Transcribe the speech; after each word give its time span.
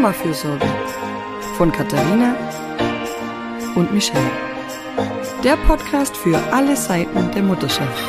Mamafürsorge 0.00 0.66
von 1.58 1.70
Katharina 1.70 2.34
und 3.74 3.92
Michelle. 3.92 4.30
Der 5.44 5.58
Podcast 5.58 6.16
für 6.16 6.38
alle 6.50 6.74
Seiten 6.74 7.30
der 7.32 7.42
Mutterschaft. 7.42 8.02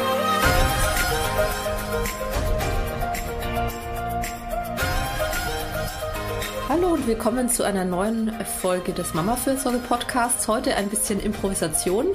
Hallo 6.70 6.94
und 6.94 7.08
willkommen 7.08 7.50
zu 7.50 7.64
einer 7.64 7.84
neuen 7.84 8.32
Folge 8.62 8.94
des 8.94 9.14
Mamafürsorge 9.14 9.80
Podcasts. 9.80 10.48
Heute 10.48 10.78
ein 10.78 10.88
bisschen 10.88 11.20
Improvisation, 11.20 12.08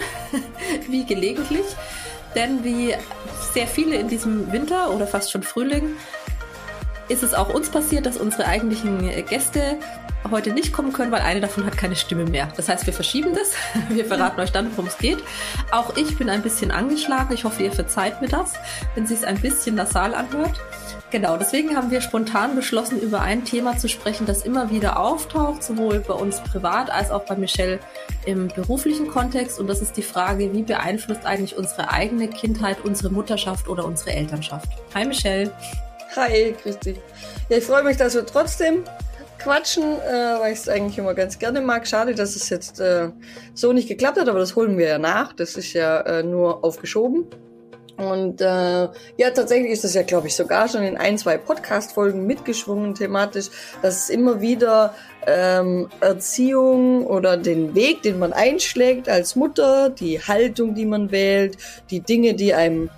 wie 0.89 1.05
gelegentlich. 1.05 1.67
Denn 2.35 2.65
wie 2.65 2.95
sehr 3.53 3.67
viele 3.67 3.97
in 3.97 4.09
diesem 4.09 4.51
Winter 4.53 4.91
oder 4.91 5.07
fast 5.07 5.31
schon 5.31 5.43
Frühling 5.43 5.97
ist 7.09 7.23
es 7.23 7.35
auch 7.35 7.53
uns 7.53 7.71
passiert, 7.71 8.07
dass 8.07 8.17
unsere 8.17 8.47
eigentlichen 8.47 9.11
Gäste 9.27 9.79
heute 10.31 10.53
nicht 10.53 10.73
kommen 10.73 10.93
können, 10.93 11.13
weil 11.13 11.23
eine 11.23 11.41
davon 11.41 11.65
hat 11.67 11.77
keine 11.77 11.97
Stimme 11.97 12.25
mehr. 12.25 12.49
Das 12.57 12.69
heißt, 12.69 12.87
wir 12.87 12.93
verschieben 12.93 13.35
das. 13.35 13.53
Wir 13.89 14.05
verraten 14.05 14.41
euch 14.41 14.53
dann, 14.53 14.71
worum 14.73 14.87
es 14.87 14.99
geht. 14.99 15.19
Auch 15.71 15.97
ich 15.97 16.17
bin 16.19 16.29
ein 16.29 16.43
bisschen 16.43 16.71
angeschlagen. 16.71 17.33
Ich 17.33 17.45
hoffe, 17.45 17.63
ihr 17.63 17.73
verzeiht 17.73 18.21
mir 18.21 18.29
das, 18.29 18.55
wenn 18.95 19.07
sie 19.07 19.15
es 19.15 19.25
ein 19.25 19.41
bisschen 19.41 19.77
nasal 19.77 20.15
anhört. 20.15 20.61
Genau, 21.13 21.37
deswegen 21.37 21.77
haben 21.77 21.93
wir 21.93 22.01
spontan 22.01 22.57
beschlossen, 22.57 23.01
über 23.01 23.21
ein 23.21 23.45
Thema 23.45 23.79
zu 23.79 23.89
sprechen, 23.89 24.27
das 24.27 24.45
immer 24.45 24.71
wieder 24.71 24.99
auftaucht, 24.99 25.63
sowohl 25.63 26.01
bei 26.01 26.15
uns 26.15 26.41
privat 26.41 26.91
als 26.91 27.13
auch 27.13 27.25
bei 27.25 27.37
Michelle 27.37 27.79
im 28.25 28.49
beruflichen 28.49 29.07
Kontext. 29.07 29.61
Und 29.61 29.69
das 29.69 29.81
ist 29.81 29.97
die 29.97 30.03
Frage, 30.03 30.53
wie 30.53 30.63
beeinflusst 30.63 31.25
eigentlich 31.25 31.57
unsere 31.57 31.93
eigene 31.93 32.29
Kindheit, 32.29 32.79
unsere 32.83 33.11
Mutterschaft 33.11 33.69
oder 33.69 33.85
unsere 33.85 34.11
Elternschaft? 34.11 34.69
Hi 34.95 35.07
Michelle. 35.07 35.53
Hi, 36.17 36.55
grüß 36.63 36.79
dich. 36.79 36.97
Ja, 37.51 37.59
ich 37.59 37.65
freue 37.65 37.83
mich, 37.83 37.99
dass 37.99 38.15
wir 38.15 38.25
trotzdem 38.25 38.85
quatschen, 39.39 39.83
äh, 39.83 40.41
weil 40.41 40.55
ich 40.55 40.61
es 40.61 40.69
eigentlich 40.69 40.97
immer 40.97 41.13
ganz 41.13 41.39
gerne 41.39 41.61
mag. 41.61 41.87
Schade, 41.87 42.15
dass 42.15 42.37
es 42.37 42.49
jetzt 42.49 42.81
äh, 42.81 43.11
so 43.53 43.75
nicht 43.75 43.87
geklappt 43.87 44.19
hat, 44.19 44.27
aber 44.27 44.39
das 44.39 44.57
holen 44.57 44.79
wir 44.79 44.89
ja 44.89 44.99
nach. 44.99 45.35
Das 45.35 45.57
ist 45.57 45.75
ja 45.75 46.01
äh, 46.01 46.23
nur 46.23 46.65
aufgeschoben. 46.65 47.27
Und 47.99 48.41
äh, 48.41 48.45
ja, 48.45 49.31
tatsächlich 49.35 49.73
ist 49.73 49.85
das 49.85 49.93
ja, 49.93 50.05
glaube 50.05 50.29
ich, 50.29 50.37
sogar 50.37 50.69
schon 50.71 50.85
in 50.85 50.97
ein, 50.97 51.19
zwei 51.19 51.37
Podcast-Folgen 51.37 52.27
mitgeschwungen 52.27 52.95
thematisch, 52.95 53.51
dass 53.83 54.05
es 54.05 54.09
immer 54.09 54.41
wieder 54.41 54.95
ähm, 55.27 55.91
Erziehung 56.01 57.07
oder 57.07 57.37
den 57.37 57.75
Weg, 57.75 58.01
den 58.03 58.19
man 58.19 58.33
einschlägt 58.33 59.11
als 59.11 59.37
Mutter, 59.37 59.91
die 59.91 60.19
Haltung, 60.21 60.75
die 60.75 60.87
man 60.87 61.11
wählt, 61.11 61.59
die 61.91 62.01
Dinge, 62.01 62.35
die 62.35 62.55
einem 62.55 62.89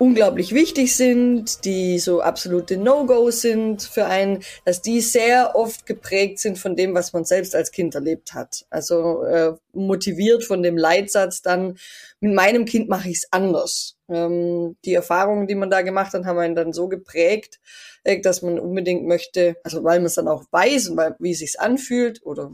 unglaublich 0.00 0.54
wichtig 0.54 0.96
sind, 0.96 1.66
die 1.66 1.98
so 1.98 2.22
absolute 2.22 2.78
No-Go 2.78 3.30
sind 3.30 3.82
für 3.82 4.06
einen, 4.06 4.42
dass 4.64 4.80
die 4.80 5.02
sehr 5.02 5.54
oft 5.54 5.84
geprägt 5.84 6.38
sind 6.38 6.58
von 6.58 6.74
dem, 6.74 6.94
was 6.94 7.12
man 7.12 7.26
selbst 7.26 7.54
als 7.54 7.70
Kind 7.70 7.94
erlebt 7.94 8.32
hat. 8.32 8.64
Also 8.70 9.24
äh, 9.24 9.52
motiviert 9.74 10.42
von 10.42 10.62
dem 10.62 10.78
Leitsatz 10.78 11.42
dann, 11.42 11.76
mit 12.18 12.32
meinem 12.32 12.64
Kind 12.64 12.88
mache 12.88 13.10
ich 13.10 13.18
es 13.18 13.28
anders. 13.30 13.98
Ähm, 14.08 14.74
die 14.86 14.94
Erfahrungen, 14.94 15.46
die 15.46 15.54
man 15.54 15.68
da 15.68 15.82
gemacht 15.82 16.14
hat, 16.14 16.24
haben 16.24 16.38
einen 16.38 16.54
dann 16.54 16.72
so 16.72 16.88
geprägt, 16.88 17.60
äh, 18.02 18.22
dass 18.22 18.40
man 18.40 18.58
unbedingt 18.58 19.06
möchte, 19.06 19.56
also 19.64 19.84
weil 19.84 19.98
man 19.98 20.06
es 20.06 20.14
dann 20.14 20.28
auch 20.28 20.44
weiß 20.50 20.88
und 20.88 20.96
weil, 20.96 21.14
wie 21.18 21.32
es 21.32 21.40
sich 21.40 21.60
anfühlt 21.60 22.24
oder 22.24 22.52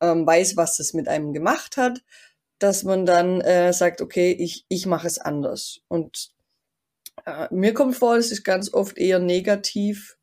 ähm, 0.00 0.26
weiß, 0.26 0.56
was 0.56 0.80
es 0.80 0.94
mit 0.94 1.06
einem 1.06 1.32
gemacht 1.32 1.76
hat, 1.76 2.02
dass 2.58 2.82
man 2.82 3.06
dann 3.06 3.40
äh, 3.40 3.72
sagt, 3.72 4.00
okay, 4.00 4.32
ich, 4.32 4.64
ich 4.68 4.86
mache 4.86 5.06
es 5.06 5.18
anders. 5.18 5.78
Und 5.86 6.31
mir 7.50 7.74
kommt 7.74 7.96
vor, 7.96 8.16
es 8.16 8.32
ist 8.32 8.44
ganz 8.44 8.72
oft 8.72 8.98
eher 8.98 9.18
negativ 9.18 10.16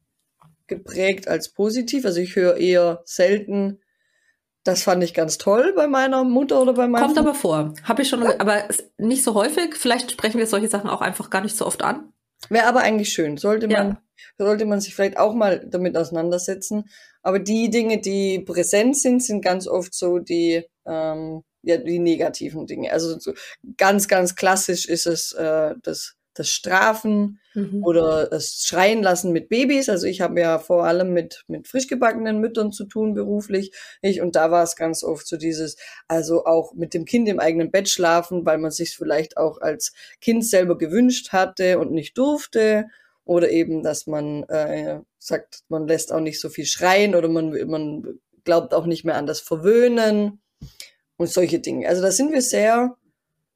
geprägt 0.68 1.28
als 1.28 1.50
positiv. 1.50 2.06
Also 2.06 2.22
ich 2.22 2.36
höre 2.36 2.58
eher 2.58 3.02
selten, 3.06 3.80
das 4.64 4.84
fand 4.84 5.04
ich 5.04 5.14
ganz 5.14 5.38
toll 5.38 5.74
bei 5.76 5.88
meiner 5.88 6.24
Mutter 6.24 6.62
oder 6.62 6.74
bei 6.74 6.88
meinem 6.88 7.04
Kommt 7.04 7.18
aber 7.18 7.34
vor. 7.34 7.74
Habe 7.84 8.02
ich 8.02 8.10
schon, 8.10 8.22
ja. 8.24 8.36
aber 8.40 8.64
nicht 8.98 9.24
so 9.24 9.34
häufig. 9.34 9.76
Vielleicht 9.76 10.12
sprechen 10.12 10.38
wir 10.38 10.48
solche 10.48 10.68
Sachen 10.68 10.90
auch 10.90 11.02
einfach 11.02 11.30
gar 11.30 11.42
nicht 11.42 11.58
so 11.58 11.66
oft 11.66 11.82
an. 11.82 12.14
Wäre 12.50 12.68
aber 12.68 12.82
eigentlich 12.82 13.10
schön. 13.10 13.38
Sollte 13.38 13.68
man, 13.68 13.88
ja. 13.90 14.02
sollte 14.38 14.66
man 14.66 14.80
sich 14.80 14.96
vielleicht 14.96 15.18
auch 15.18 15.34
mal 15.34 15.66
damit 15.68 15.98
auseinandersetzen. 15.98 16.86
Aber 17.22 17.40
die 17.40 17.70
Dinge, 17.70 18.00
die 18.00 18.40
präsent 18.40 18.98
sind, 18.98 19.24
sind 19.24 19.42
ganz 19.42 19.68
oft 19.68 19.94
so 19.94 20.20
die, 20.20 20.64
ähm, 20.86 21.44
ja, 21.64 21.78
die 21.78 22.00
negativen 22.00 22.66
Dinge. 22.66 22.92
Also 22.92 23.20
so 23.20 23.34
ganz, 23.78 24.08
ganz 24.08 24.36
klassisch 24.36 24.86
ist 24.88 25.06
es 25.06 25.34
äh, 25.34 25.76
das 25.82 26.16
das 26.40 26.50
Strafen 26.50 27.40
mhm. 27.54 27.84
oder 27.84 28.28
das 28.28 28.64
Schreien 28.66 29.04
lassen 29.04 29.34
mit 29.34 29.50
Babys. 29.50 29.90
Also 29.90 30.08
ich 30.08 30.22
habe 30.22 30.40
ja 30.40 30.58
vor 30.58 30.86
allem 30.86 31.14
mit, 31.14 31.44
mit 31.48 31.68
frisch 31.68 31.88
gebackenen 31.88 32.40
Müttern 32.40 32.72
zu 32.72 32.86
tun 32.86 33.14
beruflich. 33.14 33.72
Ich, 34.02 34.22
und 34.22 34.36
da 34.36 34.50
war 34.52 34.64
es 34.64 34.78
ganz 34.78 35.04
oft 35.04 35.28
so 35.28 35.36
dieses, 35.36 35.76
also 36.08 36.46
auch 36.46 36.74
mit 36.74 36.94
dem 36.94 37.04
Kind 37.04 37.28
im 37.28 37.40
eigenen 37.40 37.72
Bett 37.72 37.90
schlafen, 37.90 38.46
weil 38.46 38.58
man 38.58 38.72
sich 38.72 38.96
vielleicht 38.96 39.38
auch 39.38 39.60
als 39.60 39.92
Kind 40.22 40.46
selber 40.46 40.78
gewünscht 40.78 41.34
hatte 41.34 41.78
und 41.78 41.92
nicht 41.92 42.18
durfte. 42.18 42.88
Oder 43.26 43.52
eben, 43.52 43.84
dass 43.84 44.08
man 44.08 44.44
äh, 44.44 45.02
sagt, 45.20 45.60
man 45.68 45.88
lässt 45.88 46.12
auch 46.12 46.22
nicht 46.22 46.40
so 46.40 46.50
viel 46.50 46.66
schreien 46.66 47.14
oder 47.14 47.28
man, 47.28 47.52
man 47.68 48.20
glaubt 48.44 48.74
auch 48.74 48.86
nicht 48.86 49.04
mehr 49.04 49.18
an 49.18 49.28
das 49.28 49.42
Verwöhnen 49.42 50.40
und 51.18 51.30
solche 51.30 51.60
Dinge. 51.60 51.88
Also 51.88 52.02
da 52.02 52.12
sind 52.12 52.32
wir 52.32 52.42
sehr 52.42 52.96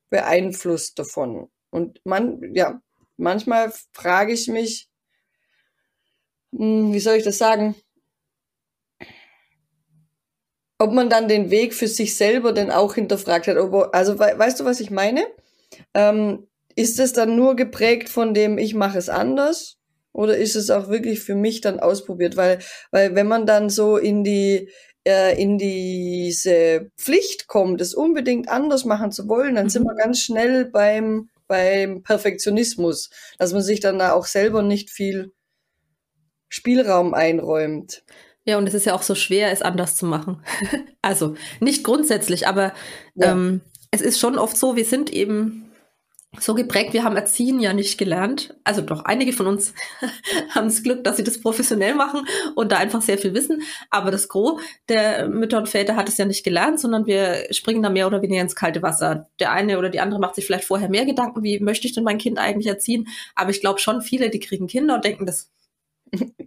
beeinflusst 0.09 0.99
davon. 0.99 1.47
Und 1.73 1.99
man, 2.05 2.53
ja, 2.53 2.79
manchmal 3.17 3.73
frage 3.93 4.31
ich 4.31 4.47
mich, 4.47 4.89
hm, 6.55 6.93
wie 6.93 6.99
soll 6.99 7.15
ich 7.15 7.23
das 7.23 7.39
sagen? 7.39 7.73
Ob 10.77 10.91
man 10.91 11.09
dann 11.09 11.27
den 11.27 11.49
Weg 11.49 11.73
für 11.73 11.87
sich 11.87 12.15
selber 12.15 12.53
denn 12.53 12.69
auch 12.69 12.93
hinterfragt 12.93 13.47
hat. 13.47 13.57
Ob, 13.57 13.89
also 13.95 14.19
weißt 14.19 14.59
du, 14.59 14.65
was 14.65 14.81
ich 14.81 14.91
meine? 14.91 15.25
Ähm, 15.95 16.47
ist 16.75 16.99
es 16.99 17.11
dann 17.13 17.35
nur 17.35 17.55
geprägt 17.55 18.07
von 18.07 18.35
dem, 18.35 18.59
ich 18.59 18.75
mache 18.75 18.99
es 18.99 19.09
anders? 19.09 19.77
Oder 20.11 20.37
ist 20.37 20.55
es 20.55 20.69
auch 20.69 20.89
wirklich 20.89 21.21
für 21.21 21.35
mich 21.35 21.61
dann 21.61 21.79
ausprobiert? 21.79 22.37
Weil, 22.37 22.59
weil 22.91 23.15
wenn 23.15 23.27
man 23.27 23.47
dann 23.47 23.71
so 23.71 23.97
in 23.97 24.23
die, 24.23 24.69
äh, 25.07 25.41
in 25.41 25.57
diese 25.57 26.91
Pflicht 26.97 27.47
kommt, 27.47 27.81
es 27.81 27.95
unbedingt 27.95 28.47
anders 28.47 28.85
machen 28.85 29.11
zu 29.11 29.27
wollen, 29.27 29.55
dann 29.55 29.65
mhm. 29.65 29.69
sind 29.69 29.83
wir 29.85 29.95
ganz 29.95 30.19
schnell 30.19 30.65
beim, 30.65 31.29
beim 31.47 32.03
Perfektionismus, 32.03 33.09
dass 33.37 33.53
man 33.53 33.61
sich 33.61 33.79
dann 33.79 33.99
da 33.99 34.13
auch 34.13 34.25
selber 34.25 34.61
nicht 34.61 34.89
viel 34.89 35.33
Spielraum 36.49 37.13
einräumt. 37.13 38.03
Ja, 38.45 38.57
und 38.57 38.67
es 38.67 38.73
ist 38.73 38.85
ja 38.85 38.93
auch 38.93 39.03
so 39.03 39.15
schwer, 39.15 39.51
es 39.51 39.61
anders 39.61 39.95
zu 39.95 40.05
machen. 40.05 40.43
also 41.01 41.35
nicht 41.59 41.83
grundsätzlich, 41.83 42.47
aber 42.47 42.73
ja. 43.15 43.31
ähm, 43.31 43.61
es 43.91 44.01
ist 44.01 44.19
schon 44.19 44.37
oft 44.37 44.57
so, 44.57 44.75
wir 44.75 44.85
sind 44.85 45.11
eben 45.11 45.62
so 46.39 46.55
geprägt, 46.55 46.93
wir 46.93 47.03
haben 47.03 47.15
Erziehen 47.15 47.59
ja 47.59 47.73
nicht 47.73 47.97
gelernt. 47.97 48.55
Also 48.63 48.81
doch, 48.81 49.05
einige 49.05 49.33
von 49.33 49.47
uns 49.47 49.73
haben 50.49 50.67
das 50.67 50.83
Glück, 50.83 51.03
dass 51.03 51.17
sie 51.17 51.23
das 51.23 51.39
professionell 51.39 51.95
machen 51.95 52.27
und 52.55 52.71
da 52.71 52.77
einfach 52.77 53.01
sehr 53.01 53.17
viel 53.17 53.33
wissen. 53.33 53.61
Aber 53.89 54.11
das 54.11 54.27
Gros 54.27 54.61
der 54.89 55.27
Mütter 55.27 55.57
und 55.57 55.69
Väter 55.69 55.95
hat 55.95 56.09
es 56.09 56.17
ja 56.17 56.25
nicht 56.25 56.43
gelernt, 56.43 56.79
sondern 56.79 57.05
wir 57.05 57.47
springen 57.51 57.83
da 57.83 57.89
mehr 57.89 58.07
oder 58.07 58.21
weniger 58.21 58.41
ins 58.41 58.55
kalte 58.55 58.81
Wasser. 58.81 59.29
Der 59.39 59.51
eine 59.51 59.77
oder 59.77 59.89
die 59.89 59.99
andere 59.99 60.19
macht 60.19 60.35
sich 60.35 60.45
vielleicht 60.45 60.65
vorher 60.65 60.89
mehr 60.89 61.05
Gedanken, 61.05 61.43
wie 61.43 61.59
möchte 61.59 61.87
ich 61.87 61.93
denn 61.93 62.03
mein 62.03 62.17
Kind 62.17 62.39
eigentlich 62.39 62.67
erziehen. 62.67 63.07
Aber 63.35 63.51
ich 63.51 63.61
glaube 63.61 63.79
schon, 63.79 64.01
viele, 64.01 64.29
die 64.29 64.39
kriegen 64.39 64.67
Kinder 64.67 64.95
und 64.95 65.05
denken, 65.05 65.25
das 65.25 65.51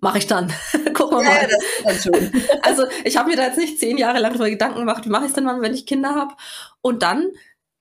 mache 0.00 0.18
ich 0.18 0.26
dann. 0.26 0.52
Gucken 0.94 1.18
wir 1.18 1.24
ja, 1.24 1.30
mal. 1.30 1.48
Das 1.84 2.08
also 2.62 2.84
ich 3.04 3.16
habe 3.16 3.30
mir 3.30 3.36
da 3.36 3.46
jetzt 3.46 3.58
nicht 3.58 3.78
zehn 3.78 3.98
Jahre 3.98 4.18
lang 4.18 4.32
darüber 4.32 4.50
Gedanken 4.50 4.80
gemacht, 4.80 5.04
wie 5.04 5.10
mache 5.10 5.24
ich 5.24 5.28
es 5.28 5.34
denn 5.34 5.44
mal, 5.44 5.60
wenn 5.60 5.74
ich 5.74 5.86
Kinder 5.86 6.14
habe. 6.14 6.34
Und 6.80 7.02
dann 7.02 7.28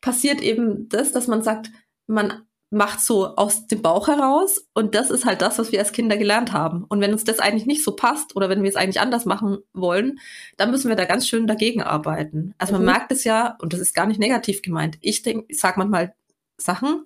passiert 0.02 0.42
eben 0.42 0.88
das, 0.90 1.12
dass 1.12 1.28
man 1.28 1.42
sagt, 1.42 1.72
man 2.08 2.46
macht 2.72 3.00
so 3.00 3.36
aus 3.36 3.68
dem 3.68 3.82
Bauch 3.82 4.08
heraus 4.08 4.68
und 4.74 4.96
das 4.96 5.10
ist 5.10 5.26
halt 5.26 5.42
das, 5.42 5.60
was 5.60 5.72
wir 5.72 5.80
als 5.80 5.94
Kinder 5.94 6.18
gelernt 6.18 6.52
haben. 6.52 6.84
Und 6.84 7.00
wenn 7.00 7.14
uns 7.14 7.24
das 7.24 7.40
eigentlich 7.40 7.66
nicht 7.66 7.84
so 7.84 7.96
passt 7.96 8.36
oder 8.36 8.50
wenn 8.50 8.64
wir 8.64 8.70
es 8.70 8.76
eigentlich 8.76 9.00
anders 9.00 9.26
machen 9.26 9.60
wollen, 9.74 10.20
dann 10.58 10.72
müssen 10.72 10.90
wir 10.90 10.96
da 10.96 11.06
ganz 11.06 11.28
schön 11.28 11.48
dagegen 11.48 11.82
arbeiten. 11.82 12.54
Also 12.58 12.74
man 12.74 12.82
mhm. 12.82 12.88
merkt 12.88 13.12
es 13.12 13.24
ja, 13.24 13.56
und 13.62 13.72
das 13.72 13.80
ist 13.80 13.94
gar 13.94 14.08
nicht 14.08 14.20
negativ 14.20 14.62
gemeint. 14.62 14.98
Ich 15.02 15.22
denke, 15.22 15.46
ich 15.48 15.60
sag 15.60 15.78
manchmal 15.78 16.16
Sachen 16.58 17.06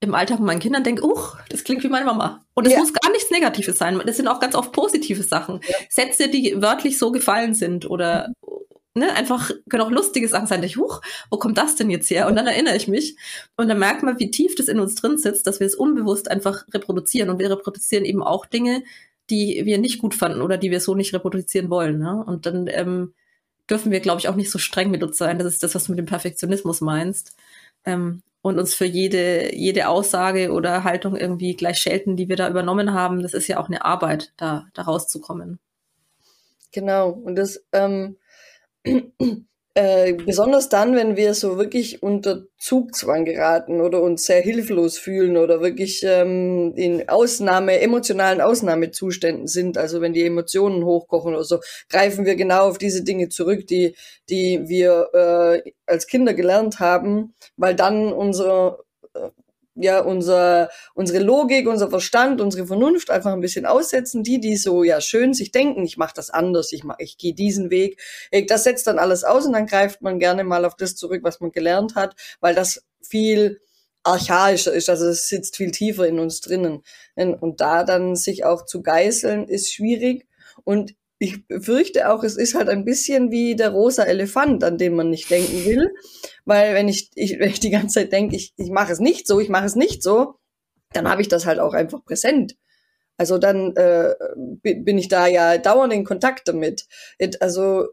im 0.00 0.14
Alltag 0.14 0.38
mit 0.38 0.46
meinen 0.46 0.60
Kindern, 0.60 0.84
denke, 0.84 1.04
uch, 1.04 1.36
das 1.48 1.64
klingt 1.64 1.82
wie 1.82 1.88
meine 1.88 2.06
Mama. 2.06 2.44
Und 2.54 2.66
es 2.66 2.72
ja. 2.72 2.78
muss 2.78 2.92
gar 2.92 3.10
nichts 3.10 3.30
Negatives 3.30 3.78
sein. 3.78 4.00
Das 4.06 4.16
sind 4.16 4.28
auch 4.28 4.40
ganz 4.40 4.54
oft 4.54 4.72
positive 4.72 5.22
Sachen. 5.22 5.60
Ja. 5.66 5.76
Sätze, 5.88 6.28
die 6.28 6.54
wörtlich 6.62 6.98
so 6.98 7.10
gefallen 7.10 7.54
sind 7.54 7.88
oder, 7.88 8.28
mhm 8.28 8.39
ne, 9.00 9.14
einfach 9.14 9.50
können 9.68 9.82
auch 9.82 9.90
lustige 9.90 10.28
Sachen 10.28 10.46
sein. 10.46 10.62
Ich, 10.62 10.76
huch, 10.76 11.00
wo 11.30 11.38
kommt 11.38 11.58
das 11.58 11.74
denn 11.74 11.90
jetzt 11.90 12.10
her? 12.10 12.26
Und 12.26 12.36
dann 12.36 12.46
erinnere 12.46 12.76
ich 12.76 12.86
mich. 12.86 13.16
Und 13.56 13.68
dann 13.68 13.78
merkt 13.78 14.02
man, 14.02 14.18
wie 14.18 14.30
tief 14.30 14.54
das 14.54 14.68
in 14.68 14.78
uns 14.78 14.94
drin 14.94 15.18
sitzt, 15.18 15.46
dass 15.46 15.58
wir 15.58 15.66
es 15.66 15.74
unbewusst 15.74 16.30
einfach 16.30 16.66
reproduzieren. 16.72 17.30
Und 17.30 17.38
wir 17.38 17.50
reproduzieren 17.50 18.04
eben 18.04 18.22
auch 18.22 18.46
Dinge, 18.46 18.82
die 19.30 19.62
wir 19.64 19.78
nicht 19.78 19.98
gut 19.98 20.14
fanden 20.14 20.42
oder 20.42 20.58
die 20.58 20.70
wir 20.70 20.80
so 20.80 20.94
nicht 20.94 21.14
reproduzieren 21.14 21.70
wollen. 21.70 21.98
Ne? 21.98 22.22
Und 22.24 22.46
dann 22.46 22.68
ähm, 22.68 23.14
dürfen 23.68 23.90
wir, 23.90 24.00
glaube 24.00 24.20
ich, 24.20 24.28
auch 24.28 24.36
nicht 24.36 24.50
so 24.50 24.58
streng 24.58 24.90
mit 24.90 25.02
uns 25.02 25.16
sein. 25.16 25.38
Das 25.38 25.46
ist 25.46 25.62
das, 25.62 25.74
was 25.74 25.84
du 25.84 25.92
mit 25.92 25.98
dem 25.98 26.06
Perfektionismus 26.06 26.80
meinst. 26.80 27.36
Ähm, 27.84 28.22
und 28.42 28.58
uns 28.58 28.74
für 28.74 28.86
jede, 28.86 29.54
jede 29.54 29.88
Aussage 29.88 30.50
oder 30.52 30.84
Haltung 30.84 31.14
irgendwie 31.14 31.54
gleich 31.54 31.78
schelten, 31.78 32.16
die 32.16 32.28
wir 32.28 32.36
da 32.36 32.48
übernommen 32.48 32.94
haben. 32.94 33.22
Das 33.22 33.34
ist 33.34 33.48
ja 33.48 33.58
auch 33.58 33.68
eine 33.68 33.84
Arbeit, 33.84 34.32
da, 34.36 34.66
da 34.72 34.82
rauszukommen. 34.82 35.58
Genau. 36.72 37.10
Und 37.10 37.36
das, 37.36 37.62
ähm, 37.72 38.16
äh, 39.74 40.14
besonders 40.14 40.68
dann, 40.68 40.94
wenn 40.94 41.16
wir 41.16 41.34
so 41.34 41.56
wirklich 41.56 42.02
unter 42.02 42.42
Zugzwang 42.58 43.24
geraten 43.24 43.80
oder 43.80 44.02
uns 44.02 44.24
sehr 44.24 44.40
hilflos 44.40 44.98
fühlen 44.98 45.36
oder 45.36 45.60
wirklich 45.60 46.02
ähm, 46.04 46.74
in 46.76 47.08
Ausnahme, 47.08 47.80
emotionalen 47.80 48.40
Ausnahmezuständen 48.40 49.46
sind, 49.46 49.78
also 49.78 50.00
wenn 50.00 50.12
die 50.12 50.24
Emotionen 50.24 50.84
hochkochen 50.84 51.34
oder 51.34 51.44
so, 51.44 51.60
greifen 51.88 52.26
wir 52.26 52.34
genau 52.34 52.68
auf 52.68 52.78
diese 52.78 53.04
Dinge 53.04 53.28
zurück, 53.28 53.66
die, 53.66 53.94
die 54.28 54.62
wir 54.66 55.08
äh, 55.14 55.72
als 55.86 56.06
Kinder 56.06 56.34
gelernt 56.34 56.80
haben, 56.80 57.34
weil 57.56 57.74
dann 57.74 58.12
unser 58.12 58.80
ja 59.82 60.00
unser, 60.00 60.70
unsere 60.94 61.18
Logik, 61.18 61.68
unser 61.68 61.90
Verstand, 61.90 62.40
unsere 62.40 62.66
Vernunft 62.66 63.10
einfach 63.10 63.32
ein 63.32 63.40
bisschen 63.40 63.66
aussetzen. 63.66 64.22
Die, 64.22 64.40
die 64.40 64.56
so 64.56 64.84
ja 64.84 65.00
schön 65.00 65.34
sich 65.34 65.52
denken, 65.52 65.84
ich 65.84 65.96
mache 65.96 66.14
das 66.14 66.30
anders, 66.30 66.72
ich 66.72 66.84
mach, 66.84 66.96
ich 66.98 67.18
gehe 67.18 67.34
diesen 67.34 67.70
Weg, 67.70 68.00
das 68.48 68.64
setzt 68.64 68.86
dann 68.86 68.98
alles 68.98 69.24
aus 69.24 69.46
und 69.46 69.52
dann 69.52 69.66
greift 69.66 70.02
man 70.02 70.18
gerne 70.18 70.44
mal 70.44 70.64
auf 70.64 70.76
das 70.76 70.96
zurück, 70.96 71.22
was 71.22 71.40
man 71.40 71.52
gelernt 71.52 71.94
hat, 71.94 72.14
weil 72.40 72.54
das 72.54 72.84
viel 73.02 73.60
archaischer 74.02 74.72
ist, 74.72 74.88
also 74.88 75.06
es 75.06 75.28
sitzt 75.28 75.56
viel 75.56 75.70
tiefer 75.70 76.06
in 76.06 76.18
uns 76.18 76.40
drinnen. 76.40 76.82
Und 77.16 77.60
da 77.60 77.84
dann 77.84 78.16
sich 78.16 78.44
auch 78.44 78.64
zu 78.64 78.82
geißeln, 78.82 79.46
ist 79.46 79.72
schwierig. 79.72 80.26
Und 80.64 80.94
ich 81.22 81.44
fürchte 81.60 82.10
auch, 82.10 82.24
es 82.24 82.36
ist 82.38 82.54
halt 82.54 82.70
ein 82.70 82.86
bisschen 82.86 83.30
wie 83.30 83.54
der 83.54 83.70
rosa 83.70 84.04
Elefant, 84.04 84.64
an 84.64 84.78
dem 84.78 84.96
man 84.96 85.10
nicht 85.10 85.30
denken 85.30 85.66
will. 85.66 85.94
Weil 86.46 86.74
wenn 86.74 86.88
ich, 86.88 87.10
ich, 87.14 87.38
wenn 87.38 87.50
ich 87.50 87.60
die 87.60 87.68
ganze 87.68 88.00
Zeit 88.00 88.12
denke, 88.12 88.36
ich, 88.36 88.54
ich 88.56 88.70
mache 88.70 88.90
es 88.90 89.00
nicht 89.00 89.26
so, 89.26 89.38
ich 89.38 89.50
mache 89.50 89.66
es 89.66 89.76
nicht 89.76 90.02
so, 90.02 90.36
dann 90.94 91.06
habe 91.08 91.20
ich 91.20 91.28
das 91.28 91.44
halt 91.44 91.60
auch 91.60 91.74
einfach 91.74 92.02
präsent. 92.06 92.56
Also 93.18 93.36
dann 93.36 93.76
äh, 93.76 94.14
bin 94.62 94.96
ich 94.96 95.08
da 95.08 95.26
ja 95.26 95.58
dauernd 95.58 95.92
in 95.92 96.06
Kontakt 96.06 96.48
damit. 96.48 96.86
Also 97.40 97.88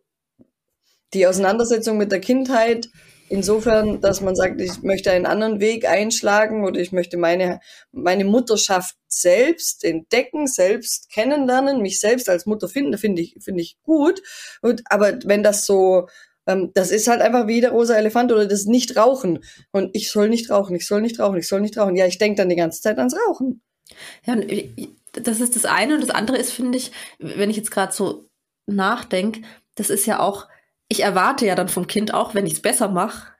die 1.13 1.27
Auseinandersetzung 1.27 1.97
mit 1.97 2.13
der 2.13 2.21
Kindheit 2.21 2.87
insofern, 3.29 4.01
dass 4.01 4.21
man 4.21 4.35
sagt, 4.35 4.61
ich 4.61 4.81
möchte 4.83 5.11
einen 5.11 5.25
anderen 5.25 5.59
Weg 5.59 5.87
einschlagen 5.87 6.63
oder 6.63 6.79
ich 6.79 6.91
möchte 6.91 7.17
meine, 7.17 7.59
meine 7.91 8.25
Mutterschaft 8.25 8.95
selbst 9.07 9.83
entdecken, 9.83 10.47
selbst 10.47 11.09
kennenlernen, 11.11 11.81
mich 11.81 11.99
selbst 11.99 12.29
als 12.29 12.45
Mutter 12.45 12.67
finden, 12.67 12.97
finde 12.97 13.21
ich, 13.21 13.35
finde 13.39 13.61
ich 13.61 13.77
gut. 13.83 14.21
Und, 14.61 14.83
aber 14.89 15.19
wenn 15.25 15.43
das 15.43 15.65
so, 15.65 16.07
ähm, 16.45 16.71
das 16.73 16.91
ist 16.91 17.07
halt 17.07 17.21
einfach 17.21 17.47
wie 17.47 17.61
der 17.61 17.71
rosa 17.71 17.95
Elefant 17.95 18.31
oder 18.31 18.45
das 18.45 18.65
Nicht-Rauchen. 18.65 19.43
Und 19.71 19.95
ich 19.95 20.11
soll 20.11 20.29
nicht 20.29 20.49
rauchen, 20.49 20.75
ich 20.75 20.87
soll 20.87 21.01
nicht 21.01 21.19
rauchen, 21.19 21.37
ich 21.37 21.47
soll 21.47 21.61
nicht 21.61 21.77
rauchen. 21.77 21.95
Ja, 21.95 22.05
ich 22.05 22.17
denke 22.17 22.37
dann 22.37 22.49
die 22.49 22.55
ganze 22.55 22.81
Zeit 22.81 22.97
ans 22.97 23.15
Rauchen. 23.27 23.61
Ja, 24.25 24.35
das 25.13 25.39
ist 25.39 25.55
das 25.55 25.65
eine. 25.65 25.95
Und 25.95 26.01
das 26.01 26.09
andere 26.09 26.37
ist, 26.37 26.51
finde 26.51 26.77
ich, 26.77 26.91
wenn 27.19 27.49
ich 27.49 27.57
jetzt 27.57 27.71
gerade 27.71 27.93
so 27.93 28.29
nachdenke, 28.65 29.41
das 29.75 29.89
ist 29.89 30.05
ja 30.05 30.19
auch, 30.19 30.47
ich 30.89 31.03
erwarte 31.03 31.45
ja 31.45 31.55
dann 31.55 31.69
vom 31.69 31.87
Kind 31.87 32.13
auch, 32.13 32.33
wenn 32.33 32.45
ich 32.45 32.53
es 32.53 32.61
besser 32.61 32.89
mache, 32.89 33.33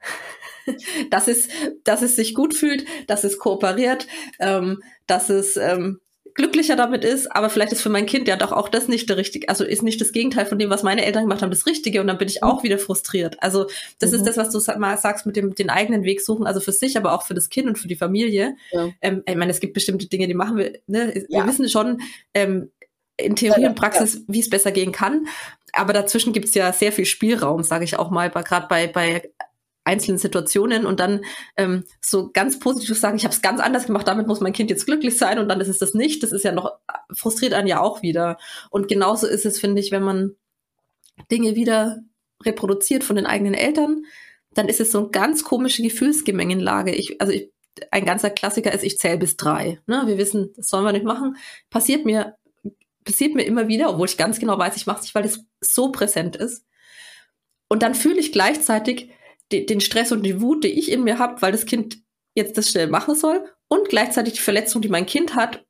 dass 1.10 1.28
es, 1.28 1.48
dass 1.84 2.02
es 2.02 2.16
sich 2.16 2.34
gut 2.34 2.54
fühlt, 2.54 2.84
dass 3.06 3.24
es 3.24 3.38
kooperiert, 3.38 4.06
ähm, 4.38 4.82
dass 5.06 5.30
es 5.30 5.56
ähm, 5.56 6.00
glücklicher 6.38 6.76
damit 6.76 7.04
ist, 7.04 7.26
aber 7.34 7.50
vielleicht 7.50 7.72
ist 7.72 7.82
für 7.82 7.88
mein 7.88 8.06
Kind 8.06 8.28
ja 8.28 8.36
doch 8.36 8.52
auch 8.52 8.68
das 8.68 8.86
nicht 8.86 9.08
der 9.08 9.16
richtige, 9.16 9.48
also 9.48 9.64
ist 9.64 9.82
nicht 9.82 10.00
das 10.00 10.12
Gegenteil 10.12 10.46
von 10.46 10.56
dem, 10.56 10.70
was 10.70 10.84
meine 10.84 11.04
Eltern 11.04 11.24
gemacht 11.24 11.42
haben, 11.42 11.50
das 11.50 11.66
Richtige 11.66 12.00
und 12.00 12.06
dann 12.06 12.16
bin 12.16 12.28
ich 12.28 12.44
auch 12.44 12.60
mhm. 12.60 12.62
wieder 12.62 12.78
frustriert. 12.78 13.42
Also 13.42 13.66
das 13.98 14.12
mhm. 14.12 14.18
ist 14.18 14.26
das, 14.26 14.36
was 14.36 14.50
du 14.50 14.78
mal 14.78 14.96
sagst 14.98 15.26
mit 15.26 15.34
dem 15.34 15.56
den 15.56 15.68
eigenen 15.68 16.04
Weg 16.04 16.20
suchen, 16.20 16.46
also 16.46 16.60
für 16.60 16.70
sich, 16.70 16.96
aber 16.96 17.12
auch 17.12 17.24
für 17.24 17.34
das 17.34 17.48
Kind 17.48 17.66
und 17.66 17.76
für 17.76 17.88
die 17.88 17.96
Familie. 17.96 18.54
Ja. 18.70 18.88
Ähm, 19.00 19.24
ich 19.26 19.34
meine, 19.34 19.50
es 19.50 19.58
gibt 19.58 19.74
bestimmte 19.74 20.06
Dinge, 20.06 20.28
die 20.28 20.34
machen 20.34 20.58
wir, 20.58 20.78
ne? 20.86 21.12
Ja. 21.28 21.40
wir 21.40 21.48
wissen 21.48 21.68
schon, 21.68 22.02
ähm, 22.34 22.70
in 23.18 23.36
Theorie 23.36 23.66
und 23.66 23.74
Praxis, 23.74 24.24
wie 24.28 24.40
es 24.40 24.48
besser 24.48 24.72
gehen 24.72 24.92
kann. 24.92 25.26
Aber 25.72 25.92
dazwischen 25.92 26.32
gibt 26.32 26.46
es 26.48 26.54
ja 26.54 26.72
sehr 26.72 26.92
viel 26.92 27.04
Spielraum, 27.04 27.62
sage 27.62 27.84
ich 27.84 27.98
auch 27.98 28.10
mal, 28.10 28.30
gerade 28.30 28.66
bei, 28.68 28.86
bei 28.86 29.30
einzelnen 29.84 30.18
Situationen 30.18 30.84
und 30.86 31.00
dann 31.00 31.24
ähm, 31.56 31.84
so 32.00 32.30
ganz 32.30 32.58
positiv 32.58 32.98
sagen, 32.98 33.16
ich 33.16 33.24
habe 33.24 33.34
es 33.34 33.40
ganz 33.40 33.60
anders 33.60 33.86
gemacht, 33.86 34.06
damit 34.06 34.26
muss 34.26 34.40
mein 34.40 34.52
Kind 34.52 34.70
jetzt 34.70 34.84
glücklich 34.84 35.16
sein 35.16 35.38
und 35.38 35.48
dann 35.48 35.60
ist 35.60 35.68
es 35.68 35.78
das 35.78 35.94
nicht. 35.94 36.22
Das 36.22 36.32
ist 36.32 36.44
ja 36.44 36.52
noch, 36.52 36.72
frustriert 37.10 37.54
einen 37.54 37.66
ja 37.66 37.80
auch 37.80 38.02
wieder. 38.02 38.38
Und 38.70 38.88
genauso 38.88 39.26
ist 39.26 39.46
es, 39.46 39.58
finde 39.58 39.80
ich, 39.80 39.90
wenn 39.90 40.02
man 40.02 40.36
Dinge 41.30 41.56
wieder 41.56 41.98
reproduziert 42.44 43.02
von 43.02 43.16
den 43.16 43.26
eigenen 43.26 43.54
Eltern, 43.54 44.04
dann 44.52 44.68
ist 44.68 44.80
es 44.80 44.92
so 44.92 44.98
eine 44.98 45.08
ganz 45.08 45.42
komische 45.42 45.82
Gefühlsgemengenlage. 45.82 46.94
Ich, 46.94 47.20
also 47.20 47.32
ich, 47.32 47.50
ein 47.90 48.04
ganzer 48.04 48.30
Klassiker 48.30 48.72
ist, 48.72 48.84
ich 48.84 48.98
zähle 48.98 49.18
bis 49.18 49.36
drei. 49.36 49.80
Ne? 49.86 50.02
Wir 50.06 50.18
wissen, 50.18 50.52
das 50.56 50.68
sollen 50.68 50.84
wir 50.84 50.92
nicht 50.92 51.04
machen. 51.04 51.36
Passiert 51.70 52.04
mir 52.04 52.36
passiert 53.08 53.34
mir 53.34 53.44
immer 53.44 53.68
wieder, 53.68 53.88
obwohl 53.88 54.06
ich 54.06 54.18
ganz 54.18 54.38
genau 54.38 54.58
weiß, 54.58 54.76
ich 54.76 54.86
mache 54.86 54.98
es 54.98 55.04
nicht, 55.04 55.14
weil 55.14 55.24
es 55.24 55.40
so 55.60 55.90
präsent 55.90 56.36
ist. 56.36 56.66
Und 57.68 57.82
dann 57.82 57.94
fühle 57.94 58.20
ich 58.20 58.32
gleichzeitig 58.32 59.10
den, 59.50 59.66
den 59.66 59.80
Stress 59.80 60.12
und 60.12 60.22
die 60.22 60.42
Wut, 60.42 60.62
die 60.62 60.78
ich 60.78 60.92
in 60.92 61.04
mir 61.04 61.18
habe, 61.18 61.40
weil 61.40 61.52
das 61.52 61.64
Kind 61.64 62.02
jetzt 62.34 62.58
das 62.58 62.68
schnell 62.70 62.86
machen 62.86 63.14
soll 63.14 63.48
und 63.68 63.88
gleichzeitig 63.88 64.34
die 64.34 64.40
Verletzung, 64.40 64.82
die 64.82 64.90
mein 64.90 65.06
Kind 65.06 65.34
hat, 65.34 65.64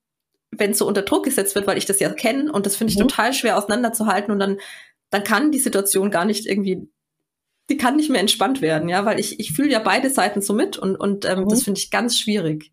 wenn 0.51 0.73
es 0.73 0.79
so 0.79 0.87
unter 0.87 1.03
Druck 1.03 1.25
gesetzt 1.25 1.55
wird, 1.55 1.69
weil 1.69 1.79
ich 1.79 1.87
das 1.87 2.01
ja 2.01 2.11
kenne 2.11 2.51
und 2.51 2.67
das 2.67 2.75
finde 2.75 2.93
ich 2.93 2.99
mhm. 2.99 3.03
total 3.03 3.33
schwer 3.33 3.57
auseinanderzuhalten 3.57 4.33
und 4.33 4.41
dann, 4.41 4.59
dann 5.11 5.23
kann 5.23 5.53
die 5.53 5.61
Situation 5.61 6.11
gar 6.11 6.25
nicht 6.25 6.45
irgendwie, 6.47 6.89
die 7.71 7.77
kann 7.77 7.97
nicht 7.97 8.11
mehr 8.11 8.21
entspannt 8.21 8.61
werden, 8.63 8.89
ja, 8.89 9.05
weil 9.05 9.21
ich, 9.21 9.39
ich 9.39 9.53
fühle 9.53 9.71
ja 9.71 9.79
beide 9.79 10.11
Seiten 10.11 10.43
so 10.43 10.55
mit 10.55 10.77
und, 10.77 10.97
und 10.97 11.25
ähm, 11.25 11.45
mhm. 11.45 11.49
das 11.49 11.63
finde 11.63 11.79
ich 11.79 11.91
ganz 11.91 12.19
schwierig 12.19 12.73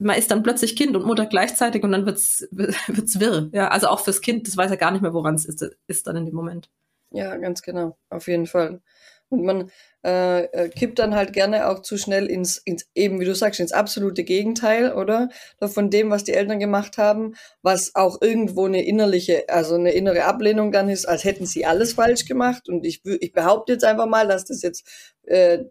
man 0.00 0.18
ist 0.18 0.30
dann 0.30 0.42
plötzlich 0.42 0.76
Kind 0.76 0.96
und 0.96 1.06
Mutter 1.06 1.26
gleichzeitig 1.26 1.84
und 1.84 1.92
dann 1.92 2.06
wird's 2.06 2.48
wird's 2.50 3.20
wirr. 3.20 3.50
Ja, 3.52 3.68
also 3.68 3.88
auch 3.88 4.00
fürs 4.00 4.20
Kind, 4.20 4.48
das 4.48 4.56
weiß 4.56 4.70
ja 4.70 4.76
gar 4.76 4.90
nicht 4.90 5.02
mehr, 5.02 5.14
woran 5.14 5.34
es 5.34 5.44
ist, 5.44 5.76
ist 5.86 6.06
dann 6.06 6.16
in 6.16 6.26
dem 6.26 6.34
Moment. 6.34 6.70
Ja, 7.12 7.36
ganz 7.36 7.62
genau, 7.62 7.96
auf 8.08 8.28
jeden 8.28 8.46
Fall. 8.46 8.80
Und 9.28 9.44
man 9.44 9.70
äh, 10.04 10.44
äh, 10.44 10.68
kippt 10.70 10.98
dann 10.98 11.14
halt 11.14 11.32
gerne 11.32 11.68
auch 11.68 11.82
zu 11.82 11.96
schnell 11.96 12.26
ins, 12.26 12.56
ins, 12.56 12.88
eben 12.94 13.20
wie 13.20 13.24
du 13.24 13.34
sagst, 13.34 13.60
ins 13.60 13.72
absolute 13.72 14.24
Gegenteil, 14.24 14.92
oder? 14.92 15.28
Von 15.60 15.88
dem, 15.88 16.10
was 16.10 16.24
die 16.24 16.32
Eltern 16.32 16.58
gemacht 16.58 16.98
haben, 16.98 17.36
was 17.62 17.94
auch 17.94 18.20
irgendwo 18.20 18.66
eine 18.66 18.84
innerliche, 18.84 19.44
also 19.48 19.76
eine 19.76 19.92
innere 19.92 20.24
Ablehnung 20.24 20.72
dann 20.72 20.88
ist, 20.88 21.06
als 21.06 21.24
hätten 21.24 21.46
sie 21.46 21.64
alles 21.64 21.92
falsch 21.92 22.24
gemacht. 22.24 22.68
Und 22.68 22.84
ich, 22.84 23.02
ich 23.04 23.32
behaupte 23.32 23.74
jetzt 23.74 23.84
einfach 23.84 24.06
mal, 24.06 24.26
dass 24.26 24.46
das 24.46 24.62
jetzt 24.62 24.84
äh, 25.26 25.64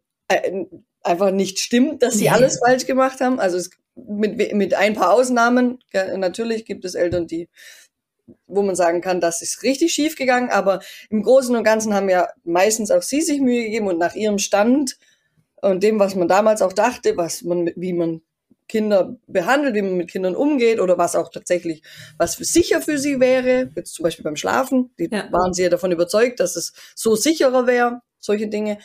einfach 1.04 1.31
nicht 1.31 1.60
stimmt, 1.60 2.02
dass 2.02 2.14
sie 2.14 2.30
alles 2.30 2.60
falsch 2.60 2.86
gemacht 2.86 3.20
haben. 3.20 3.40
Also 3.40 3.58
es 3.58 3.71
mit, 4.07 4.53
mit 4.53 4.73
ein 4.73 4.94
paar 4.94 5.13
Ausnahmen. 5.13 5.79
Natürlich 5.94 6.65
gibt 6.65 6.85
es 6.85 6.95
Eltern, 6.95 7.27
die, 7.27 7.49
wo 8.47 8.61
man 8.61 8.75
sagen 8.75 9.01
kann, 9.01 9.21
das 9.21 9.41
ist 9.41 9.63
richtig 9.63 9.94
schief 9.94 10.15
gegangen, 10.15 10.49
aber 10.49 10.81
im 11.09 11.23
Großen 11.23 11.56
und 11.56 11.63
Ganzen 11.63 11.94
haben 11.94 12.09
ja 12.09 12.29
meistens 12.44 12.91
auch 12.91 13.01
sie 13.01 13.21
sich 13.21 13.41
Mühe 13.41 13.63
gegeben 13.63 13.87
und 13.87 13.97
nach 13.97 14.15
ihrem 14.15 14.37
Stand 14.37 14.97
und 15.61 15.83
dem, 15.83 15.99
was 15.99 16.15
man 16.15 16.27
damals 16.27 16.61
auch 16.61 16.73
dachte, 16.73 17.18
was 17.18 17.44
man, 17.44 17.71
wie 17.75 17.94
man 17.94 18.21
Kinder 18.69 19.18
behandelt, 19.27 19.75
wie 19.75 19.81
man 19.81 19.97
mit 19.97 20.11
Kindern 20.11 20.35
umgeht 20.35 20.79
oder 20.79 20.97
was 20.97 21.15
auch 21.15 21.29
tatsächlich, 21.29 21.81
was 22.18 22.35
für 22.35 22.45
sicher 22.45 22.81
für 22.81 22.97
sie 22.99 23.19
wäre, 23.19 23.71
jetzt 23.75 23.95
zum 23.95 24.03
Beispiel 24.03 24.23
beim 24.23 24.35
Schlafen, 24.35 24.91
die 24.99 25.09
ja. 25.11 25.27
waren 25.31 25.53
sie 25.53 25.63
ja 25.63 25.69
davon 25.69 25.91
überzeugt, 25.91 26.39
dass 26.39 26.56
es 26.56 26.71
so 26.95 27.15
sicherer 27.15 27.65
wäre, 27.65 28.01
solche 28.19 28.47
Dinge. 28.47 28.77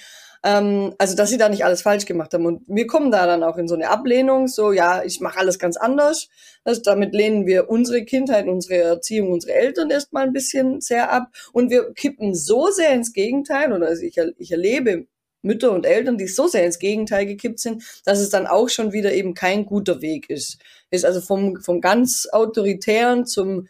Ähm, 0.44 0.94
also, 0.98 1.16
dass 1.16 1.30
sie 1.30 1.38
da 1.38 1.48
nicht 1.48 1.64
alles 1.64 1.80
falsch 1.80 2.04
gemacht 2.04 2.34
haben. 2.34 2.44
Und 2.44 2.62
wir 2.66 2.86
kommen 2.86 3.10
da 3.10 3.26
dann 3.26 3.42
auch 3.42 3.56
in 3.56 3.66
so 3.66 3.74
eine 3.74 3.88
Ablehnung, 3.88 4.46
so, 4.46 4.72
ja, 4.72 5.02
ich 5.02 5.20
mache 5.20 5.38
alles 5.38 5.58
ganz 5.58 5.78
anders. 5.78 6.28
Also, 6.64 6.82
damit 6.82 7.14
lehnen 7.14 7.46
wir 7.46 7.70
unsere 7.70 8.04
Kindheit, 8.04 8.46
unsere 8.46 8.76
Erziehung, 8.76 9.32
unsere 9.32 9.54
Eltern 9.54 9.90
erstmal 9.90 10.24
ein 10.24 10.34
bisschen 10.34 10.82
sehr 10.82 11.10
ab. 11.10 11.28
Und 11.52 11.70
wir 11.70 11.94
kippen 11.94 12.34
so 12.34 12.68
sehr 12.70 12.92
ins 12.92 13.14
Gegenteil, 13.14 13.72
oder 13.72 13.86
also 13.86 14.02
ich, 14.02 14.20
ich 14.36 14.52
erlebe 14.52 15.06
Mütter 15.40 15.72
und 15.72 15.86
Eltern, 15.86 16.18
die 16.18 16.26
so 16.26 16.46
sehr 16.46 16.64
ins 16.66 16.78
Gegenteil 16.78 17.24
gekippt 17.24 17.60
sind, 17.60 17.82
dass 18.04 18.18
es 18.18 18.28
dann 18.28 18.46
auch 18.46 18.68
schon 18.68 18.92
wieder 18.92 19.12
eben 19.12 19.34
kein 19.34 19.64
guter 19.64 20.02
Weg 20.02 20.28
ist. 20.28 20.58
Ist 20.90 21.06
also 21.06 21.22
vom, 21.22 21.60
vom 21.62 21.80
ganz 21.80 22.26
autoritären 22.30 23.26
zum, 23.26 23.68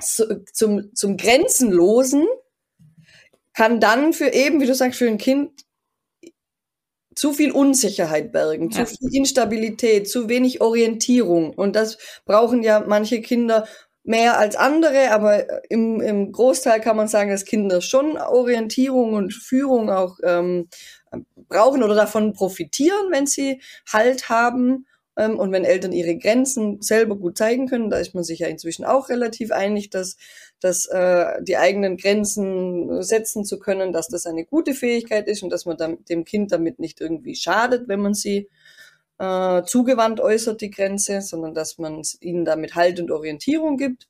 zum, 0.00 0.94
zum 0.94 1.16
Grenzenlosen 1.18 2.26
kann 3.54 3.80
dann 3.80 4.14
für 4.14 4.32
eben, 4.32 4.60
wie 4.60 4.66
du 4.66 4.74
sagst, 4.74 4.98
für 4.98 5.08
ein 5.08 5.18
Kind 5.18 5.50
zu 7.14 7.32
viel 7.32 7.52
Unsicherheit 7.52 8.32
bergen, 8.32 8.70
ja. 8.70 8.84
zu 8.84 8.96
viel 8.96 9.14
Instabilität, 9.14 10.08
zu 10.08 10.28
wenig 10.28 10.60
Orientierung. 10.60 11.50
Und 11.50 11.76
das 11.76 11.98
brauchen 12.24 12.62
ja 12.62 12.84
manche 12.86 13.20
Kinder 13.20 13.66
mehr 14.04 14.38
als 14.38 14.56
andere, 14.56 15.10
aber 15.12 15.70
im, 15.70 16.00
im 16.00 16.32
Großteil 16.32 16.80
kann 16.80 16.96
man 16.96 17.08
sagen, 17.08 17.30
dass 17.30 17.44
Kinder 17.44 17.80
schon 17.80 18.16
Orientierung 18.18 19.14
und 19.14 19.32
Führung 19.32 19.90
auch 19.90 20.18
ähm, 20.24 20.68
brauchen 21.48 21.82
oder 21.82 21.94
davon 21.94 22.32
profitieren, 22.32 23.10
wenn 23.10 23.26
sie 23.26 23.60
Halt 23.90 24.28
haben. 24.28 24.86
Ähm, 25.16 25.38
und 25.38 25.52
wenn 25.52 25.64
Eltern 25.64 25.92
ihre 25.92 26.16
Grenzen 26.16 26.80
selber 26.80 27.16
gut 27.16 27.38
zeigen 27.38 27.68
können, 27.68 27.90
da 27.90 27.98
ist 27.98 28.14
man 28.14 28.24
sich 28.24 28.40
ja 28.40 28.48
inzwischen 28.48 28.84
auch 28.84 29.08
relativ 29.08 29.52
einig, 29.52 29.90
dass, 29.90 30.16
dass 30.62 30.86
äh, 30.86 31.42
die 31.42 31.56
eigenen 31.56 31.96
Grenzen 31.96 33.02
setzen 33.02 33.44
zu 33.44 33.58
können, 33.58 33.92
dass 33.92 34.08
das 34.08 34.26
eine 34.26 34.44
gute 34.44 34.74
Fähigkeit 34.74 35.26
ist 35.26 35.42
und 35.42 35.50
dass 35.50 35.66
man 35.66 35.76
dann, 35.76 36.04
dem 36.08 36.24
Kind 36.24 36.52
damit 36.52 36.78
nicht 36.78 37.00
irgendwie 37.00 37.34
schadet, 37.34 37.88
wenn 37.88 38.00
man 38.00 38.14
sie 38.14 38.48
äh, 39.18 39.62
zugewandt 39.64 40.20
äußert, 40.20 40.60
die 40.60 40.70
Grenze, 40.70 41.20
sondern 41.20 41.52
dass 41.52 41.78
man 41.78 42.02
ihnen 42.20 42.44
damit 42.44 42.76
Halt 42.76 43.00
und 43.00 43.10
Orientierung 43.10 43.76
gibt. 43.76 44.08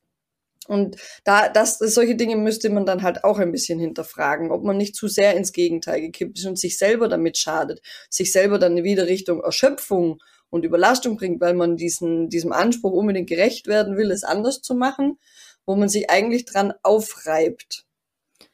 Und 0.69 0.97
da, 1.25 1.49
das, 1.49 1.79
solche 1.79 2.15
Dinge 2.15 2.37
müsste 2.37 2.71
man 2.71 2.87
dann 2.87 3.03
halt 3.03 3.25
auch 3.25 3.39
ein 3.39 3.51
bisschen 3.51 3.81
hinterfragen, 3.81 4.53
ob 4.53 4.63
man 4.63 4.77
nicht 4.77 4.95
zu 4.95 5.09
sehr 5.09 5.35
ins 5.37 5.53
Gegenteil 5.53 6.01
gekippt 6.01 6.39
ist 6.39 6.47
und 6.47 6.59
sich 6.59 6.79
selber 6.79 7.09
damit 7.09 7.37
schadet, 7.37 7.83
sich 8.09 8.31
selber 8.31 8.59
dann 8.59 8.85
wieder 8.85 9.07
Richtung 9.07 9.41
Erschöpfung 9.41 10.23
und 10.51 10.65
Überlastung 10.65 11.17
bringt, 11.17 11.41
weil 11.41 11.55
man 11.55 11.77
diesen, 11.77 12.29
diesem 12.29 12.53
Anspruch 12.53 12.93
unbedingt 12.93 13.29
gerecht 13.29 13.67
werden 13.67 13.97
will, 13.97 14.11
es 14.11 14.23
anders 14.23 14.63
zu 14.63 14.75
machen, 14.75 15.19
wo 15.67 15.77
man 15.77 15.89
sich 15.89 16.11
eigentlich 16.11 16.45
dran 16.45 16.73
aufreibt. 16.83 17.87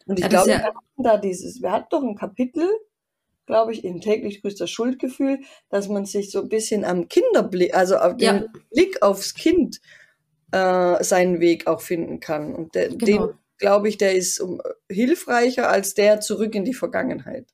Und 0.06 0.18
ich 0.18 0.24
ja, 0.24 0.28
glaube, 0.28 0.50
ja 0.50 0.58
wir 0.58 0.66
hatten 0.66 1.02
da 1.02 1.16
dieses, 1.16 1.62
wir 1.62 1.72
hatten 1.72 1.88
doch 1.90 2.02
ein 2.02 2.16
Kapitel, 2.16 2.68
glaube 3.46 3.72
ich, 3.72 3.84
in 3.84 4.00
täglich 4.00 4.42
größter 4.42 4.66
Schuldgefühl, 4.66 5.40
dass 5.70 5.88
man 5.88 6.04
sich 6.04 6.30
so 6.30 6.42
ein 6.42 6.48
bisschen 6.48 6.84
am 6.84 7.08
Kinderblick, 7.08 7.74
also 7.74 7.96
auf 7.96 8.16
den 8.16 8.42
ja. 8.42 8.44
Blick 8.70 9.02
aufs 9.02 9.34
Kind 9.34 9.80
äh, 10.52 11.02
seinen 11.02 11.40
Weg 11.40 11.66
auch 11.66 11.80
finden 11.80 12.20
kann. 12.20 12.54
Und 12.54 12.74
der, 12.74 12.88
genau. 12.88 13.04
den, 13.04 13.34
glaube 13.58 13.88
ich, 13.88 13.98
der 13.98 14.14
ist 14.14 14.40
um, 14.40 14.60
hilfreicher 14.88 15.68
als 15.68 15.94
der 15.94 16.20
zurück 16.20 16.54
in 16.54 16.64
die 16.64 16.74
Vergangenheit. 16.74 17.46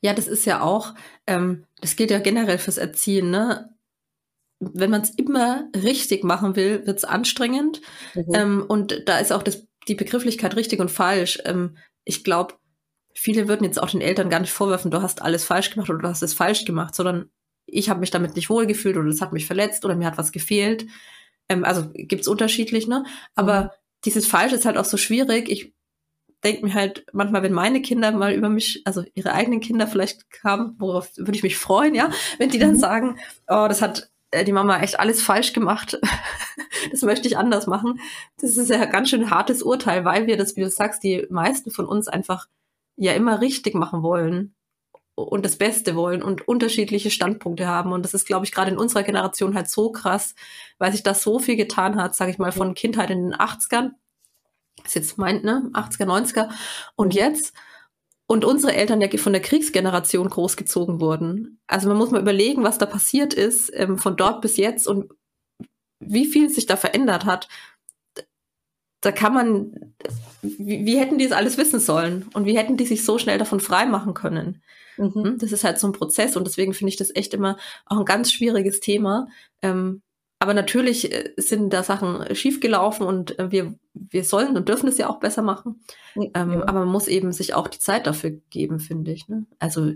Ja, 0.00 0.14
das 0.14 0.26
ist 0.28 0.46
ja 0.46 0.62
auch, 0.62 0.94
ähm, 1.26 1.66
das 1.80 1.96
gilt 1.96 2.10
ja 2.10 2.18
generell 2.18 2.58
fürs 2.58 2.78
Erziehen, 2.78 3.30
ne? 3.30 3.74
Wenn 4.60 4.90
man 4.90 5.02
es 5.02 5.10
immer 5.10 5.68
richtig 5.74 6.22
machen 6.22 6.54
will, 6.54 6.86
wird 6.86 6.98
es 6.98 7.04
anstrengend. 7.04 7.80
Mhm. 8.14 8.34
Ähm, 8.34 8.64
und 8.68 9.02
da 9.06 9.18
ist 9.18 9.32
auch 9.32 9.42
das, 9.42 9.66
die 9.88 9.94
Begrifflichkeit 9.94 10.54
richtig 10.56 10.80
und 10.80 10.90
falsch. 10.90 11.38
Ähm, 11.44 11.76
ich 12.04 12.24
glaube, 12.24 12.54
viele 13.14 13.48
würden 13.48 13.64
jetzt 13.64 13.82
auch 13.82 13.90
den 13.90 14.00
Eltern 14.00 14.30
gar 14.30 14.40
nicht 14.40 14.52
vorwerfen, 14.52 14.90
du 14.90 15.02
hast 15.02 15.22
alles 15.22 15.44
falsch 15.44 15.70
gemacht 15.70 15.90
oder 15.90 15.98
du 15.98 16.08
hast 16.08 16.22
es 16.22 16.34
falsch 16.34 16.64
gemacht, 16.64 16.94
sondern 16.94 17.30
ich 17.66 17.88
habe 17.88 18.00
mich 18.00 18.10
damit 18.10 18.36
nicht 18.36 18.50
wohlgefühlt 18.50 18.96
oder 18.96 19.08
es 19.08 19.20
hat 19.20 19.32
mich 19.32 19.46
verletzt 19.46 19.84
oder 19.84 19.96
mir 19.96 20.06
hat 20.06 20.18
was 20.18 20.32
gefehlt. 20.32 20.86
Ähm, 21.48 21.64
also 21.64 21.90
gibt's 21.92 22.28
unterschiedlich, 22.28 22.86
ne? 22.86 23.04
Aber 23.34 23.64
mhm. 23.64 23.68
dieses 24.04 24.26
Falsch 24.26 24.52
ist 24.52 24.64
halt 24.64 24.76
auch 24.76 24.84
so 24.84 24.96
schwierig. 24.96 25.48
Ich 25.48 25.74
denke 26.42 26.64
mir 26.64 26.74
halt 26.74 27.04
manchmal, 27.12 27.42
wenn 27.42 27.52
meine 27.52 27.82
Kinder 27.82 28.12
mal 28.12 28.32
über 28.32 28.48
mich, 28.48 28.82
also 28.84 29.04
ihre 29.14 29.32
eigenen 29.32 29.60
Kinder 29.60 29.86
vielleicht 29.86 30.30
kamen, 30.30 30.74
worauf 30.78 31.10
würde 31.16 31.36
ich 31.36 31.42
mich 31.42 31.58
freuen, 31.58 31.94
ja, 31.94 32.10
wenn 32.38 32.50
die 32.50 32.58
dann 32.58 32.72
mhm. 32.72 32.78
sagen, 32.78 33.18
oh, 33.46 33.66
das 33.68 33.82
hat 33.82 34.10
die 34.46 34.52
Mama 34.52 34.80
echt 34.80 35.00
alles 35.00 35.22
falsch 35.22 35.52
gemacht. 35.52 35.98
das 36.90 37.02
möchte 37.02 37.28
ich 37.28 37.36
anders 37.36 37.66
machen. 37.66 38.00
Das 38.40 38.56
ist 38.56 38.70
ja 38.70 38.84
ganz 38.84 39.10
schön 39.10 39.30
hartes 39.30 39.62
Urteil, 39.62 40.04
weil 40.04 40.26
wir 40.26 40.36
das, 40.36 40.56
wie 40.56 40.62
du 40.62 40.70
sagst, 40.70 41.02
die 41.02 41.26
meisten 41.30 41.70
von 41.70 41.86
uns 41.86 42.08
einfach 42.08 42.48
ja 42.96 43.12
immer 43.12 43.40
richtig 43.40 43.74
machen 43.74 44.02
wollen 44.02 44.54
und 45.14 45.44
das 45.44 45.56
Beste 45.56 45.96
wollen 45.96 46.22
und 46.22 46.46
unterschiedliche 46.46 47.10
Standpunkte 47.10 47.66
haben. 47.66 47.92
Und 47.92 48.04
das 48.04 48.14
ist, 48.14 48.26
glaube 48.26 48.46
ich, 48.46 48.52
gerade 48.52 48.70
in 48.70 48.78
unserer 48.78 49.02
Generation 49.02 49.54
halt 49.54 49.68
so 49.68 49.90
krass, 49.90 50.34
weil 50.78 50.92
sich 50.92 51.02
das 51.02 51.22
so 51.22 51.38
viel 51.38 51.56
getan 51.56 52.00
hat, 52.00 52.14
sage 52.14 52.30
ich 52.30 52.38
mal, 52.38 52.52
von 52.52 52.74
Kindheit 52.74 53.10
in 53.10 53.30
den 53.30 53.34
80ern. 53.34 53.90
Das 54.76 54.88
ist 54.88 54.94
jetzt 54.94 55.18
meint, 55.18 55.44
ne? 55.44 55.70
80er, 55.74 56.06
90er. 56.06 56.48
Und 56.94 57.14
jetzt. 57.14 57.52
Und 58.30 58.44
unsere 58.44 58.74
Eltern 58.74 59.00
ja 59.00 59.08
von 59.18 59.32
der 59.32 59.42
Kriegsgeneration 59.42 60.28
großgezogen 60.28 61.00
wurden. 61.00 61.58
Also 61.66 61.88
man 61.88 61.96
muss 61.96 62.12
mal 62.12 62.20
überlegen, 62.20 62.62
was 62.62 62.78
da 62.78 62.86
passiert 62.86 63.34
ist, 63.34 63.72
ähm, 63.74 63.98
von 63.98 64.16
dort 64.16 64.40
bis 64.40 64.56
jetzt 64.56 64.86
und 64.86 65.12
wie 65.98 66.26
viel 66.26 66.48
sich 66.48 66.66
da 66.66 66.76
verändert 66.76 67.24
hat 67.24 67.48
da 69.00 69.12
kann 69.12 69.32
man, 69.32 69.94
wie, 70.42 70.84
wie, 70.84 70.98
hätten 70.98 71.18
die 71.18 71.24
es 71.24 71.32
alles 71.32 71.56
wissen 71.56 71.80
sollen 71.80 72.26
und 72.34 72.44
wie 72.44 72.56
hätten 72.56 72.76
die 72.76 72.84
sich 72.84 73.04
so 73.04 73.18
schnell 73.18 73.38
davon 73.38 73.60
frei 73.60 73.86
machen 73.86 74.14
können? 74.14 74.62
Mhm. 74.98 75.14
Hm, 75.14 75.38
das 75.38 75.52
ist 75.52 75.64
halt 75.64 75.78
so 75.78 75.86
ein 75.86 75.94
Prozess 75.94 76.36
und 76.36 76.46
deswegen 76.46 76.74
finde 76.74 76.90
ich 76.90 76.96
das 76.96 77.14
echt 77.14 77.32
immer 77.32 77.56
auch 77.86 77.98
ein 77.98 78.04
ganz 78.04 78.30
schwieriges 78.30 78.80
Thema. 78.80 79.28
Ähm, 79.62 80.02
aber 80.40 80.54
natürlich 80.54 81.12
äh, 81.12 81.32
sind 81.36 81.70
da 81.72 81.82
Sachen 81.82 82.34
schiefgelaufen 82.34 83.06
und 83.06 83.38
äh, 83.38 83.52
wir, 83.52 83.74
wir 83.92 84.24
sollen 84.24 84.56
und 84.56 84.68
dürfen 84.68 84.88
es 84.88 84.96
ja 84.96 85.08
auch 85.08 85.20
besser 85.20 85.42
machen. 85.42 85.84
Ähm, 86.16 86.32
ja. 86.32 86.62
Aber 86.62 86.80
man 86.80 86.88
muss 86.88 87.08
eben 87.08 87.32
sich 87.32 87.54
auch 87.54 87.68
die 87.68 87.78
Zeit 87.78 88.06
dafür 88.06 88.30
geben, 88.48 88.80
finde 88.80 89.12
ich. 89.12 89.28
Ne? 89.28 89.44
Also 89.58 89.92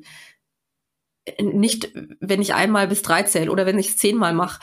äh, 1.25 1.43
nicht, 1.43 1.93
wenn 2.21 2.43
ich 2.43 2.55
einmal 2.55 2.87
bis 2.89 3.01
drei 3.01 3.23
zähle 3.23 3.51
oder 3.51 3.65
wenn 3.65 3.79
ich 3.79 3.89
es 3.89 3.97
zehnmal 3.97 4.35
mache, 4.35 4.61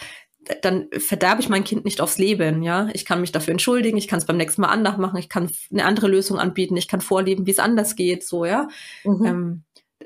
dann 0.62 0.88
verderbe 0.98 1.42
ich 1.42 1.50
mein 1.50 1.64
Kind 1.64 1.86
nicht 1.86 2.02
aufs 2.02 2.18
Leben, 2.18 2.64
ja. 2.64 2.90
Ich 2.94 3.06
kann 3.06 3.22
mich 3.22 3.32
dafür 3.32 3.52
entschuldigen, 3.52 3.98
ich 3.98 4.08
kann 4.08 4.18
es 4.20 4.26
beim 4.26 4.38
nächsten 4.38 4.62
Mal 4.62 4.70
anders 4.70 4.98
machen, 4.98 5.18
ich 5.18 5.30
kann 5.30 5.52
eine 5.72 5.86
andere 5.86 6.08
Lösung 6.08 6.40
anbieten, 6.40 6.78
ich 6.78 6.88
kann 6.88 7.02
vorleben, 7.02 7.46
wie 7.46 7.52
es 7.52 7.60
anders 7.60 7.96
geht, 7.96 8.24
so, 8.26 8.46
ja. 8.46 8.68
Mhm. 9.04 9.26
Ähm, 9.26 9.64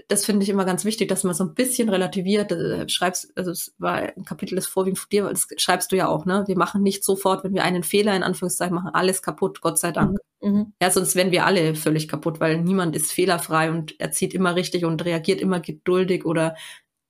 das 0.08 0.25
finde 0.25 0.44
ich 0.44 0.50
immer 0.50 0.66
ganz 0.66 0.86
wichtig, 0.86 1.10
dass 1.10 1.24
man 1.24 1.34
so 1.34 1.44
ein 1.44 1.54
bisschen 1.54 1.90
relativiert. 1.90 2.52
Äh, 2.52 2.88
schreibst, 2.90 3.32
also 3.36 3.52
es 3.52 3.74
war 3.78 3.96
ein 3.96 4.25
Kapitel 4.25 4.56
des 4.56 4.68
Vorwiegend 4.68 5.00
von 5.00 5.10
dir, 5.10 5.30
das 5.30 5.48
schreibst 5.58 5.92
du 5.92 5.96
ja 5.96 6.08
auch, 6.08 6.25
ne? 6.25 6.44
Wir 6.48 6.58
machen 6.58 6.82
nicht 6.82 7.04
sofort, 7.04 7.44
wenn 7.44 7.54
wir 7.54 7.64
einen 7.64 7.84
Fehler 7.84 8.16
in 8.16 8.24
Anführungszeichen 8.24 8.75
machen, 8.75 8.92
alles 8.94 9.22
kaputt, 9.22 9.62
Gott 9.62 9.80
sei 9.80 9.92
Dank. 9.92 10.18
Mhm. 10.42 10.50
mhm. 10.50 10.74
Ja, 10.82 10.92
sonst 10.92 11.16
wären 11.16 11.32
wir 11.32 11.46
alle 11.46 11.75
völlig 11.75 12.08
kaputt, 12.08 12.40
weil 12.40 12.62
niemand 12.62 12.96
ist 12.96 13.12
fehlerfrei 13.12 13.72
und 13.72 14.00
erzieht 14.00 14.34
immer 14.34 14.56
richtig 14.56 14.86
und 14.86 15.04
reagiert 15.04 15.42
immer 15.42 15.60
geduldig 15.60 16.25
oder 16.25 16.56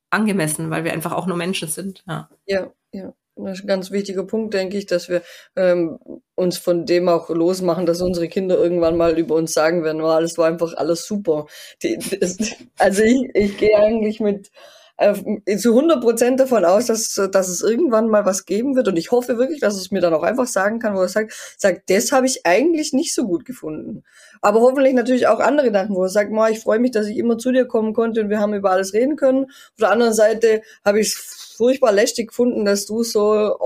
angemessen, 0.10 0.70
weil 0.70 0.84
wir 0.84 0.94
einfach 0.94 1.12
auch 1.12 1.28
nur 1.28 1.38
Menschen 1.38 1.68
sind. 1.68 2.04
Ja, 2.08 2.30
ja. 2.46 2.72
ja. 2.92 3.14
Das 3.36 3.60
ist 3.60 3.66
ein 3.66 3.68
ganz 3.68 3.92
wichtiger 3.92 4.24
Punkt, 4.24 4.54
denke 4.54 4.78
ich, 4.78 4.86
dass 4.86 5.10
wir 5.10 5.22
ähm, 5.58 6.00
uns 6.36 6.58
von 6.58 6.86
dem 6.86 7.10
auch 7.10 7.30
losmachen, 7.30 7.86
dass 7.86 8.02
unsere 8.02 8.28
Kinder 8.28 8.58
irgendwann 8.58 8.98
mal 8.98 9.18
über 9.18 9.36
uns 9.36 9.54
sagen 9.54 9.84
werden, 9.84 10.02
wow, 10.02 10.20
das 10.20 10.38
war 10.38 10.48
einfach 10.48 10.74
alles 10.76 11.08
super. 11.08 11.48
Die, 11.82 11.98
das, 11.98 12.38
also 12.78 13.04
ich, 13.04 13.30
ich 13.34 13.58
gehe 13.58 13.78
eigentlich 13.78 14.20
mit 14.20 14.52
äh, 14.98 15.58
zu 15.58 15.70
100 15.70 16.02
Prozent 16.02 16.40
davon 16.40 16.64
aus, 16.66 16.86
dass, 16.86 17.14
dass 17.32 17.48
es 17.50 17.62
irgendwann 17.62 18.08
mal 18.08 18.26
was 18.26 18.46
geben 18.46 18.76
wird 18.76 18.88
und 18.88 18.98
ich 18.98 19.12
hoffe 19.12 19.38
wirklich, 19.38 19.60
dass 19.60 19.76
es 19.76 19.92
mir 19.92 20.02
dann 20.02 20.14
auch 20.14 20.24
einfach 20.24 20.48
sagen 20.48 20.80
kann, 20.80 20.96
wo 20.96 21.02
er 21.02 21.10
sagt, 21.10 21.34
sagt, 21.58 21.90
das 21.90 22.12
habe 22.12 22.26
ich 22.26 22.46
eigentlich 22.46 22.94
nicht 22.94 23.14
so 23.14 23.26
gut 23.26 23.46
gefunden. 23.46 24.04
Aber 24.42 24.62
hoffentlich 24.62 24.94
natürlich 24.94 25.28
auch 25.28 25.40
andere 25.40 25.72
Sachen, 25.72 25.96
wo 25.96 26.04
er 26.04 26.10
sagt, 26.10 26.32
ich 26.52 26.60
freue 26.60 26.80
mich, 26.80 26.92
dass 26.92 27.08
ich 27.08 27.18
immer 27.18 27.38
zu 27.38 27.52
dir 27.52 27.66
kommen 27.66 27.94
konnte 27.94 28.22
und 28.22 28.30
wir 28.30 28.40
haben 28.40 28.54
über 28.54 28.72
alles 28.72 28.94
reden 28.94 29.16
können. 29.16 29.46
Auf 29.46 29.80
der 29.80 29.92
anderen 29.92 30.14
Seite 30.14 30.62
habe 30.84 31.00
ich 31.00 31.08
es 31.08 31.46
furchtbar 31.56 31.92
lästig 31.92 32.30
gefunden, 32.30 32.66
dass 32.66 32.86
du 32.86 33.04
so, 33.04 33.58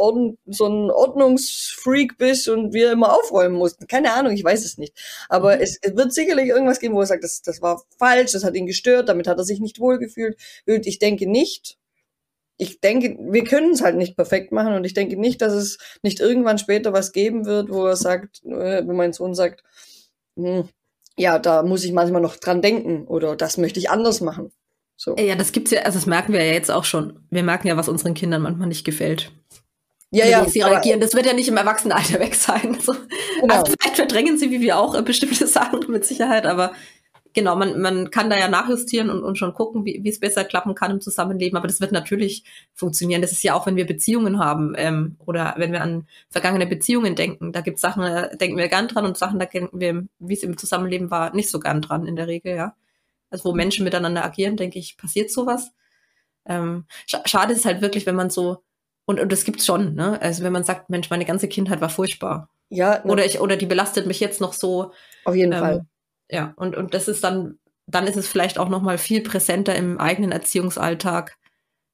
so 0.45 0.65
ein 0.67 0.91
Ordnungsfreak 0.91 2.17
bist 2.17 2.48
und 2.48 2.74
wir 2.74 2.91
immer 2.91 3.13
aufräumen 3.13 3.55
mussten. 3.55 3.88
Keine 3.88 4.13
Ahnung, 4.13 4.33
ich 4.33 4.43
weiß 4.43 4.63
es 4.63 4.77
nicht. 4.77 4.93
Aber 5.27 5.55
mhm. 5.55 5.62
es, 5.62 5.79
es, 5.81 5.95
wird 5.95 6.13
sicherlich 6.13 6.48
irgendwas 6.48 6.79
geben, 6.79 6.95
wo 6.95 7.01
er 7.01 7.07
sagt, 7.07 7.24
das, 7.24 7.41
das 7.41 7.62
war 7.62 7.81
falsch, 7.98 8.31
das 8.31 8.43
hat 8.43 8.55
ihn 8.55 8.67
gestört, 8.67 9.09
damit 9.09 9.27
hat 9.27 9.38
er 9.38 9.43
sich 9.43 9.59
nicht 9.59 9.79
wohlgefühlt. 9.79 10.38
Und 10.67 10.86
ich 10.86 11.00
denke 11.00 11.19
nicht, 11.28 11.78
ich 12.58 12.82
denke, 12.82 13.18
wir 13.20 13.46
können 13.46 13.72
es 13.72 13.82
halt 13.82 13.96
nicht 13.96 14.18
perfekt 14.18 14.52
machen 14.52 14.74
und 14.74 14.84
ich 14.84 14.94
denke 14.94 15.18
nicht, 15.18 15.42
dass 15.42 15.54
es 15.54 15.78
nicht 16.04 16.20
irgendwann 16.20 16.58
später 16.58 16.92
was 16.92 17.14
geben 17.14 17.46
wird, 17.46 17.70
wo 17.70 17.86
er 17.86 17.96
sagt, 17.96 18.44
äh, 18.44 18.86
wo 18.86 18.94
mein 18.94 19.14
Sohn 19.14 19.34
sagt, 19.34 19.64
hm, 20.36 20.68
ja, 21.18 21.40
da 21.40 21.64
muss 21.64 21.84
ich 21.84 21.94
manchmal 21.94 22.22
noch 22.22 22.36
dran 22.36 22.62
denken 22.62 23.08
oder 23.08 23.36
das 23.36 23.58
möchte 23.58 23.80
ich 23.80 23.90
anders 23.90 24.22
machen. 24.22 24.52
So. 24.98 25.16
Ja, 25.16 25.36
das 25.36 25.54
gibt's 25.54 25.72
ja, 25.72 25.82
also 25.84 25.98
das 25.98 26.06
merken 26.06 26.34
wir 26.34 26.44
ja 26.44 26.52
jetzt 26.52 26.70
auch 26.70 26.84
schon. 26.84 27.26
Wir 27.30 27.44
merken 27.44 27.70
ja, 27.70 27.78
was 27.78 27.88
unseren 27.88 28.14
Kindern 28.14 28.42
manchmal 28.42 28.68
nicht 28.68 28.84
gefällt. 28.84 29.32
Ja, 30.12 30.26
ja. 30.26 30.46
Wie 30.46 30.50
sie 30.50 30.62
reagieren. 30.62 31.00
Das 31.00 31.14
wird 31.14 31.26
ja 31.26 31.34
nicht 31.34 31.48
im 31.48 31.58
Erwachsenenalter 31.58 32.20
weg 32.20 32.36
sein. 32.36 32.78
So. 32.82 32.94
Genau. 33.40 33.54
Also 33.54 33.74
vielleicht 33.80 33.96
verdrängen 33.96 34.38
sie, 34.38 34.52
wie 34.52 34.60
wir 34.60 34.78
auch, 34.78 34.96
äh, 34.96 35.02
bestimmte 35.02 35.48
Sachen 35.48 35.90
mit 35.90 36.06
Sicherheit, 36.06 36.46
aber 36.46 36.74
genau, 37.33 37.55
man, 37.55 37.79
man 37.79 38.12
kann 38.12 38.29
da 38.29 38.38
ja 38.38 38.48
nachjustieren 38.48 39.09
und, 39.09 39.24
und 39.24 39.38
schon 39.38 39.53
gucken, 39.53 39.86
wie 39.86 40.00
wie 40.03 40.09
es 40.09 40.19
besser 40.19 40.43
klappen 40.43 40.75
kann 40.75 40.91
im 40.91 41.01
Zusammenleben. 41.01 41.57
Aber 41.57 41.67
das 41.67 41.81
wird 41.81 41.91
natürlich 41.91 42.43
funktionieren. 42.74 43.21
Das 43.21 43.31
ist 43.31 43.43
ja 43.43 43.53
auch, 43.53 43.65
wenn 43.65 43.75
wir 43.75 43.86
Beziehungen 43.86 44.39
haben 44.39 44.74
ähm, 44.77 45.17
oder 45.25 45.55
wenn 45.57 45.71
wir 45.71 45.81
an 45.81 46.07
vergangene 46.29 46.67
Beziehungen 46.67 47.15
denken. 47.15 47.51
Da 47.51 47.62
gibt 47.62 47.79
Sachen, 47.79 48.03
da 48.03 48.27
denken 48.27 48.57
wir 48.57 48.67
gern 48.67 48.88
dran 48.88 49.05
und 49.05 49.17
Sachen, 49.17 49.39
da 49.39 49.45
denken 49.45 49.79
wir, 49.79 50.05
wie 50.19 50.33
es 50.33 50.43
im 50.43 50.57
Zusammenleben 50.57 51.12
war, 51.12 51.36
nicht 51.36 51.50
so 51.50 51.59
gern 51.59 51.81
dran 51.81 52.05
in 52.07 52.15
der 52.15 52.27
Regel, 52.27 52.55
ja 52.55 52.75
also 53.29 53.50
wo 53.50 53.53
Menschen 53.53 53.83
miteinander 53.83 54.24
agieren, 54.24 54.57
denke 54.57 54.79
ich, 54.79 54.98
passiert 54.98 55.31
sowas. 55.31 55.71
Ähm, 56.45 56.86
schade 57.05 57.53
ist 57.53 57.65
halt 57.65 57.81
wirklich, 57.81 58.05
wenn 58.05 58.15
man 58.15 58.29
so, 58.29 58.63
und, 59.05 59.19
und 59.19 59.31
das 59.31 59.43
gibt's 59.43 59.65
schon, 59.65 59.95
ne? 59.95 60.21
Also 60.21 60.43
wenn 60.43 60.53
man 60.53 60.63
sagt, 60.63 60.89
Mensch, 60.89 61.09
meine 61.09 61.25
ganze 61.25 61.48
Kindheit 61.48 61.81
war 61.81 61.89
furchtbar. 61.89 62.50
Ja. 62.69 63.01
Ne. 63.03 63.12
Oder 63.12 63.25
ich, 63.25 63.39
oder 63.39 63.57
die 63.57 63.65
belastet 63.65 64.05
mich 64.05 64.19
jetzt 64.19 64.41
noch 64.41 64.53
so. 64.53 64.91
Auf 65.25 65.36
jeden 65.36 65.53
ähm, 65.53 65.59
Fall. 65.59 65.86
Ja, 66.29 66.53
und, 66.57 66.75
und 66.77 66.93
das 66.93 67.07
ist 67.07 67.24
dann, 67.24 67.59
dann 67.88 68.07
ist 68.07 68.17
es 68.17 68.27
vielleicht 68.27 68.59
auch 68.59 68.69
noch 68.69 68.81
mal 68.81 68.98
viel 68.98 69.21
präsenter 69.21 69.75
im 69.75 70.00
eigenen 70.00 70.31
Erziehungsalltag. 70.31 71.38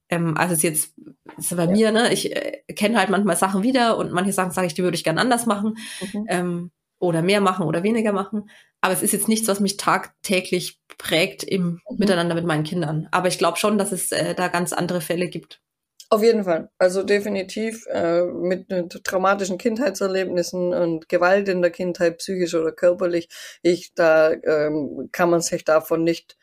Ähm, 0.09 0.37
also 0.37 0.53
es 0.53 0.61
jetzt 0.61 0.93
ist 1.37 1.55
bei 1.55 1.65
ja. 1.65 1.71
mir, 1.71 1.91
ne? 1.91 2.13
Ich 2.13 2.35
äh, 2.35 2.61
kenne 2.73 2.97
halt 2.97 3.09
manchmal 3.09 3.37
Sachen 3.37 3.63
wieder 3.63 3.97
und 3.97 4.11
manche 4.11 4.33
Sachen 4.33 4.51
sage 4.51 4.67
ich, 4.67 4.73
die 4.73 4.83
würde 4.83 4.95
ich 4.95 5.03
gern 5.03 5.17
anders 5.17 5.45
machen. 5.45 5.77
Mhm. 6.13 6.25
Ähm, 6.27 6.71
oder 6.99 7.21
mehr 7.21 7.41
machen 7.41 7.65
oder 7.65 7.83
weniger 7.83 8.13
machen. 8.13 8.49
Aber 8.81 8.93
es 8.93 9.01
ist 9.01 9.13
jetzt 9.13 9.27
nichts, 9.27 9.47
was 9.47 9.59
mich 9.59 9.77
tagtäglich 9.77 10.79
prägt 10.97 11.43
im 11.43 11.63
mhm. 11.63 11.97
Miteinander 11.97 12.35
mit 12.35 12.45
meinen 12.45 12.63
Kindern. 12.63 13.07
Aber 13.11 13.27
ich 13.27 13.37
glaube 13.37 13.57
schon, 13.57 13.77
dass 13.77 13.91
es 13.91 14.11
äh, 14.11 14.35
da 14.35 14.47
ganz 14.47 14.73
andere 14.73 15.01
Fälle 15.01 15.27
gibt. 15.27 15.61
Auf 16.09 16.21
jeden 16.21 16.43
Fall. 16.43 16.69
Also 16.77 17.03
definitiv 17.03 17.85
äh, 17.87 18.23
mit, 18.23 18.69
mit 18.69 19.03
traumatischen 19.03 19.57
Kindheitserlebnissen 19.57 20.73
und 20.73 21.09
Gewalt 21.09 21.49
in 21.49 21.61
der 21.61 21.71
Kindheit, 21.71 22.19
psychisch 22.19 22.53
oder 22.53 22.71
körperlich. 22.71 23.27
Ich, 23.63 23.93
da 23.95 24.31
ähm, 24.31 25.09
kann 25.11 25.31
man 25.31 25.41
sich 25.41 25.63
davon 25.63 26.03
nicht 26.03 26.37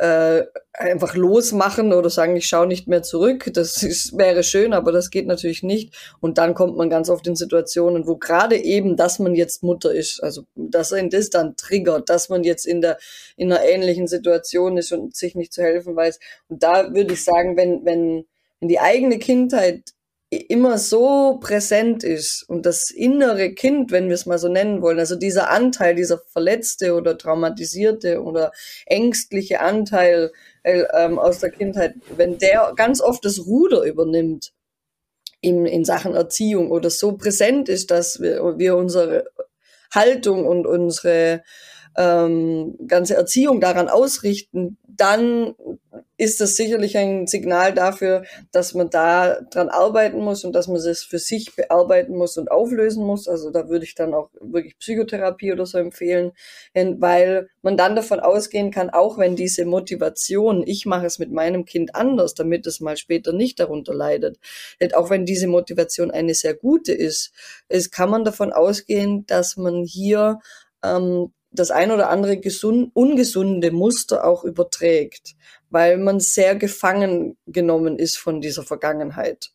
äh, 0.00 0.46
einfach 0.72 1.14
losmachen 1.14 1.92
oder 1.92 2.08
sagen, 2.08 2.34
ich 2.34 2.46
schaue 2.46 2.66
nicht 2.66 2.88
mehr 2.88 3.02
zurück. 3.02 3.50
Das 3.52 3.82
ist, 3.82 4.16
wäre 4.16 4.42
schön, 4.42 4.72
aber 4.72 4.92
das 4.92 5.10
geht 5.10 5.26
natürlich 5.26 5.62
nicht. 5.62 5.94
Und 6.20 6.38
dann 6.38 6.54
kommt 6.54 6.76
man 6.76 6.88
ganz 6.88 7.10
oft 7.10 7.26
in 7.26 7.36
Situationen, 7.36 8.06
wo 8.06 8.16
gerade 8.16 8.56
eben, 8.56 8.96
dass 8.96 9.18
man 9.18 9.34
jetzt 9.34 9.62
Mutter 9.62 9.92
ist, 9.92 10.22
also 10.22 10.44
dass 10.54 10.92
ein 10.94 11.10
das 11.10 11.30
dann 11.30 11.56
triggert, 11.56 12.08
dass 12.08 12.30
man 12.30 12.44
jetzt 12.44 12.64
in 12.64 12.80
der 12.80 12.96
in 13.36 13.52
einer 13.52 13.62
ähnlichen 13.64 14.06
Situation 14.06 14.78
ist 14.78 14.92
und 14.92 15.14
sich 15.14 15.34
nicht 15.34 15.52
zu 15.52 15.62
helfen 15.62 15.96
weiß. 15.96 16.18
Und 16.48 16.62
da 16.62 16.94
würde 16.94 17.12
ich 17.12 17.22
sagen, 17.22 17.56
wenn 17.58 17.84
wenn 17.84 18.24
wenn 18.60 18.68
die 18.68 18.80
eigene 18.80 19.18
Kindheit 19.18 19.92
immer 20.30 20.78
so 20.78 21.38
präsent 21.40 22.04
ist 22.04 22.44
und 22.48 22.64
das 22.64 22.90
innere 22.90 23.52
Kind, 23.52 23.90
wenn 23.90 24.06
wir 24.06 24.14
es 24.14 24.26
mal 24.26 24.38
so 24.38 24.48
nennen 24.48 24.80
wollen, 24.80 25.00
also 25.00 25.16
dieser 25.16 25.50
Anteil, 25.50 25.96
dieser 25.96 26.18
verletzte 26.18 26.94
oder 26.94 27.18
traumatisierte 27.18 28.22
oder 28.22 28.52
ängstliche 28.86 29.60
Anteil 29.60 30.30
äh, 30.62 30.84
ähm, 30.94 31.18
aus 31.18 31.40
der 31.40 31.50
Kindheit, 31.50 31.94
wenn 32.16 32.38
der 32.38 32.72
ganz 32.76 33.00
oft 33.00 33.24
das 33.24 33.44
Ruder 33.44 33.82
übernimmt 33.82 34.52
in, 35.40 35.66
in 35.66 35.84
Sachen 35.84 36.14
Erziehung 36.14 36.70
oder 36.70 36.90
so 36.90 37.16
präsent 37.16 37.68
ist, 37.68 37.90
dass 37.90 38.20
wir, 38.20 38.56
wir 38.56 38.76
unsere 38.76 39.24
Haltung 39.92 40.46
und 40.46 40.64
unsere 40.64 41.42
ähm, 41.96 42.76
ganze 42.86 43.16
Erziehung 43.16 43.60
daran 43.60 43.88
ausrichten, 43.88 44.78
dann 45.00 45.54
ist 46.18 46.42
das 46.42 46.54
sicherlich 46.54 46.98
ein 46.98 47.26
Signal 47.26 47.72
dafür, 47.72 48.24
dass 48.52 48.74
man 48.74 48.90
da 48.90 49.40
dran 49.50 49.70
arbeiten 49.70 50.18
muss 50.18 50.44
und 50.44 50.52
dass 50.52 50.68
man 50.68 50.76
es 50.76 51.02
für 51.02 51.18
sich 51.18 51.56
bearbeiten 51.56 52.14
muss 52.14 52.36
und 52.36 52.50
auflösen 52.50 53.06
muss. 53.06 53.26
Also 53.26 53.50
da 53.50 53.70
würde 53.70 53.86
ich 53.86 53.94
dann 53.94 54.12
auch 54.12 54.28
wirklich 54.38 54.78
Psychotherapie 54.78 55.52
oder 55.52 55.64
so 55.64 55.78
empfehlen, 55.78 56.32
weil 56.74 57.48
man 57.62 57.78
dann 57.78 57.96
davon 57.96 58.20
ausgehen 58.20 58.70
kann, 58.70 58.90
auch 58.90 59.16
wenn 59.16 59.34
diese 59.34 59.64
Motivation, 59.64 60.62
ich 60.66 60.84
mache 60.84 61.06
es 61.06 61.18
mit 61.18 61.32
meinem 61.32 61.64
Kind 61.64 61.94
anders, 61.94 62.34
damit 62.34 62.66
es 62.66 62.80
mal 62.80 62.98
später 62.98 63.32
nicht 63.32 63.58
darunter 63.58 63.94
leidet, 63.94 64.38
auch 64.92 65.08
wenn 65.08 65.24
diese 65.24 65.46
Motivation 65.46 66.10
eine 66.10 66.34
sehr 66.34 66.52
gute 66.52 66.92
ist, 66.92 67.32
ist 67.70 67.92
kann 67.92 68.10
man 68.10 68.24
davon 68.24 68.52
ausgehen, 68.52 69.24
dass 69.26 69.56
man 69.56 69.84
hier 69.84 70.40
ähm, 70.84 71.32
das 71.50 71.70
ein 71.70 71.90
oder 71.90 72.10
andere 72.10 72.38
gesund, 72.38 72.90
ungesunde 72.94 73.70
Muster 73.70 74.24
auch 74.24 74.44
überträgt, 74.44 75.34
weil 75.68 75.98
man 75.98 76.20
sehr 76.20 76.54
gefangen 76.54 77.36
genommen 77.46 77.98
ist 77.98 78.18
von 78.18 78.40
dieser 78.40 78.62
Vergangenheit. 78.62 79.50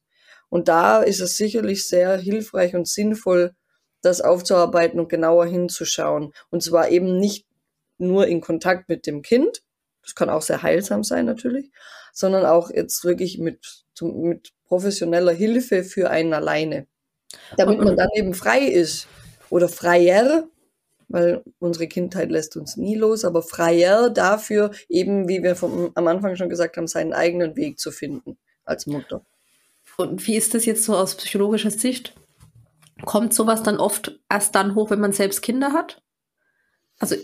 Und 0.49 0.67
da 0.67 1.01
ist 1.01 1.21
es 1.21 1.37
sicherlich 1.37 1.87
sehr 1.87 2.17
hilfreich 2.17 2.75
und 2.75 2.87
sinnvoll, 2.87 3.53
das 4.01 4.21
aufzuarbeiten 4.21 4.99
und 4.99 5.09
genauer 5.09 5.45
hinzuschauen. 5.47 6.33
Und 6.49 6.61
zwar 6.61 6.89
eben 6.89 7.17
nicht 7.17 7.45
nur 7.97 8.27
in 8.27 8.41
Kontakt 8.41 8.87
mit 8.87 9.07
dem 9.07 9.21
Kind, 9.21 9.63
das 10.03 10.13
kann 10.13 10.29
auch 10.29 10.43
sehr 10.43 10.61
heilsam 10.61 11.03
sein 11.03 11.25
natürlich, 11.25 11.71
sondern 12.13 12.45
auch 12.45 12.69
jetzt 12.69 13.03
wirklich 13.03 13.39
mit, 13.39 13.85
mit 14.01 14.51
professioneller 14.65 15.31
Hilfe 15.31 15.83
für 15.83 16.09
einen 16.09 16.33
alleine. 16.33 16.87
Damit 17.57 17.79
man 17.79 17.97
dann 17.97 18.09
eben 18.15 18.33
frei 18.33 18.59
ist 18.59 19.07
oder 19.49 19.67
freier 19.67 20.47
weil 21.07 21.43
unsere 21.59 21.88
Kindheit 21.88 22.31
lässt 22.31 22.57
uns 22.57 22.77
nie 22.77 22.95
los, 22.95 23.25
aber 23.25 23.41
freier 23.41 24.09
dafür, 24.09 24.71
eben 24.89 25.27
wie 25.27 25.43
wir 25.43 25.55
vom, 25.55 25.91
am 25.95 26.07
Anfang 26.07 26.35
schon 26.35 26.50
gesagt 26.50 26.77
haben, 26.77 26.88
seinen 26.88 27.13
eigenen 27.13 27.55
Weg 27.55 27.79
zu 27.79 27.91
finden 27.91 28.38
als 28.63 28.85
Mutter. 28.88 29.25
Und 29.97 30.25
wie 30.27 30.35
ist 30.35 30.53
das 30.53 30.65
jetzt 30.65 30.83
so 30.83 30.95
aus 30.95 31.15
psychologischer 31.15 31.71
Sicht? 31.71 32.13
Kommt 33.03 33.33
sowas 33.33 33.63
dann 33.63 33.77
oft 33.77 34.19
erst 34.29 34.55
dann 34.55 34.75
hoch, 34.75 34.89
wenn 34.89 35.00
man 35.00 35.13
selbst 35.13 35.41
Kinder 35.41 35.74
hat? 35.74 36.01
Also 37.00 37.15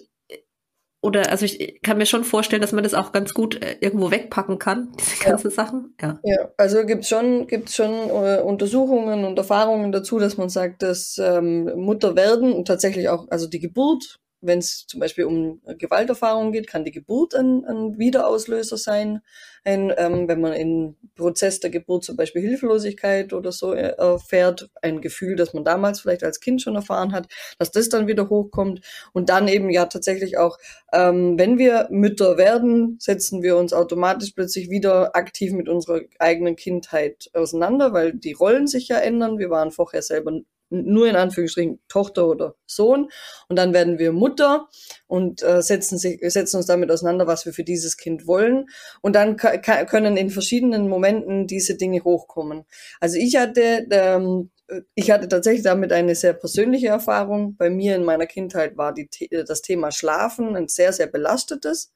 oder 1.02 1.32
also 1.32 1.46
ich 1.46 1.82
kann 1.82 1.98
mir 1.98 2.06
schon 2.06 2.24
vorstellen, 2.24 2.62
dass 2.62 2.72
man 2.72 2.84
das 2.84 2.94
auch 2.94 3.12
ganz 3.12 3.34
gut 3.34 3.62
äh, 3.62 3.78
irgendwo 3.80 4.12
wegpacken 4.12 4.60
kann, 4.60 4.92
diese 5.00 5.24
ganzen 5.24 5.50
ja. 5.50 5.56
Sachen. 5.56 5.96
Ja, 6.00 6.20
ja 6.24 6.50
also 6.58 6.86
gibt 6.86 7.06
schon, 7.06 7.48
gibt's 7.48 7.76
schon 7.76 7.92
äh, 7.92 8.40
Untersuchungen 8.42 9.26
und 9.26 9.38
Erfahrungen 9.38 9.92
dazu, 9.92 10.20
dass 10.20 10.38
man 10.38 10.50
sagt, 10.50 10.84
dass 10.84 11.18
ähm, 11.18 11.72
Mutter 11.76 12.16
werden 12.16 12.54
und 12.54 12.68
tatsächlich 12.68 13.10
auch, 13.10 13.28
also 13.30 13.48
die 13.48 13.60
Geburt 13.60 14.21
wenn 14.42 14.60
es 14.60 14.86
zum 14.88 15.00
Beispiel 15.00 15.26
um 15.26 15.62
Gewalterfahrungen 15.78 16.52
geht, 16.52 16.68
kann 16.68 16.84
die 16.84 16.92
Geburt 16.92 17.36
ein, 17.36 17.64
ein 17.66 17.98
Wiederauslöser 17.98 18.78
sein. 18.78 19.22
Ein, 19.64 19.94
ähm, 19.98 20.28
wenn 20.28 20.42
man 20.42 20.54
im 20.54 20.96
Prozess 21.16 21.60
der 21.60 21.70
Geburt 21.70 22.04
zum 22.04 22.16
Beispiel 22.16 22.42
Hilflosigkeit 22.42 23.32
oder 23.34 23.52
so 23.52 23.74
äh, 23.74 23.94
erfährt, 23.98 24.72
ein 24.82 25.02
Gefühl, 25.02 25.36
das 25.36 25.54
man 25.54 25.64
damals 25.64 26.02
vielleicht 26.02 26.24
als 26.24 26.40
Kind 26.40 26.62
schon 26.62 26.76
erfahren 26.76 27.12
hat, 27.12 27.28
dass 27.60 27.72
das 27.72 27.90
dann 27.90 28.08
wieder 28.08 28.30
hochkommt. 28.30 28.82
Und 29.14 29.30
dann 29.30 29.48
eben 29.48 29.70
ja 29.70 29.86
tatsächlich 29.86 30.40
auch, 30.40 30.58
ähm, 30.92 31.38
wenn 31.38 31.60
wir 31.60 31.88
Mütter 31.92 32.38
werden, 32.38 32.98
setzen 33.00 33.44
wir 33.44 33.58
uns 33.58 33.74
automatisch 33.74 34.32
plötzlich 34.32 34.70
wieder 34.72 35.16
aktiv 35.16 35.54
mit 35.54 35.70
unserer 35.70 36.02
eigenen 36.18 36.56
Kindheit 36.56 37.30
auseinander, 37.34 37.94
weil 37.94 38.14
die 38.14 38.34
Rollen 38.34 38.66
sich 38.66 38.88
ja 38.88 38.98
ändern. 38.98 39.38
Wir 39.38 39.52
waren 39.52 39.72
vorher 39.72 40.02
selber 40.02 40.42
nur 40.72 41.08
in 41.08 41.16
Anführungsstrichen 41.16 41.80
Tochter 41.88 42.28
oder 42.28 42.56
Sohn 42.66 43.10
und 43.48 43.58
dann 43.58 43.74
werden 43.74 44.00
wir 44.00 44.12
Mutter 44.12 44.68
und 45.08 45.44
äh, 45.44 45.62
setzen, 45.62 45.98
sich, 45.98 46.20
setzen 46.22 46.58
uns 46.58 46.66
damit 46.66 46.90
auseinander, 46.90 47.28
was 47.28 47.46
wir 47.46 47.54
für 47.54 47.64
dieses 47.64 47.98
Kind 47.98 48.26
wollen 48.26 48.68
und 49.02 49.16
dann 49.16 49.38
können 49.38 50.18
in 50.18 50.30
verschiedenen 50.30 50.88
Momenten 50.88 51.48
diese 51.48 51.76
Dinge 51.76 52.04
hochkommen. 52.04 52.64
Also 53.00 53.18
ich 53.18 53.36
hatte 53.36 53.86
ähm, 53.92 54.50
ich 54.96 55.12
hatte 55.12 55.28
tatsächlich 55.28 55.64
damit 55.64 55.92
eine 55.92 56.16
sehr 56.16 56.34
persönliche 56.34 56.88
Erfahrung. 56.88 57.56
Bei 57.58 57.70
mir 57.70 57.96
in 57.96 58.04
meiner 58.04 58.26
Kindheit 58.26 58.78
war 58.78 58.94
die, 58.94 59.10
das 59.46 59.62
Thema 59.62 59.92
Schlafen 59.92 60.56
ein 60.56 60.68
sehr, 60.68 60.94
sehr 60.94 61.08
belastetes, 61.08 61.94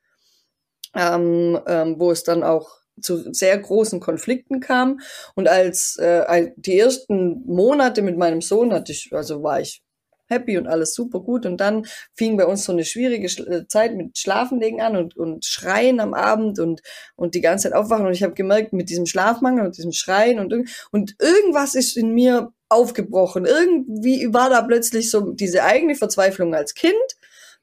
ähm, 0.94 1.60
ähm, 1.68 1.96
wo 2.00 2.12
es 2.12 2.24
dann 2.24 2.44
auch 2.44 2.80
zu 3.02 3.34
sehr 3.34 3.58
großen 3.58 4.00
Konflikten 4.00 4.60
kam. 4.60 5.00
Und 5.36 5.48
als 5.48 5.98
äh, 5.98 6.52
die 6.56 6.78
ersten 6.80 7.44
Monate 7.46 8.02
mit 8.02 8.18
meinem 8.18 8.42
Sohn 8.42 8.74
hatte 8.74 8.92
ich, 8.92 9.10
also 9.12 9.44
war 9.44 9.60
ich 9.60 9.82
happy 10.28 10.58
und 10.58 10.68
alles 10.68 10.94
super 10.94 11.20
gut. 11.20 11.46
Und 11.46 11.58
dann 11.58 11.86
fing 12.16 12.38
bei 12.38 12.46
uns 12.46 12.66
so 12.66 12.72
eine 12.72 12.86
schwierige 12.86 13.28
äh, 13.44 13.68
Zeit 13.68 13.96
mit 13.96 14.18
Schlafenlegen 14.18 14.82
an 14.82 14.96
und, 14.96 15.16
und 15.16 15.46
Schreien 15.46 16.00
am 16.00 16.14
Abend 16.14 16.60
und, 16.60 16.82
und 17.16 17.36
die 17.36 17.42
ganze 17.42 17.70
Zeit 17.70 17.78
aufwachen. 17.78 18.06
Und 18.06 18.14
ich 18.14 18.24
habe 18.24 18.34
gemerkt, 18.34 18.74
mit 18.74 18.90
diesem 18.90 19.06
Schlafmangel 19.06 19.66
und 19.66 19.78
diesem 19.78 19.92
Schreien 19.92 20.40
und, 20.40 20.54
und 20.92 21.16
irgendwas 21.20 21.76
ist 21.76 21.98
in 21.98 22.14
mir 22.14 22.52
aufgebrochen. 22.70 23.46
Irgendwie 23.46 24.34
war 24.34 24.50
da 24.50 24.62
plötzlich 24.62 25.12
so 25.12 25.32
diese 25.32 25.64
eigene 25.64 25.96
Verzweiflung 25.96 26.56
als 26.56 26.74
Kind 26.74 26.94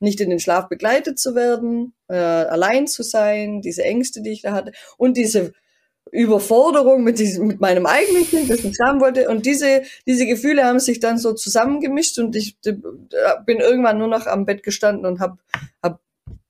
nicht 0.03 0.21
in 0.21 0.31
den 0.31 0.41
Schlaf 0.41 0.69
begleitet 0.69 1.19
zu 1.19 1.35
werden, 1.35 1.95
äh, 2.09 2.15
allein 2.15 2.87
zu 2.87 3.03
sein, 3.03 3.63
diese 3.63 3.85
Ängste, 3.85 4.23
die 4.23 4.33
ich 4.33 4.43
da 4.43 4.53
hatte 4.53 4.73
und 4.97 5.17
diese 5.17 5.53
Überforderung 6.11 7.05
mit, 7.05 7.19
diesem, 7.19 7.47
mit 7.47 7.61
meinem 7.61 7.87
eigenen 7.87 8.27
Kind, 8.27 8.51
das 8.51 8.65
ich 8.65 8.77
haben 8.85 9.01
wollte. 9.01 9.29
Und 9.31 9.47
diese, 9.47 9.83
diese 10.07 10.27
Gefühle 10.27 10.65
haben 10.65 10.81
sich 10.81 11.01
dann 11.01 11.17
so 11.17 11.33
zusammengemischt 11.33 12.19
und 12.19 12.37
ich 12.37 12.59
bin 12.61 13.61
irgendwann 13.61 13.99
nur 13.99 14.09
noch 14.09 14.27
am 14.27 14.45
Bett 14.45 14.63
gestanden 14.63 15.07
und 15.07 15.21
habe 15.21 15.39
hab 15.83 16.01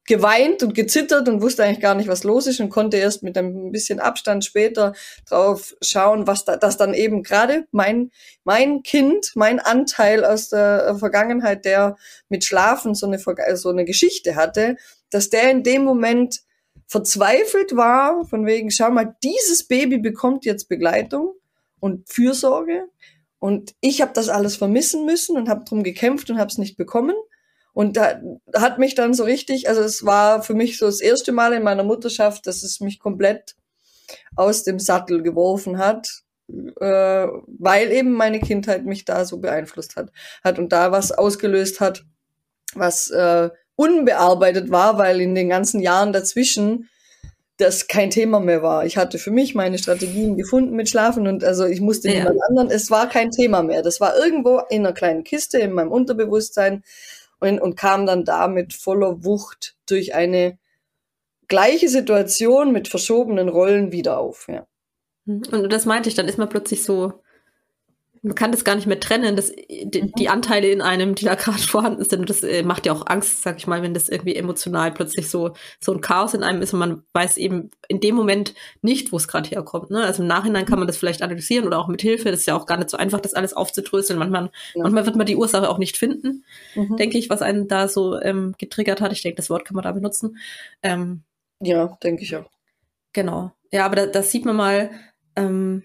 geweint 0.04 0.62
und 0.62 0.74
gezittert 0.74 1.28
und 1.28 1.42
wusste 1.42 1.62
eigentlich 1.62 1.80
gar 1.80 1.94
nicht, 1.94 2.08
was 2.08 2.24
los 2.24 2.46
ist 2.46 2.60
und 2.60 2.70
konnte 2.70 2.96
erst 2.96 3.22
mit 3.22 3.38
ein 3.38 3.70
bisschen 3.70 4.00
Abstand 4.00 4.44
später 4.44 4.94
drauf 5.28 5.76
schauen, 5.80 6.26
was 6.26 6.44
da, 6.44 6.56
das 6.56 6.76
dann 6.76 6.92
eben 6.92 7.22
gerade 7.22 7.66
mein, 7.70 8.10
mein 8.42 8.82
Kind, 8.82 9.32
mein 9.36 9.60
Anteil 9.60 10.24
aus 10.24 10.48
der 10.48 10.96
Vergangenheit, 10.98 11.64
der 11.64 11.96
mit 12.28 12.44
Schlafen 12.44 12.94
so 12.94 13.06
eine, 13.06 13.18
so 13.56 13.68
eine 13.68 13.84
Geschichte 13.84 14.34
hatte, 14.34 14.76
dass 15.10 15.30
der 15.30 15.50
in 15.50 15.62
dem 15.62 15.84
Moment 15.84 16.40
verzweifelt 16.88 17.76
war, 17.76 18.24
von 18.26 18.44
wegen, 18.44 18.70
schau 18.70 18.90
mal, 18.90 19.16
dieses 19.22 19.66
Baby 19.68 19.98
bekommt 19.98 20.44
jetzt 20.44 20.68
Begleitung 20.68 21.34
und 21.78 22.08
Fürsorge. 22.08 22.88
Und 23.38 23.74
ich 23.80 24.02
habe 24.02 24.12
das 24.14 24.28
alles 24.28 24.56
vermissen 24.56 25.06
müssen 25.06 25.36
und 25.36 25.48
habe 25.48 25.64
drum 25.64 25.82
gekämpft 25.82 26.28
und 26.28 26.38
habe 26.38 26.48
es 26.48 26.58
nicht 26.58 26.76
bekommen 26.76 27.14
und 27.72 27.96
da 27.96 28.20
hat 28.54 28.78
mich 28.78 28.94
dann 28.94 29.14
so 29.14 29.24
richtig, 29.24 29.68
also 29.68 29.80
es 29.80 30.04
war 30.04 30.42
für 30.42 30.54
mich 30.54 30.78
so 30.78 30.86
das 30.86 31.00
erste 31.00 31.32
Mal 31.32 31.54
in 31.54 31.62
meiner 31.62 31.84
Mutterschaft, 31.84 32.46
dass 32.46 32.62
es 32.62 32.80
mich 32.80 32.98
komplett 32.98 33.56
aus 34.36 34.62
dem 34.62 34.78
Sattel 34.78 35.22
geworfen 35.22 35.78
hat, 35.78 36.22
äh, 36.48 37.26
weil 37.46 37.90
eben 37.92 38.12
meine 38.12 38.40
Kindheit 38.40 38.84
mich 38.84 39.04
da 39.04 39.24
so 39.24 39.38
beeinflusst 39.38 39.96
hat, 39.96 40.10
hat 40.44 40.58
und 40.58 40.72
da 40.72 40.92
was 40.92 41.12
ausgelöst 41.12 41.80
hat, 41.80 42.04
was 42.74 43.10
äh, 43.10 43.48
unbearbeitet 43.74 44.70
war, 44.70 44.98
weil 44.98 45.20
in 45.20 45.34
den 45.34 45.48
ganzen 45.48 45.80
Jahren 45.80 46.12
dazwischen 46.12 46.88
das 47.58 47.86
kein 47.86 48.10
Thema 48.10 48.40
mehr 48.40 48.62
war. 48.62 48.84
Ich 48.84 48.96
hatte 48.96 49.18
für 49.18 49.30
mich 49.30 49.54
meine 49.54 49.78
Strategien 49.78 50.36
gefunden 50.36 50.74
mit 50.74 50.88
Schlafen 50.88 51.26
und 51.26 51.44
also 51.44 51.64
ich 51.64 51.80
musste 51.80 52.08
ja. 52.08 52.18
niemand 52.18 52.38
anderen. 52.48 52.70
Es 52.70 52.90
war 52.90 53.08
kein 53.08 53.30
Thema 53.30 53.62
mehr. 53.62 53.82
Das 53.82 54.00
war 54.00 54.16
irgendwo 54.16 54.60
in 54.68 54.84
einer 54.84 54.94
kleinen 54.94 55.22
Kiste 55.22 55.58
in 55.58 55.72
meinem 55.72 55.92
Unterbewusstsein 55.92 56.82
und, 57.42 57.60
und 57.60 57.76
kam 57.76 58.06
dann 58.06 58.24
da 58.24 58.46
mit 58.46 58.72
voller 58.72 59.24
Wucht 59.24 59.76
durch 59.86 60.14
eine 60.14 60.58
gleiche 61.48 61.88
Situation 61.88 62.72
mit 62.72 62.88
verschobenen 62.88 63.48
Rollen 63.48 63.90
wieder 63.92 64.18
auf. 64.18 64.46
Ja. 64.48 64.66
Und 65.26 65.72
das 65.72 65.84
meinte 65.84 66.08
ich, 66.08 66.14
dann 66.14 66.28
ist 66.28 66.38
man 66.38 66.48
plötzlich 66.48 66.84
so 66.84 67.20
man 68.24 68.36
kann 68.36 68.52
das 68.52 68.64
gar 68.64 68.76
nicht 68.76 68.86
mehr 68.86 69.00
trennen, 69.00 69.34
dass 69.34 69.52
die, 69.52 70.02
mhm. 70.02 70.12
die 70.12 70.28
Anteile 70.28 70.68
in 70.68 70.80
einem, 70.80 71.16
die 71.16 71.24
da 71.24 71.34
gerade 71.34 71.58
vorhanden 71.62 72.04
sind. 72.04 72.20
Und 72.20 72.30
das 72.30 72.42
äh, 72.44 72.62
macht 72.62 72.86
ja 72.86 72.92
auch 72.92 73.06
Angst, 73.06 73.42
sag 73.42 73.58
ich 73.58 73.66
mal, 73.66 73.82
wenn 73.82 73.94
das 73.94 74.08
irgendwie 74.08 74.36
emotional 74.36 74.92
plötzlich 74.92 75.28
so, 75.28 75.54
so 75.80 75.92
ein 75.92 76.00
Chaos 76.00 76.32
in 76.32 76.44
einem 76.44 76.62
ist 76.62 76.72
und 76.72 76.78
man 76.78 77.02
weiß 77.12 77.36
eben 77.36 77.72
in 77.88 77.98
dem 77.98 78.14
Moment 78.14 78.54
nicht, 78.80 79.10
wo 79.10 79.16
es 79.16 79.26
gerade 79.26 79.50
herkommt. 79.50 79.90
Ne? 79.90 80.04
Also 80.04 80.22
im 80.22 80.28
Nachhinein 80.28 80.66
kann 80.66 80.78
man 80.78 80.86
das 80.86 80.96
vielleicht 80.96 81.22
analysieren 81.22 81.66
oder 81.66 81.78
auch 81.80 81.88
mit 81.88 82.00
Hilfe. 82.00 82.30
Das 82.30 82.40
ist 82.40 82.46
ja 82.46 82.56
auch 82.56 82.66
gar 82.66 82.78
nicht 82.78 82.90
so 82.90 82.96
einfach, 82.96 83.20
das 83.20 83.34
alles 83.34 83.54
aufzudröseln. 83.54 84.20
Manchmal, 84.20 84.50
ja. 84.74 84.82
manchmal 84.82 85.04
wird 85.04 85.16
man 85.16 85.26
die 85.26 85.36
Ursache 85.36 85.68
auch 85.68 85.78
nicht 85.78 85.96
finden, 85.96 86.44
mhm. 86.76 86.96
denke 86.96 87.18
ich, 87.18 87.28
was 87.28 87.42
einen 87.42 87.66
da 87.66 87.88
so 87.88 88.20
ähm, 88.20 88.54
getriggert 88.56 89.00
hat. 89.00 89.12
Ich 89.12 89.22
denke, 89.22 89.36
das 89.36 89.50
Wort 89.50 89.64
kann 89.64 89.74
man 89.74 89.82
da 89.82 89.90
benutzen. 89.90 90.38
Ähm, 90.84 91.22
ja, 91.60 91.98
denke 92.04 92.22
ich 92.22 92.36
auch. 92.36 92.50
Genau. 93.12 93.50
Ja, 93.72 93.84
aber 93.84 93.96
da, 93.96 94.06
da 94.06 94.22
sieht 94.22 94.44
man 94.44 94.54
mal, 94.54 94.90
ähm, 95.34 95.82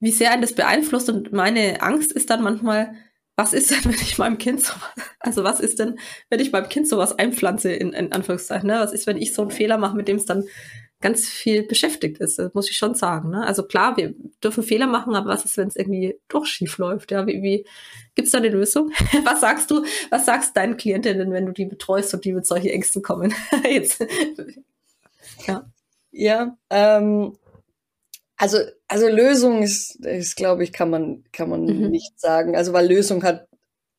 wie 0.00 0.10
sehr 0.10 0.32
einen 0.32 0.42
das 0.42 0.54
beeinflusst. 0.54 1.08
Und 1.08 1.32
meine 1.32 1.82
Angst 1.82 2.12
ist 2.12 2.30
dann 2.30 2.42
manchmal, 2.42 2.94
was 3.36 3.52
ist 3.52 3.70
denn, 3.70 3.84
wenn 3.84 4.00
ich 4.00 4.18
meinem 4.18 4.38
Kind 4.38 4.62
so, 4.62 4.72
also 5.20 5.44
was 5.44 5.60
ist 5.60 5.78
denn, 5.78 5.98
wenn 6.30 6.40
ich 6.40 6.52
meinem 6.52 6.68
Kind 6.68 6.88
sowas 6.88 7.18
einpflanze, 7.18 7.72
in, 7.72 7.92
in 7.92 8.12
Anführungszeichen, 8.12 8.66
ne? 8.66 8.80
Was 8.80 8.92
ist, 8.92 9.06
wenn 9.06 9.16
ich 9.16 9.34
so 9.34 9.42
einen 9.42 9.50
Fehler 9.50 9.78
mache, 9.78 9.96
mit 9.96 10.08
dem 10.08 10.16
es 10.16 10.26
dann 10.26 10.44
ganz 11.00 11.28
viel 11.28 11.62
beschäftigt 11.62 12.18
ist, 12.18 12.38
das 12.38 12.54
muss 12.54 12.68
ich 12.70 12.76
schon 12.76 12.94
sagen. 12.94 13.30
Ne? 13.30 13.46
Also 13.46 13.62
klar, 13.62 13.96
wir 13.96 14.14
dürfen 14.42 14.64
Fehler 14.64 14.88
machen, 14.88 15.14
aber 15.14 15.30
was 15.30 15.44
ist, 15.44 15.56
wenn 15.56 15.68
es 15.68 15.76
irgendwie 15.76 16.18
doch 16.26 16.44
schief 16.44 16.78
läuft? 16.78 17.12
Ja, 17.12 17.26
wie, 17.26 17.40
wie 17.42 17.66
gibt's 18.16 18.32
da 18.32 18.38
eine 18.38 18.48
Lösung? 18.48 18.90
was 19.24 19.40
sagst 19.40 19.70
du, 19.70 19.84
was 20.10 20.26
sagst 20.26 20.56
deinen 20.56 20.76
Klientinnen, 20.76 21.32
wenn 21.32 21.46
du 21.46 21.52
die 21.52 21.66
betreust 21.66 22.12
und 22.14 22.24
die 22.24 22.32
mit 22.32 22.46
solchen 22.46 22.68
Ängsten 22.68 23.02
kommen? 23.02 23.32
Jetzt. 23.64 24.04
ja. 25.46 25.70
Ja, 26.10 26.56
ähm, 26.70 27.38
also, 28.38 28.58
also 28.86 29.08
Lösung 29.08 29.62
ist, 29.62 29.96
ist 29.96 30.36
glaube 30.36 30.64
ich, 30.64 30.72
kann 30.72 30.90
man, 30.90 31.24
kann 31.32 31.50
man 31.50 31.64
mhm. 31.64 31.90
nicht 31.90 32.18
sagen. 32.18 32.56
Also, 32.56 32.72
weil 32.72 32.88
Lösung 32.88 33.22
hat, 33.24 33.48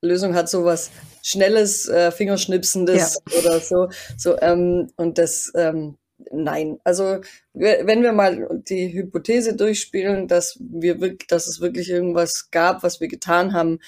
Lösung 0.01 0.33
hat 0.33 0.49
sowas 0.49 0.91
Schnelles, 1.21 1.87
äh, 1.89 2.11
Fingerschnipsendes 2.11 3.19
ja. 3.29 3.39
oder 3.39 3.59
so. 3.59 3.89
So, 4.17 4.39
ähm, 4.39 4.89
und 4.95 5.17
das, 5.17 5.51
ähm, 5.55 5.97
nein. 6.31 6.79
Also, 6.85 7.19
wenn 7.53 8.01
wir 8.01 8.13
mal 8.13 8.61
die 8.67 8.93
Hypothese 8.93 9.55
durchspielen, 9.57 10.29
dass 10.29 10.57
wir 10.59 11.01
wirklich, 11.01 11.27
dass 11.27 11.47
es 11.47 11.59
wirklich 11.59 11.89
irgendwas 11.89 12.49
gab, 12.49 12.81
was 12.81 13.01
wir 13.01 13.09
getan 13.09 13.53
haben, 13.53 13.79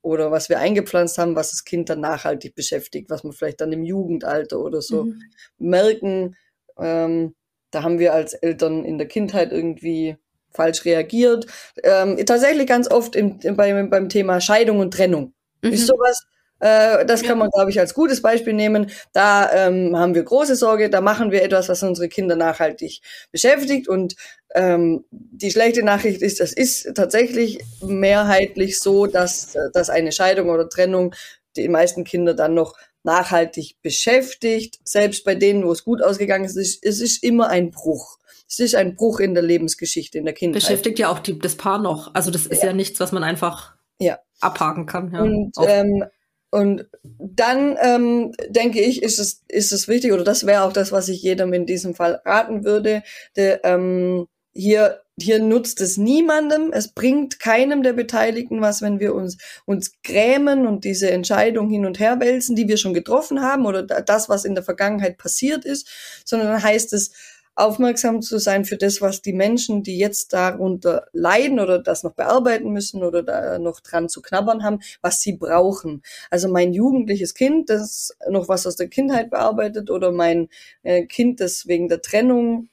oder 0.00 0.30
was 0.30 0.48
wir 0.48 0.58
eingepflanzt 0.58 1.18
haben, 1.18 1.36
was 1.36 1.50
das 1.50 1.64
Kind 1.64 1.90
dann 1.90 2.00
nachhaltig 2.00 2.54
beschäftigt, 2.54 3.10
was 3.10 3.24
man 3.24 3.32
vielleicht 3.32 3.60
dann 3.60 3.72
im 3.72 3.82
Jugendalter 3.82 4.60
oder 4.60 4.80
so 4.80 5.04
mhm. 5.04 5.22
merken, 5.58 6.36
ähm, 6.78 7.34
da 7.70 7.82
haben 7.82 7.98
wir 7.98 8.14
als 8.14 8.34
Eltern 8.34 8.84
in 8.84 8.98
der 8.98 9.08
Kindheit 9.08 9.52
irgendwie 9.52 10.16
falsch 10.50 10.84
reagiert. 10.84 11.46
Ähm, 11.82 12.24
tatsächlich 12.24 12.66
ganz 12.66 12.90
oft 12.90 13.14
im, 13.14 13.38
im, 13.42 13.56
beim, 13.56 13.90
beim 13.90 14.08
Thema 14.08 14.40
Scheidung 14.40 14.80
und 14.80 14.92
Trennung. 14.92 15.34
Mhm. 15.62 15.72
Ist 15.72 15.86
sowas, 15.86 16.24
äh, 16.60 17.04
das 17.04 17.22
kann 17.22 17.38
man, 17.38 17.50
glaube 17.50 17.70
ich, 17.70 17.78
als 17.78 17.94
gutes 17.94 18.22
Beispiel 18.22 18.52
nehmen. 18.52 18.90
Da 19.12 19.50
ähm, 19.52 19.96
haben 19.96 20.14
wir 20.14 20.22
große 20.22 20.56
Sorge, 20.56 20.90
da 20.90 21.00
machen 21.00 21.30
wir 21.30 21.42
etwas, 21.42 21.68
was 21.68 21.82
unsere 21.82 22.08
Kinder 22.08 22.36
nachhaltig 22.36 23.00
beschäftigt. 23.30 23.88
Und 23.88 24.14
ähm, 24.54 25.04
die 25.10 25.50
schlechte 25.50 25.84
Nachricht 25.84 26.22
ist, 26.22 26.40
das 26.40 26.52
ist 26.52 26.94
tatsächlich 26.94 27.60
mehrheitlich 27.82 28.80
so, 28.80 29.06
dass, 29.06 29.56
dass 29.72 29.90
eine 29.90 30.12
Scheidung 30.12 30.48
oder 30.48 30.68
Trennung 30.68 31.14
die 31.56 31.68
meisten 31.68 32.04
Kinder 32.04 32.34
dann 32.34 32.54
noch 32.54 32.74
nachhaltig 33.08 33.76
beschäftigt. 33.82 34.78
Selbst 34.84 35.24
bei 35.24 35.34
denen, 35.34 35.64
wo 35.64 35.72
es 35.72 35.82
gut 35.82 36.02
ausgegangen 36.02 36.44
ist, 36.44 36.56
es 36.56 37.00
ist 37.00 37.24
immer 37.24 37.48
ein 37.48 37.70
Bruch. 37.70 38.18
Es 38.46 38.58
ist 38.58 38.74
ein 38.74 38.96
Bruch 38.96 39.20
in 39.20 39.34
der 39.34 39.42
Lebensgeschichte, 39.42 40.18
in 40.18 40.24
der 40.24 40.34
Kindheit. 40.34 40.62
Beschäftigt 40.62 40.98
ja 40.98 41.08
auch 41.08 41.18
die, 41.18 41.38
das 41.38 41.56
Paar 41.56 41.78
noch. 41.78 42.14
Also 42.14 42.30
das 42.30 42.46
ist 42.46 42.62
ja, 42.62 42.68
ja 42.68 42.74
nichts, 42.74 43.00
was 43.00 43.12
man 43.12 43.24
einfach 43.24 43.74
ja. 43.98 44.18
abhaken 44.40 44.86
kann. 44.86 45.12
Ja. 45.12 45.22
Und, 45.22 45.52
ähm, 45.66 46.04
und 46.50 46.86
dann 47.18 47.76
ähm, 47.82 48.32
denke 48.48 48.80
ich, 48.80 49.02
ist 49.02 49.18
es, 49.18 49.42
ist 49.48 49.72
es 49.72 49.88
wichtig, 49.88 50.12
oder 50.12 50.24
das 50.24 50.46
wäre 50.46 50.62
auch 50.64 50.72
das, 50.72 50.92
was 50.92 51.08
ich 51.08 51.22
jedem 51.22 51.52
in 51.52 51.66
diesem 51.66 51.94
Fall 51.94 52.20
raten 52.24 52.64
würde, 52.64 53.02
de, 53.36 53.58
ähm, 53.64 54.28
hier 54.52 55.00
hier 55.20 55.42
nutzt 55.42 55.80
es 55.80 55.96
niemandem, 55.96 56.72
es 56.72 56.88
bringt 56.88 57.40
keinem 57.40 57.82
der 57.82 57.92
Beteiligten 57.92 58.60
was, 58.60 58.82
wenn 58.82 59.00
wir 59.00 59.14
uns, 59.14 59.38
uns 59.64 60.00
grämen 60.02 60.66
und 60.66 60.84
diese 60.84 61.10
Entscheidung 61.10 61.70
hin 61.70 61.86
und 61.86 61.98
her 61.98 62.20
wälzen, 62.20 62.56
die 62.56 62.68
wir 62.68 62.76
schon 62.76 62.94
getroffen 62.94 63.42
haben 63.42 63.66
oder 63.66 63.82
das, 63.82 64.28
was 64.28 64.44
in 64.44 64.54
der 64.54 64.64
Vergangenheit 64.64 65.18
passiert 65.18 65.64
ist, 65.64 65.88
sondern 66.24 66.48
dann 66.48 66.62
heißt 66.62 66.92
es, 66.92 67.12
aufmerksam 67.58 68.22
zu 68.22 68.38
sein 68.38 68.64
für 68.64 68.76
das, 68.76 69.00
was 69.00 69.20
die 69.20 69.32
Menschen, 69.32 69.82
die 69.82 69.98
jetzt 69.98 70.32
darunter 70.32 71.06
leiden 71.12 71.58
oder 71.58 71.80
das 71.80 72.04
noch 72.04 72.12
bearbeiten 72.12 72.70
müssen 72.70 73.02
oder 73.02 73.22
da 73.22 73.58
noch 73.58 73.80
dran 73.80 74.08
zu 74.08 74.22
knabbern 74.22 74.62
haben, 74.62 74.78
was 75.02 75.20
sie 75.20 75.32
brauchen. 75.32 76.02
Also 76.30 76.48
mein 76.48 76.72
jugendliches 76.72 77.34
Kind, 77.34 77.68
das 77.68 78.16
noch 78.30 78.48
was 78.48 78.66
aus 78.66 78.76
der 78.76 78.88
Kindheit 78.88 79.30
bearbeitet 79.30 79.90
oder 79.90 80.12
mein 80.12 80.48
äh, 80.84 81.04
Kind, 81.06 81.40
das 81.40 81.66
wegen 81.66 81.88
der 81.88 82.00
Trennung 82.00 82.68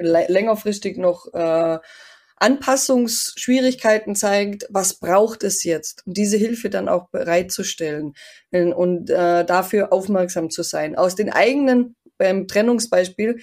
längerfristig 0.00 0.98
noch 0.98 1.32
äh, 1.32 1.78
Anpassungsschwierigkeiten 2.40 4.14
zeigt, 4.14 4.66
was 4.70 4.94
braucht 4.94 5.42
es 5.42 5.64
jetzt, 5.64 6.02
um 6.06 6.14
diese 6.14 6.36
Hilfe 6.36 6.70
dann 6.70 6.88
auch 6.88 7.08
bereitzustellen 7.10 8.14
und 8.52 9.10
äh, 9.10 9.44
dafür 9.44 9.92
aufmerksam 9.92 10.50
zu 10.50 10.62
sein. 10.62 10.96
Aus 10.96 11.14
den 11.16 11.30
eigenen, 11.30 11.96
beim 12.16 12.46
Trennungsbeispiel, 12.48 13.40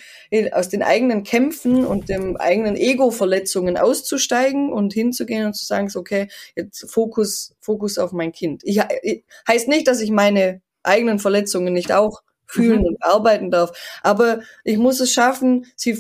aus 0.52 0.70
den 0.70 0.84
eigenen 0.84 1.24
Kämpfen 1.24 1.86
und 1.86 2.10
dem 2.10 2.38
eigenen 2.38 2.76
Ego-Verletzungen 2.76 3.78
auszusteigen 3.78 4.72
und 4.72 4.94
hinzugehen 4.94 5.46
und 5.46 5.56
zu 5.56 5.66
sagen, 5.66 5.90
okay, 5.96 6.28
jetzt 6.56 6.90
Fokus, 6.92 7.56
Fokus 7.60 7.98
auf 7.98 8.12
mein 8.12 8.32
Kind. 8.32 8.62
Ich, 8.64 8.82
ich 9.02 9.24
heißt 9.48 9.68
nicht, 9.68 9.88
dass 9.88 10.02
ich 10.02 10.12
meine 10.12 10.62
eigenen 10.84 11.20
Verletzungen 11.20 11.74
nicht 11.74 11.92
auch 11.92 12.22
fühlen 12.48 12.82
mhm. 12.82 12.88
und 12.88 13.04
arbeiten 13.04 13.52
darf. 13.52 13.72
Aber 14.04 14.42
ich 14.64 14.78
muss 14.78 15.00
es 15.00 15.12
schaffen, 15.14 15.66
sie, 15.76 15.94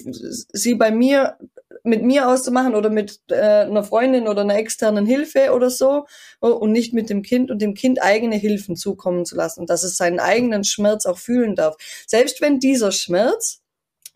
sie 0.51 0.75
bei 0.75 0.91
mir, 0.91 1.37
mit 1.83 2.03
mir 2.03 2.27
auszumachen 2.27 2.75
oder 2.75 2.89
mit 2.89 3.19
äh, 3.29 3.35
einer 3.35 3.83
Freundin 3.83 4.27
oder 4.27 4.41
einer 4.41 4.57
externen 4.57 5.05
Hilfe 5.05 5.51
oder 5.53 5.69
so 5.69 6.05
und 6.39 6.71
nicht 6.71 6.93
mit 6.93 7.09
dem 7.09 7.21
Kind 7.21 7.51
und 7.51 7.61
dem 7.61 7.73
Kind 7.73 8.01
eigene 8.01 8.35
Hilfen 8.35 8.75
zukommen 8.75 9.25
zu 9.25 9.35
lassen 9.35 9.61
und 9.61 9.69
dass 9.69 9.83
es 9.83 9.97
seinen 9.97 10.19
eigenen 10.19 10.63
Schmerz 10.63 11.05
auch 11.05 11.17
fühlen 11.17 11.55
darf. 11.55 11.75
Selbst 12.07 12.41
wenn 12.41 12.59
dieser 12.59 12.91
Schmerz, 12.91 13.61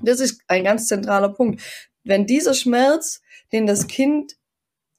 das 0.01 0.19
ist 0.19 0.41
ein 0.47 0.63
ganz 0.63 0.87
zentraler 0.87 1.29
Punkt, 1.29 1.61
wenn 2.03 2.25
dieser 2.25 2.53
Schmerz, 2.53 3.21
den 3.51 3.67
das 3.67 3.87
Kind 3.87 4.35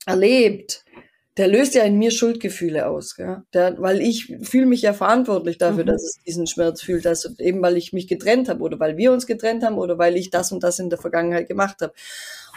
erlebt, 0.06 0.84
der 1.40 1.48
löst 1.48 1.74
ja 1.74 1.84
in 1.84 1.96
mir 1.96 2.10
Schuldgefühle 2.10 2.86
aus, 2.86 3.16
ja? 3.16 3.42
der, 3.54 3.80
weil 3.80 4.02
ich 4.02 4.36
fühle 4.42 4.66
mich 4.66 4.82
ja 4.82 4.92
verantwortlich 4.92 5.56
dafür, 5.56 5.84
mhm. 5.84 5.86
dass 5.86 6.02
es 6.02 6.20
diesen 6.26 6.46
Schmerz 6.46 6.82
fühlt, 6.82 7.06
dass 7.06 7.24
eben 7.38 7.62
weil 7.62 7.78
ich 7.78 7.94
mich 7.94 8.08
getrennt 8.08 8.50
habe 8.50 8.60
oder 8.60 8.78
weil 8.78 8.98
wir 8.98 9.10
uns 9.10 9.26
getrennt 9.26 9.64
haben 9.64 9.78
oder 9.78 9.96
weil 9.96 10.18
ich 10.18 10.28
das 10.28 10.52
und 10.52 10.62
das 10.62 10.78
in 10.78 10.90
der 10.90 10.98
Vergangenheit 10.98 11.48
gemacht 11.48 11.80
habe. 11.80 11.94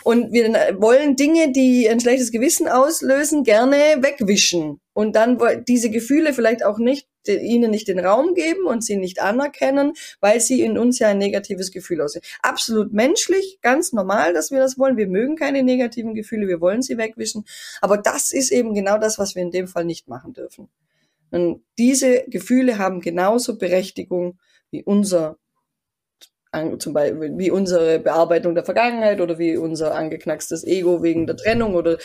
Und 0.04 0.32
wir 0.34 0.52
wollen 0.80 1.16
Dinge, 1.16 1.52
die 1.52 1.88
ein 1.90 2.00
schlechtes 2.00 2.32
Gewissen 2.32 2.68
auslösen, 2.68 3.44
gerne 3.44 3.76
wegwischen 4.00 4.80
und 4.94 5.16
dann 5.16 5.40
diese 5.68 5.90
Gefühle 5.90 6.34
vielleicht 6.34 6.66
auch 6.66 6.78
nicht 6.78 7.08
ihnen 7.28 7.72
nicht 7.72 7.88
den 7.88 8.00
Raum 8.00 8.34
geben 8.34 8.66
und 8.66 8.84
sie 8.84 8.98
nicht 8.98 9.22
anerkennen, 9.22 9.94
weil 10.20 10.40
sie 10.42 10.62
in 10.62 10.78
uns 10.78 11.00
ja 11.00 11.10
ein 11.10 11.18
negatives 11.18 11.72
Gefühl 11.72 12.02
aussehen. 12.02 12.24
Absolut 12.42 12.92
menschlich, 12.94 13.60
ganz 13.62 13.94
normal, 13.94 14.34
dass 14.34 14.52
wir 14.52 14.60
das 14.60 14.78
wollen. 14.78 14.98
Wir 14.98 15.08
mögen 15.08 15.36
keine 15.36 15.64
negativen 15.64 16.16
Gefühle, 16.16 16.48
wir 16.48 16.60
wollen 16.60 16.82
sie 16.82 16.98
wegwischen. 16.98 17.46
Aber 17.82 17.98
das 17.98 18.34
ist 18.34 18.52
eben 18.52 18.74
genau 18.74 18.98
das, 18.98 19.20
was 19.20 19.36
wir 19.36 19.42
in 19.42 19.52
dem 19.52 19.68
Fall 19.68 19.86
nicht 19.86 20.08
machen 20.08 20.34
dürfen. 20.34 20.70
Und 21.32 21.64
diese 21.78 22.26
Gefühle 22.28 22.78
haben 22.78 23.02
genauso 23.02 23.58
Berechtigung 23.58 24.38
wie 24.70 24.84
unser 24.84 25.38
zum 26.78 26.94
Beispiel 26.94 27.38
wie 27.38 27.52
unsere 27.52 28.00
Bearbeitung 28.00 28.56
der 28.56 28.64
Vergangenheit 28.64 29.22
oder 29.22 29.40
wie 29.40 29.58
unser 29.58 29.96
angeknackstes 29.96 30.64
Ego 30.64 31.02
wegen 31.04 31.28
der 31.28 31.38
Trennung 31.38 31.76
oder 31.76 31.98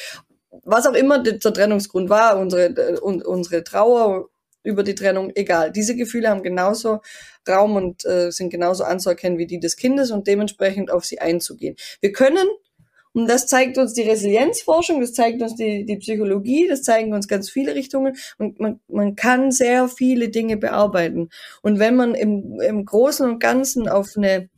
was 0.64 0.86
auch 0.86 0.94
immer 0.94 1.22
der 1.22 1.38
Trennungsgrund 1.38 2.08
war, 2.08 2.38
unsere, 2.38 3.00
unsere 3.00 3.64
Trauer 3.64 4.28
über 4.62 4.82
die 4.82 4.94
Trennung, 4.94 5.30
egal. 5.34 5.72
Diese 5.72 5.96
Gefühle 5.96 6.28
haben 6.28 6.42
genauso 6.42 7.00
Raum 7.48 7.76
und 7.76 8.04
äh, 8.04 8.30
sind 8.30 8.50
genauso 8.50 8.84
anzuerkennen 8.84 9.38
wie 9.38 9.46
die 9.46 9.60
des 9.60 9.76
Kindes 9.76 10.10
und 10.10 10.26
dementsprechend 10.26 10.90
auf 10.90 11.04
sie 11.04 11.20
einzugehen. 11.20 11.76
Wir 12.00 12.12
können, 12.12 12.46
und 13.12 13.28
das 13.28 13.46
zeigt 13.46 13.78
uns 13.78 13.94
die 13.94 14.02
Resilienzforschung, 14.02 15.00
das 15.00 15.12
zeigt 15.12 15.42
uns 15.42 15.54
die, 15.56 15.84
die 15.84 15.96
Psychologie, 15.96 16.68
das 16.68 16.82
zeigen 16.82 17.12
uns 17.14 17.28
ganz 17.28 17.50
viele 17.50 17.74
Richtungen 17.74 18.16
und 18.38 18.60
man, 18.60 18.80
man 18.88 19.16
kann 19.16 19.50
sehr 19.50 19.88
viele 19.88 20.28
Dinge 20.28 20.56
bearbeiten. 20.56 21.30
Und 21.62 21.78
wenn 21.78 21.96
man 21.96 22.14
im, 22.14 22.60
im 22.60 22.84
Großen 22.84 23.28
und 23.28 23.40
Ganzen 23.40 23.88
auf 23.88 24.10
eine, 24.16 24.48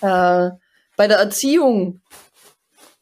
äh, 0.00 0.50
bei 0.96 1.08
der 1.08 1.18
Erziehung 1.18 2.00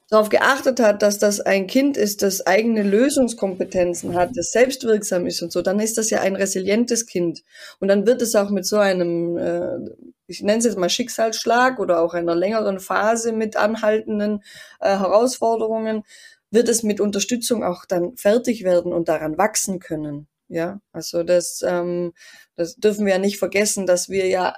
darauf 0.09 0.31
geachtet 0.31 0.81
hat, 0.81 1.03
dass 1.03 1.19
das 1.19 1.41
ein 1.41 1.67
Kind 1.67 1.97
ist, 1.97 2.23
das 2.23 2.47
eigene 2.47 2.83
Lösungskompetenzen 2.83 4.15
hat, 4.15 4.31
das 4.35 4.53
selbstwirksam 4.53 5.27
ist 5.27 5.43
und 5.43 5.53
so, 5.53 5.61
dann 5.61 5.81
ist 5.81 5.99
das 5.99 6.11
ja 6.11 6.21
ein 6.21 6.35
resilientes 6.35 7.07
Kind. 7.07 7.45
Und 7.79 7.89
dann 7.89 8.07
wird 8.07 8.23
es 8.23 8.35
auch 8.35 8.51
mit 8.51 8.67
so 8.67 8.79
einem, 8.79 9.37
äh, 9.37 9.91
ich 10.27 10.43
nenne 10.43 10.59
es 10.59 10.65
jetzt 10.65 10.79
mal 10.79 10.89
Schicksalsschlag 10.89 11.79
oder 11.79 12.01
auch 12.01 12.15
einer 12.15 12.35
längeren 12.35 12.81
Phase 12.81 13.33
mit 13.33 13.57
anhaltenden 13.57 14.43
äh, 14.81 14.99
Herausforderungen, 14.99 16.05
wird 16.51 16.69
es 16.71 16.83
mit 16.83 17.01
Unterstützung 17.01 17.63
auch 17.63 17.85
dann 17.85 18.17
fertig 18.17 18.65
werden 18.65 18.95
und 18.95 19.09
daran 19.09 19.37
wachsen 19.37 19.79
können. 19.79 20.27
Ja, 20.49 20.81
also 20.93 21.23
das, 21.23 21.63
ähm, 21.67 22.15
das 22.57 22.77
dürfen 22.77 23.05
wir 23.05 23.13
ja 23.13 23.19
nicht 23.19 23.39
vergessen, 23.39 23.87
dass 23.87 24.09
wir 24.09 24.27
ja 24.27 24.55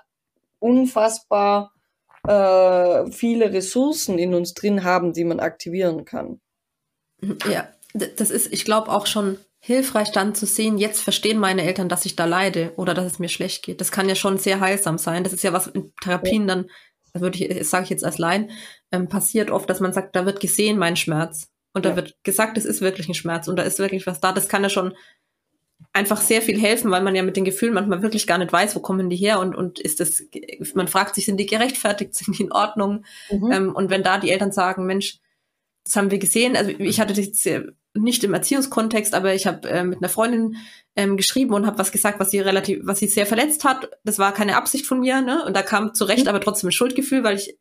unfassbar 0.60 1.72
äh, 2.26 3.10
viele 3.10 3.52
Ressourcen 3.52 4.18
in 4.18 4.34
uns 4.34 4.54
drin 4.54 4.84
haben, 4.84 5.12
die 5.12 5.24
man 5.24 5.40
aktivieren 5.40 6.04
kann. 6.04 6.40
Ja, 7.48 7.68
das 7.92 8.30
ist, 8.30 8.52
ich 8.52 8.64
glaube, 8.64 8.90
auch 8.90 9.06
schon 9.06 9.38
hilfreich 9.60 10.10
dann 10.10 10.34
zu 10.34 10.46
sehen, 10.46 10.78
jetzt 10.78 11.02
verstehen 11.02 11.38
meine 11.38 11.62
Eltern, 11.62 11.88
dass 11.88 12.06
ich 12.06 12.16
da 12.16 12.24
leide 12.24 12.72
oder 12.76 12.94
dass 12.94 13.04
es 13.04 13.18
mir 13.18 13.28
schlecht 13.28 13.62
geht. 13.62 13.80
Das 13.80 13.92
kann 13.92 14.08
ja 14.08 14.14
schon 14.14 14.38
sehr 14.38 14.60
heilsam 14.60 14.96
sein. 14.96 15.22
Das 15.22 15.34
ist 15.34 15.44
ja 15.44 15.52
was 15.52 15.66
in 15.66 15.92
Therapien 16.02 16.46
dann, 16.46 16.70
da 17.12 17.20
würde 17.20 17.44
ich, 17.44 17.68
sage 17.68 17.84
ich 17.84 17.90
jetzt 17.90 18.04
als 18.04 18.18
Laien, 18.18 18.50
ähm, 18.90 19.08
passiert 19.08 19.50
oft, 19.50 19.68
dass 19.68 19.80
man 19.80 19.92
sagt, 19.92 20.16
da 20.16 20.24
wird 20.24 20.40
gesehen 20.40 20.78
mein 20.78 20.96
Schmerz. 20.96 21.48
Und 21.72 21.84
da 21.84 21.90
ja. 21.90 21.96
wird 21.96 22.16
gesagt, 22.24 22.58
es 22.58 22.64
ist 22.64 22.80
wirklich 22.80 23.08
ein 23.08 23.14
Schmerz 23.14 23.46
und 23.46 23.56
da 23.56 23.62
ist 23.62 23.78
wirklich 23.78 24.06
was 24.06 24.20
da. 24.20 24.32
Das 24.32 24.48
kann 24.48 24.62
ja 24.62 24.70
schon 24.70 24.94
einfach 25.92 26.20
sehr 26.20 26.42
viel 26.42 26.60
helfen, 26.60 26.90
weil 26.90 27.02
man 27.02 27.14
ja 27.14 27.22
mit 27.22 27.36
den 27.36 27.44
Gefühlen 27.44 27.74
manchmal 27.74 28.02
wirklich 28.02 28.26
gar 28.26 28.38
nicht 28.38 28.52
weiß, 28.52 28.76
wo 28.76 28.80
kommen 28.80 29.10
die 29.10 29.16
her 29.16 29.40
und, 29.40 29.54
und 29.54 29.80
ist 29.80 30.00
das, 30.00 30.22
man 30.74 30.88
fragt 30.88 31.14
sich, 31.14 31.24
sind 31.24 31.38
die 31.38 31.46
gerechtfertigt, 31.46 32.14
sind 32.16 32.38
die 32.38 32.44
in 32.44 32.52
Ordnung? 32.52 33.04
Mhm. 33.30 33.52
Ähm, 33.52 33.74
und 33.74 33.90
wenn 33.90 34.02
da 34.02 34.18
die 34.18 34.30
Eltern 34.30 34.52
sagen, 34.52 34.86
Mensch, 34.86 35.18
das 35.84 35.96
haben 35.96 36.10
wir 36.10 36.18
gesehen, 36.18 36.56
also 36.56 36.70
ich 36.70 37.00
hatte 37.00 37.14
das 37.14 37.24
jetzt 37.24 37.48
nicht 37.94 38.22
im 38.22 38.34
Erziehungskontext, 38.34 39.14
aber 39.14 39.34
ich 39.34 39.46
habe 39.46 39.68
äh, 39.68 39.82
mit 39.82 39.98
einer 39.98 40.08
Freundin 40.08 40.56
ähm, 40.94 41.16
geschrieben 41.16 41.54
und 41.54 41.66
habe 41.66 41.78
was 41.78 41.90
gesagt, 41.90 42.20
was 42.20 42.30
sie 42.30 42.38
relativ, 42.38 42.80
was 42.84 43.00
sie 43.00 43.08
sehr 43.08 43.26
verletzt 43.26 43.64
hat. 43.64 43.90
Das 44.04 44.18
war 44.18 44.32
keine 44.32 44.56
Absicht 44.56 44.86
von 44.86 45.00
mir, 45.00 45.20
ne? 45.20 45.44
Und 45.44 45.56
da 45.56 45.62
kam 45.62 45.94
zu 45.94 46.04
Recht 46.04 46.24
mhm. 46.24 46.28
aber 46.28 46.40
trotzdem 46.40 46.68
ein 46.68 46.72
Schuldgefühl, 46.72 47.24
weil 47.24 47.36
ich 47.36 47.58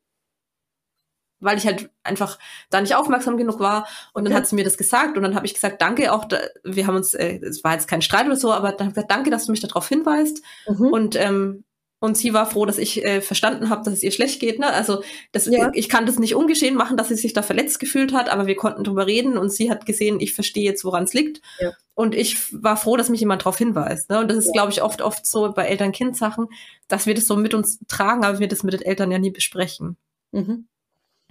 weil 1.39 1.58
ich 1.58 1.65
halt 1.65 1.89
einfach 2.04 2.38
da 2.69 2.82
nicht 2.82 2.95
aufmerksam 2.95 3.38
genug 3.38 3.60
war. 3.60 3.88
Und 4.13 4.25
dann 4.25 4.34
ja. 4.34 4.39
hat 4.39 4.47
sie 4.47 4.56
mir 4.56 4.63
das 4.63 4.78
gesagt 4.78 5.17
und 5.17 5.23
dann 5.23 5.36
habe 5.36 5.45
ich 5.45 5.54
gesagt, 5.54 5.82
danke 5.82 6.13
auch, 6.13 6.25
da, 6.25 6.39
wir 6.63 6.88
haben 6.88 6.95
uns, 6.95 7.13
äh, 7.13 7.39
es 7.41 7.63
war 7.63 7.73
jetzt 7.73 7.88
kein 7.88 8.02
Streit 8.02 8.25
oder 8.25 8.36
so, 8.36 8.52
aber 8.52 8.71
dann 8.71 8.80
habe 8.80 8.89
ich 8.89 8.95
gesagt, 8.95 9.12
danke, 9.12 9.30
dass 9.30 9.45
du 9.45 9.52
mich 9.52 9.62
darauf 9.62 9.88
hinweist. 9.88 10.41
Mhm. 10.67 10.88
Und 10.88 11.15
ähm, 11.15 11.63
und 12.02 12.17
sie 12.17 12.34
war 12.34 12.49
froh, 12.49 12.65
dass 12.65 12.78
ich 12.78 13.04
äh, 13.04 13.19
verstanden 13.19 13.69
habe, 13.69 13.84
dass 13.84 13.95
es 13.95 14.04
ihr 14.04 14.12
schlecht 14.12 14.39
geht. 14.39 14.58
Ne? 14.58 14.67
Also 14.67 15.04
das, 15.34 15.47
ja. 15.47 15.69
ich 15.73 15.89
kann 15.89 16.06
das 16.06 16.17
nicht 16.17 16.34
ungeschehen 16.34 16.75
machen, 16.75 16.95
dass 16.95 17.10
sie 17.10 17.15
sich 17.15 17.34
da 17.34 17.41
verletzt 17.41 17.80
gefühlt 17.80 18.13
hat, 18.13 18.30
aber 18.30 18.47
wir 18.47 18.56
konnten 18.56 18.86
drüber 18.86 19.06
reden 19.06 19.38
und 19.38 19.52
sie 19.52 19.69
hat 19.69 19.86
gesehen, 19.86 20.21
ich 20.21 20.34
verstehe 20.34 20.63
jetzt, 20.63 20.86
woran 20.86 21.04
es 21.04 21.13
liegt. 21.13 21.41
Ja. 21.60 21.73
Und 21.95 22.15
ich 22.15 22.54
war 22.63 22.78
froh, 22.78 22.95
dass 22.95 23.10
mich 23.10 23.19
jemand 23.19 23.41
darauf 23.41 23.58
hinweist. 23.58 24.10
Ne? 24.10 24.19
Und 24.19 24.30
das 24.30 24.38
ist, 24.38 24.47
ja. 24.47 24.54
glaube 24.54 24.71
ich, 24.71 24.82
oft, 24.82 25.02
oft 25.02 25.25
so 25.25 25.52
bei 25.52 25.65
Eltern-Kind-Sachen, 25.65 26.47
dass 26.88 27.06
wir 27.06 27.15
das 27.15 27.28
so 27.28 27.36
mit 27.36 27.54
uns 27.54 27.80
tragen, 27.89 28.23
aber 28.23 28.39
wir 28.39 28.47
das 28.47 28.63
mit 28.63 28.73
den 28.73 28.82
Eltern 28.82 29.12
ja 29.12 29.19
nie 29.19 29.32
besprechen. 29.32 29.97
Mhm. 30.32 30.67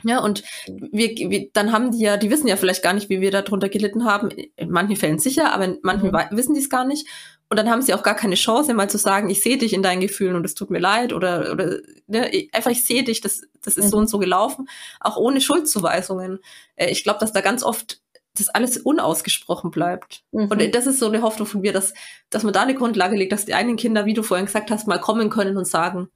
Ja, 0.05 0.21
und 0.21 0.45
wir, 0.69 1.11
wir, 1.17 1.51
dann 1.53 1.73
haben 1.73 1.91
die 1.91 1.99
ja, 1.99 2.17
die 2.17 2.31
wissen 2.31 2.47
ja 2.47 2.57
vielleicht 2.57 2.83
gar 2.83 2.93
nicht, 2.93 3.09
wie 3.09 3.21
wir 3.21 3.31
darunter 3.31 3.69
gelitten 3.69 4.05
haben. 4.05 4.31
In 4.31 4.71
manchen 4.71 4.97
Fällen 4.97 5.19
sicher, 5.19 5.53
aber 5.53 5.65
in 5.65 5.79
manchen 5.83 6.11
mhm. 6.11 6.37
wissen 6.37 6.55
die 6.55 6.61
es 6.61 6.71
gar 6.71 6.85
nicht. 6.85 7.09
Und 7.51 7.57
dann 7.57 7.71
haben 7.71 7.83
sie 7.83 7.95
auch 7.95 8.03
gar 8.03 8.15
keine 8.15 8.35
Chance, 8.35 8.75
mal 8.75 8.91
zu 8.91 8.99
sagen, 8.99 9.31
ich 9.31 9.43
sehe 9.43 9.57
dich 9.57 9.73
in 9.73 9.83
deinen 9.83 10.01
Gefühlen 10.01 10.37
und 10.37 10.45
es 10.45 10.55
tut 10.55 10.71
mir 10.71 10.79
leid 10.79 11.13
oder, 11.13 11.51
oder 11.51 11.79
ne, 12.07 12.49
einfach 12.53 12.71
ich 12.71 12.85
sehe 12.85 13.05
dich, 13.05 13.23
das, 13.23 13.43
das 13.63 13.77
ist 13.77 13.87
mhm. 13.87 13.91
so 13.91 13.97
und 13.97 14.11
so 14.11 14.19
gelaufen, 14.19 14.69
auch 15.01 15.17
ohne 15.17 15.41
Schuldzuweisungen. 15.41 16.41
Äh, 16.77 16.91
ich 16.91 17.03
glaube, 17.03 17.21
dass 17.21 17.33
da 17.33 17.41
ganz 17.41 17.63
oft 17.63 18.03
das 18.37 18.51
alles 18.51 18.77
unausgesprochen 18.77 19.71
bleibt. 19.71 20.23
Mhm. 20.31 20.49
Und 20.49 20.75
das 20.75 20.87
ist 20.87 21.01
so 21.01 21.07
eine 21.07 21.23
Hoffnung 21.23 21.47
von 21.47 21.63
mir, 21.63 21.73
dass, 21.73 21.95
dass 22.31 22.45
man 22.45 22.53
da 22.53 22.63
eine 22.63 22.75
Grundlage 22.75 23.17
legt, 23.17 23.33
dass 23.33 23.47
die 23.47 23.55
eigenen 23.55 23.77
Kinder, 23.77 24.05
wie 24.05 24.15
du 24.15 24.23
vorhin 24.23 24.47
gesagt 24.47 24.71
hast, 24.71 24.87
mal 24.87 25.01
kommen 25.01 25.31
können 25.31 25.57
und 25.57 25.67
sagen, 25.67 26.09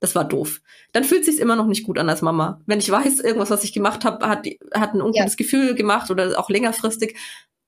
das 0.00 0.14
war 0.14 0.24
doof. 0.24 0.60
Dann 0.92 1.04
fühlt 1.04 1.24
sich's 1.24 1.38
immer 1.38 1.56
noch 1.56 1.66
nicht 1.66 1.84
gut 1.84 1.98
an 1.98 2.08
als 2.08 2.22
Mama. 2.22 2.60
Wenn 2.66 2.78
ich 2.78 2.90
weiß, 2.90 3.20
irgendwas, 3.20 3.50
was 3.50 3.64
ich 3.64 3.72
gemacht 3.72 4.04
habe, 4.04 4.26
hat, 4.26 4.46
hat 4.74 4.94
ein 4.94 5.02
ungutes 5.02 5.32
ja. 5.32 5.36
Gefühl 5.36 5.74
gemacht 5.74 6.10
oder 6.10 6.38
auch 6.38 6.50
längerfristig. 6.50 7.16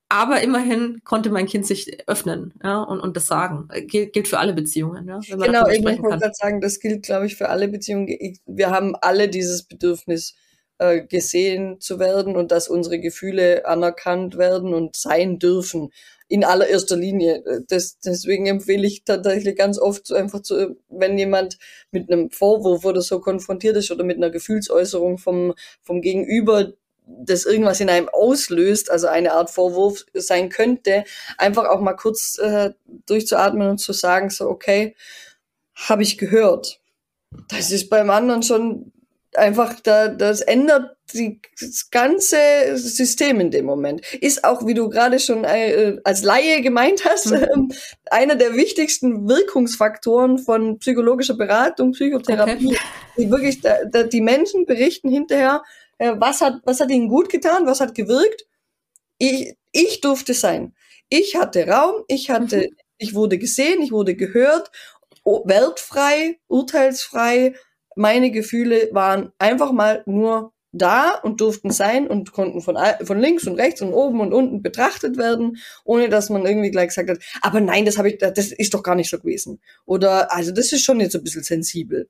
Aber 0.08 0.42
immerhin 0.42 1.00
konnte 1.04 1.30
mein 1.30 1.46
Kind 1.46 1.66
sich 1.66 2.06
öffnen 2.06 2.52
ja, 2.62 2.82
und, 2.82 3.00
und 3.00 3.16
das 3.16 3.26
sagen. 3.26 3.68
Gilt, 3.86 4.12
gilt 4.12 4.28
für 4.28 4.38
alle 4.38 4.52
Beziehungen. 4.52 5.08
Ja, 5.08 5.20
genau, 5.20 5.68
ich 5.68 5.82
wollte 5.82 6.02
gerade 6.02 6.30
sagen, 6.34 6.60
das 6.60 6.80
gilt, 6.80 7.04
glaube 7.04 7.26
ich, 7.26 7.36
für 7.36 7.48
alle 7.48 7.68
Beziehungen. 7.68 8.08
Wir 8.44 8.70
haben 8.70 8.94
alle 9.00 9.28
dieses 9.28 9.62
Bedürfnis, 9.62 10.34
äh, 10.82 11.06
gesehen 11.06 11.80
zu 11.80 11.98
werden 12.00 12.34
und 12.34 12.50
dass 12.50 12.68
unsere 12.68 12.98
Gefühle 12.98 13.66
anerkannt 13.66 14.36
werden 14.36 14.74
und 14.74 14.96
sein 14.96 15.38
dürfen 15.38 15.90
in 16.32 16.44
allererster 16.44 16.96
Linie. 16.96 17.44
Das, 17.68 17.98
deswegen 17.98 18.46
empfehle 18.46 18.86
ich 18.86 19.04
tatsächlich 19.04 19.54
ganz 19.54 19.78
oft 19.78 20.10
einfach 20.12 20.40
zu, 20.40 20.78
wenn 20.88 21.18
jemand 21.18 21.58
mit 21.90 22.10
einem 22.10 22.30
Vorwurf 22.30 22.86
oder 22.86 23.02
so 23.02 23.20
konfrontiert 23.20 23.76
ist 23.76 23.90
oder 23.90 24.02
mit 24.02 24.16
einer 24.16 24.30
Gefühlsäußerung 24.30 25.18
vom, 25.18 25.52
vom 25.82 26.00
Gegenüber, 26.00 26.72
das 27.06 27.44
irgendwas 27.44 27.80
in 27.80 27.90
einem 27.90 28.08
auslöst, 28.08 28.90
also 28.90 29.08
eine 29.08 29.32
Art 29.32 29.50
Vorwurf 29.50 30.06
sein 30.14 30.48
könnte, 30.48 31.04
einfach 31.36 31.68
auch 31.68 31.82
mal 31.82 31.92
kurz 31.92 32.38
äh, 32.38 32.70
durchzuatmen 33.04 33.68
und 33.68 33.78
zu 33.78 33.92
sagen, 33.92 34.30
so, 34.30 34.48
okay, 34.48 34.96
habe 35.74 36.02
ich 36.02 36.16
gehört. 36.16 36.80
Das 37.48 37.70
ist 37.70 37.90
beim 37.90 38.08
anderen 38.08 38.42
schon 38.42 38.90
einfach, 39.34 39.80
da, 39.80 40.08
das 40.08 40.40
ändert 40.40 40.96
die, 41.12 41.40
das 41.60 41.90
ganze 41.90 42.36
System 42.76 43.40
in 43.40 43.50
dem 43.50 43.66
Moment. 43.66 44.00
Ist 44.14 44.44
auch, 44.44 44.66
wie 44.66 44.74
du 44.74 44.88
gerade 44.88 45.18
schon 45.18 45.44
äh, 45.44 45.98
als 46.04 46.22
Laie 46.22 46.60
gemeint 46.62 47.04
hast, 47.04 47.30
äh, 47.32 47.48
einer 48.10 48.36
der 48.36 48.54
wichtigsten 48.54 49.28
Wirkungsfaktoren 49.28 50.38
von 50.38 50.78
psychologischer 50.78 51.34
Beratung, 51.34 51.92
Psychotherapie. 51.92 52.68
Okay. 52.68 52.78
Die 53.18 53.30
wirklich, 53.30 53.60
da, 53.60 53.84
da, 53.90 54.02
die 54.04 54.20
Menschen 54.20 54.66
berichten 54.66 55.08
hinterher, 55.08 55.62
äh, 55.98 56.14
was 56.16 56.40
hat, 56.40 56.60
was 56.64 56.80
hat 56.80 56.90
ihnen 56.90 57.08
gut 57.08 57.28
getan, 57.28 57.66
was 57.66 57.80
hat 57.80 57.94
gewirkt. 57.94 58.46
Ich, 59.18 59.54
ich 59.72 60.00
durfte 60.00 60.34
sein. 60.34 60.74
Ich 61.08 61.36
hatte 61.36 61.66
Raum, 61.66 62.04
ich 62.08 62.30
hatte, 62.30 62.58
mhm. 62.58 62.76
ich 62.98 63.14
wurde 63.14 63.38
gesehen, 63.38 63.82
ich 63.82 63.92
wurde 63.92 64.14
gehört, 64.14 64.70
weltfrei, 65.24 66.38
urteilsfrei, 66.48 67.54
meine 67.96 68.30
Gefühle 68.30 68.88
waren 68.92 69.32
einfach 69.38 69.72
mal 69.72 70.02
nur 70.06 70.52
da 70.72 71.14
und 71.14 71.40
durften 71.40 71.70
sein 71.70 72.06
und 72.08 72.32
konnten 72.32 72.60
von, 72.60 72.76
von 73.02 73.18
links 73.18 73.46
und 73.46 73.56
rechts 73.56 73.82
und 73.82 73.92
oben 73.92 74.20
und 74.20 74.32
unten 74.32 74.62
betrachtet 74.62 75.16
werden, 75.16 75.58
ohne 75.84 76.08
dass 76.08 76.30
man 76.30 76.46
irgendwie 76.46 76.70
gleich 76.70 76.88
gesagt 76.88 77.10
hat, 77.10 77.18
aber 77.42 77.60
nein, 77.60 77.84
das 77.84 77.98
habe 77.98 78.10
ich, 78.10 78.18
das 78.18 78.52
ist 78.52 78.74
doch 78.74 78.82
gar 78.82 78.94
nicht 78.94 79.10
so 79.10 79.18
gewesen. 79.18 79.60
Oder, 79.84 80.32
also 80.32 80.52
das 80.52 80.72
ist 80.72 80.84
schon 80.84 81.00
jetzt 81.00 81.12
so 81.12 81.18
ein 81.18 81.24
bisschen 81.24 81.42
sensibel. 81.42 82.08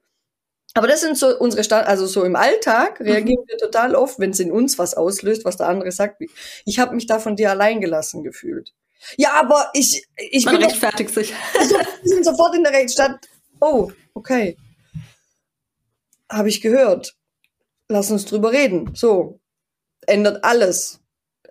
Aber 0.75 0.87
das 0.87 1.03
sind 1.03 1.18
so 1.18 1.38
unsere 1.38 1.64
Stand, 1.64 1.87
also 1.87 2.07
so 2.07 2.25
im 2.25 2.35
Alltag 2.35 3.01
reagieren 3.01 3.42
mhm. 3.44 3.48
wir 3.48 3.59
total 3.59 3.94
oft, 3.94 4.18
wenn 4.18 4.31
es 4.31 4.40
in 4.40 4.51
uns 4.51 4.79
was 4.79 4.94
auslöst, 4.94 5.44
was 5.44 5.59
der 5.59 5.68
andere 5.68 5.92
sagt. 5.92 6.22
Ich 6.64 6.79
habe 6.79 6.94
mich 6.94 7.07
da 7.07 7.18
von 7.18 7.37
dir 7.37 7.51
allein 7.51 7.81
gelassen 7.81 8.22
gefühlt. 8.22 8.72
Ja, 9.16 9.33
aber 9.35 9.68
ich, 9.75 10.07
ich 10.16 10.44
Man 10.46 10.57
bin 10.57 10.64
rechtfertigt 10.64 11.12
sich. 11.12 11.33
wir 12.03 12.09
sind 12.09 12.25
sofort 12.25 12.55
in 12.55 12.62
der 12.62 12.72
Rechtsstadt. 12.72 13.18
Oh, 13.61 13.90
okay 14.14 14.57
habe 16.33 16.48
ich 16.48 16.61
gehört. 16.61 17.14
Lass 17.92 18.11
uns 18.11 18.24
drüber 18.24 18.52
reden. 18.52 18.90
So, 18.94 19.38
ändert 20.07 20.42
alles. 20.44 21.02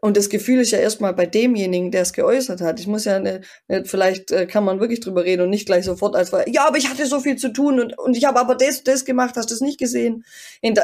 Und 0.04 0.18
das 0.18 0.30
Gefühl 0.30 0.62
ist 0.62 0.72
ja 0.72 0.80
erstmal 0.80 1.14
bei 1.14 1.28
demjenigen, 1.28 1.92
der 1.92 2.02
es 2.02 2.14
geäußert 2.14 2.62
hat. 2.62 2.80
Ich 2.80 2.88
muss 2.88 3.06
ja, 3.06 3.20
ne, 3.20 3.42
ne, 3.68 3.86
vielleicht 3.86 4.32
äh, 4.32 4.48
kann 4.48 4.64
man 4.64 4.80
wirklich 4.80 5.02
drüber 5.02 5.24
reden 5.24 5.44
und 5.44 5.52
nicht 5.52 5.68
gleich 5.68 5.86
sofort 5.86 6.16
als, 6.16 6.32
ja, 6.48 6.68
aber 6.68 6.78
ich 6.78 6.90
hatte 6.90 7.06
so 7.06 7.20
viel 7.20 7.36
zu 7.36 7.54
tun 7.54 7.80
und, 7.80 7.96
und 8.00 8.18
ich 8.18 8.26
habe 8.26 8.40
aber 8.40 8.56
das, 8.56 8.84
das 8.84 9.06
gemacht, 9.06 9.36
hast 9.36 9.52
du 9.52 9.54
das 9.54 9.62
nicht 9.62 9.80
gesehen? 9.80 10.26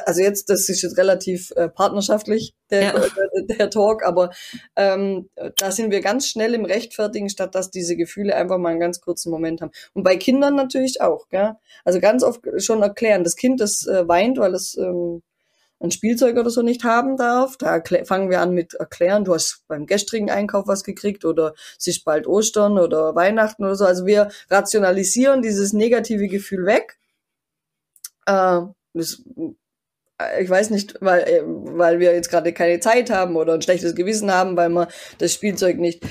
Also 0.06 0.22
jetzt, 0.22 0.52
das 0.52 0.70
ist 0.70 0.84
jetzt 0.84 0.98
relativ 0.98 1.50
äh, 1.56 1.68
partnerschaftlich, 1.68 2.54
der, 2.70 2.82
ja. 2.84 2.92
der, 2.92 3.58
der, 3.58 3.70
Talk, 3.72 4.06
aber 4.06 4.30
ähm, 4.76 5.28
da 5.58 5.72
sind 5.72 5.90
wir 5.90 6.02
ganz 6.02 6.28
schnell 6.28 6.54
im 6.54 6.66
Rechtfertigen, 6.66 7.30
statt 7.30 7.56
dass 7.56 7.72
diese 7.72 7.96
Gefühle 7.96 8.36
einfach 8.36 8.60
mal 8.60 8.70
einen 8.70 8.80
ganz 8.80 9.02
kurzen 9.02 9.32
Moment 9.32 9.62
haben. 9.62 9.72
Und 9.94 10.04
bei 10.04 10.18
Kindern 10.18 10.54
natürlich 10.54 11.02
auch, 11.02 11.28
gell? 11.30 11.54
Also 11.84 12.00
ganz 12.00 12.22
oft 12.22 12.42
schon 12.58 12.84
erklären, 12.84 13.24
das 13.24 13.36
Kind, 13.36 13.62
das 13.62 13.88
äh, 13.88 14.08
weint, 14.08 14.38
weil 14.38 14.54
es 14.54 14.78
ähm, 14.78 15.24
ein 15.80 15.92
Spielzeug 15.92 16.38
oder 16.38 16.50
so 16.50 16.62
nicht 16.62 16.84
haben 16.84 17.18
darf. 17.18 17.58
Da 17.58 17.82
fangen 18.06 18.30
wir 18.30 18.42
an 18.42 18.54
mit 18.54 18.74
erklären, 18.74 19.26
du 19.26 19.34
hast 19.34 19.64
beim 19.68 19.86
gestrigen 19.86 20.30
Einkauf 20.30 20.68
was 20.68 20.84
gekriegt 20.84 21.26
oder 21.26 21.54
es 21.78 21.88
ist 21.88 22.04
bald 22.04 22.28
Ostern 22.28 22.80
oder 22.80 23.16
Weihnachten 23.16 23.64
oder 23.64 23.76
so. 23.76 23.86
Also 23.86 24.06
wir 24.06 24.30
rationalisieren 24.50 25.42
dieses 25.42 25.74
negative 25.74 26.28
Gefühl 26.28 26.66
weg. 26.66 26.98
Äh, 28.26 28.62
das, 28.94 29.24
ich 30.40 30.50
weiß 30.50 30.72
nicht, 30.72 30.96
weil, 31.00 31.22
äh, 31.22 31.44
weil 31.46 32.00
wir 32.00 32.14
jetzt 32.14 32.30
gerade 32.30 32.54
keine 32.54 32.80
Zeit 32.80 33.10
haben 33.10 33.36
oder 33.36 33.54
ein 33.54 33.62
schlechtes 33.62 33.96
Gewissen 33.96 34.32
haben, 34.32 34.58
weil 34.58 34.70
wir 34.70 34.88
das 35.20 35.34
Spielzeug 35.34 35.78
nicht 35.78 36.04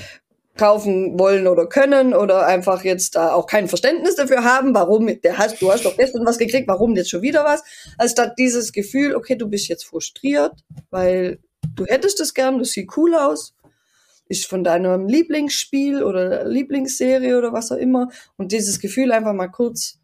kaufen 0.57 1.17
wollen 1.19 1.47
oder 1.47 1.67
können 1.67 2.13
oder 2.13 2.45
einfach 2.45 2.83
jetzt 2.83 3.15
da 3.15 3.33
auch 3.33 3.47
kein 3.47 3.67
Verständnis 3.67 4.15
dafür 4.15 4.43
haben, 4.43 4.73
warum 4.73 5.07
der 5.21 5.37
hast, 5.37 5.61
du 5.61 5.71
hast 5.71 5.85
doch 5.85 5.95
gestern 5.97 6.25
was 6.25 6.37
gekriegt, 6.37 6.67
warum 6.67 6.95
jetzt 6.95 7.09
schon 7.09 7.21
wieder 7.21 7.43
was, 7.43 7.63
anstatt 7.97 8.37
dieses 8.37 8.71
Gefühl, 8.71 9.15
okay, 9.15 9.35
du 9.35 9.47
bist 9.47 9.67
jetzt 9.67 9.85
frustriert, 9.85 10.53
weil 10.89 11.39
du 11.75 11.85
hättest 11.85 12.19
es 12.19 12.33
gern, 12.33 12.59
das 12.59 12.71
sieht 12.71 12.89
cool 12.97 13.15
aus, 13.15 13.55
ist 14.29 14.45
von 14.45 14.63
deinem 14.63 15.07
Lieblingsspiel 15.07 16.03
oder 16.03 16.45
Lieblingsserie 16.45 17.37
oder 17.37 17.53
was 17.53 17.71
auch 17.71 17.77
immer. 17.77 18.09
Und 18.35 18.51
dieses 18.51 18.79
Gefühl 18.79 19.11
einfach 19.11 19.33
mal 19.33 19.47
kurz, 19.47 19.99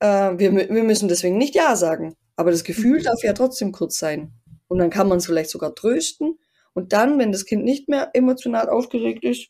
äh, 0.00 0.32
wir, 0.36 0.52
wir 0.52 0.84
müssen 0.84 1.08
deswegen 1.08 1.38
nicht 1.38 1.54
Ja 1.54 1.76
sagen, 1.76 2.16
aber 2.36 2.50
das 2.50 2.64
Gefühl 2.64 3.00
mhm. 3.00 3.04
darf 3.04 3.22
ja 3.22 3.32
trotzdem 3.32 3.72
kurz 3.72 3.98
sein. 3.98 4.32
Und 4.68 4.78
dann 4.78 4.90
kann 4.90 5.08
man 5.08 5.18
es 5.18 5.26
vielleicht 5.26 5.50
sogar 5.50 5.74
trösten. 5.74 6.38
Und 6.74 6.92
dann, 6.92 7.18
wenn 7.18 7.32
das 7.32 7.46
Kind 7.46 7.64
nicht 7.64 7.88
mehr 7.88 8.10
emotional 8.12 8.68
aufgeregt 8.68 9.24
ist, 9.24 9.48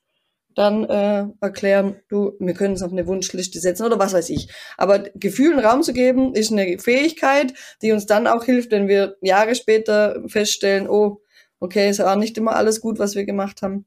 dann 0.56 0.84
äh, 0.84 1.26
erklären, 1.42 1.96
du, 2.08 2.32
wir 2.40 2.54
können 2.54 2.74
es 2.74 2.82
auf 2.82 2.90
eine 2.90 3.06
Wunschliste 3.06 3.60
setzen 3.60 3.84
oder 3.84 3.98
was 3.98 4.14
weiß 4.14 4.30
ich. 4.30 4.48
Aber 4.78 5.00
Gefühlen 5.14 5.60
Raum 5.60 5.82
zu 5.82 5.92
geben, 5.92 6.34
ist 6.34 6.50
eine 6.50 6.78
Fähigkeit, 6.78 7.52
die 7.82 7.92
uns 7.92 8.06
dann 8.06 8.26
auch 8.26 8.42
hilft, 8.42 8.70
wenn 8.70 8.88
wir 8.88 9.16
Jahre 9.20 9.54
später 9.54 10.22
feststellen, 10.26 10.88
oh, 10.88 11.20
okay, 11.60 11.90
ist 11.90 12.00
auch 12.00 12.16
nicht 12.16 12.38
immer 12.38 12.56
alles 12.56 12.80
gut, 12.80 12.98
was 12.98 13.14
wir 13.14 13.26
gemacht 13.26 13.60
haben. 13.60 13.84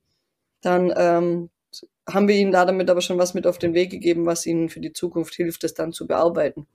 Dann 0.62 0.94
ähm, 0.96 1.50
haben 2.08 2.28
wir 2.28 2.36
ihnen 2.36 2.52
da 2.52 2.66
damit 2.66 2.90
aber 2.92 3.02
schon 3.02 3.18
was 3.18 3.34
mit 3.34 3.48
auf 3.48 3.58
den 3.58 3.74
Weg 3.74 3.90
gegeben, 3.90 4.28
was 4.28 4.46
ihnen 4.46 4.70
für 4.70 4.80
die 4.80 4.94
Zukunft 4.94 5.34
hilft, 5.34 5.64
das 5.64 5.74
dann 5.74 5.92
zu 5.92 6.06
bearbeiten. 6.06 6.68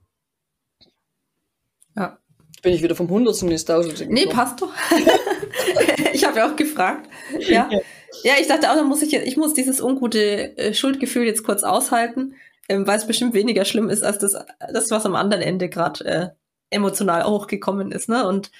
Ja. 1.95 2.19
Bin 2.61 2.73
ich 2.73 2.83
wieder 2.83 2.95
vom 2.95 3.09
Hundertsten 3.09 3.49
ins 3.49 3.63
Tausendste 3.63 4.07
Nee, 4.07 4.25
passt 4.25 4.61
doch. 4.61 4.73
ich 6.13 6.25
habe 6.25 6.39
ja 6.39 6.51
auch 6.51 6.55
gefragt. 6.57 7.09
Ja. 7.39 7.69
ja, 7.71 7.79
ich 8.23 8.47
dachte 8.47 8.71
auch, 8.71 8.75
dann 8.75 8.87
muss 8.87 9.01
ich 9.01 9.11
jetzt, 9.11 9.27
ich 9.27 9.37
muss 9.37 9.53
dieses 9.53 9.81
ungute 9.81 10.57
äh, 10.57 10.73
Schuldgefühl 10.73 11.25
jetzt 11.25 11.43
kurz 11.43 11.63
aushalten, 11.63 12.35
ähm, 12.69 12.87
weil 12.87 12.97
es 12.97 13.07
bestimmt 13.07 13.33
weniger 13.33 13.65
schlimm 13.65 13.89
ist 13.89 14.03
als 14.03 14.19
das, 14.19 14.35
das 14.71 14.91
was 14.91 15.05
am 15.05 15.15
anderen 15.15 15.43
Ende 15.43 15.69
gerade 15.69 16.05
äh, 16.05 16.29
emotional 16.69 17.25
hochgekommen 17.25 17.91
ist. 17.91 18.09
Ne? 18.09 18.27
Und 18.27 18.51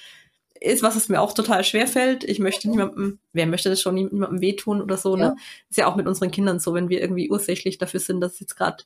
ist 0.60 0.82
was, 0.82 0.96
was 0.96 1.08
mir 1.08 1.20
auch 1.20 1.32
total 1.32 1.64
schwer 1.64 1.86
fällt. 1.86 2.24
Ich 2.24 2.38
möchte 2.38 2.68
niemandem, 2.68 3.18
wer 3.32 3.46
möchte 3.46 3.68
das 3.68 3.80
schon, 3.80 3.94
niemandem 3.94 4.40
wehtun 4.40 4.80
oder 4.80 4.96
so, 4.96 5.16
ne? 5.16 5.22
ja. 5.22 5.28
ne? 5.30 5.36
Ist 5.70 5.76
ja 5.76 5.86
auch 5.86 5.96
mit 5.96 6.06
unseren 6.06 6.30
Kindern 6.30 6.60
so, 6.60 6.74
wenn 6.74 6.88
wir 6.88 7.00
irgendwie 7.00 7.30
ursächlich 7.30 7.78
dafür 7.78 8.00
sind, 8.00 8.20
dass 8.20 8.40
jetzt 8.40 8.56
gerade 8.56 8.84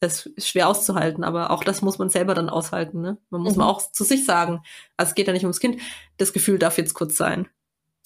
das 0.00 0.26
ist 0.26 0.48
schwer 0.48 0.68
auszuhalten, 0.68 1.24
aber 1.24 1.50
auch 1.50 1.64
das 1.64 1.80
muss 1.80 1.98
man 1.98 2.10
selber 2.10 2.34
dann 2.34 2.50
aushalten, 2.50 3.00
ne? 3.00 3.16
Man 3.30 3.40
muss 3.40 3.54
mhm. 3.54 3.60
mal 3.60 3.70
auch 3.70 3.90
zu 3.92 4.04
sich 4.04 4.26
sagen. 4.26 4.60
Also 4.98 5.10
es 5.10 5.14
geht 5.14 5.26
ja 5.26 5.32
nicht 5.32 5.44
ums 5.44 5.60
Kind, 5.60 5.80
das 6.18 6.34
Gefühl 6.34 6.58
darf 6.58 6.76
jetzt 6.76 6.92
kurz 6.92 7.16
sein. 7.16 7.48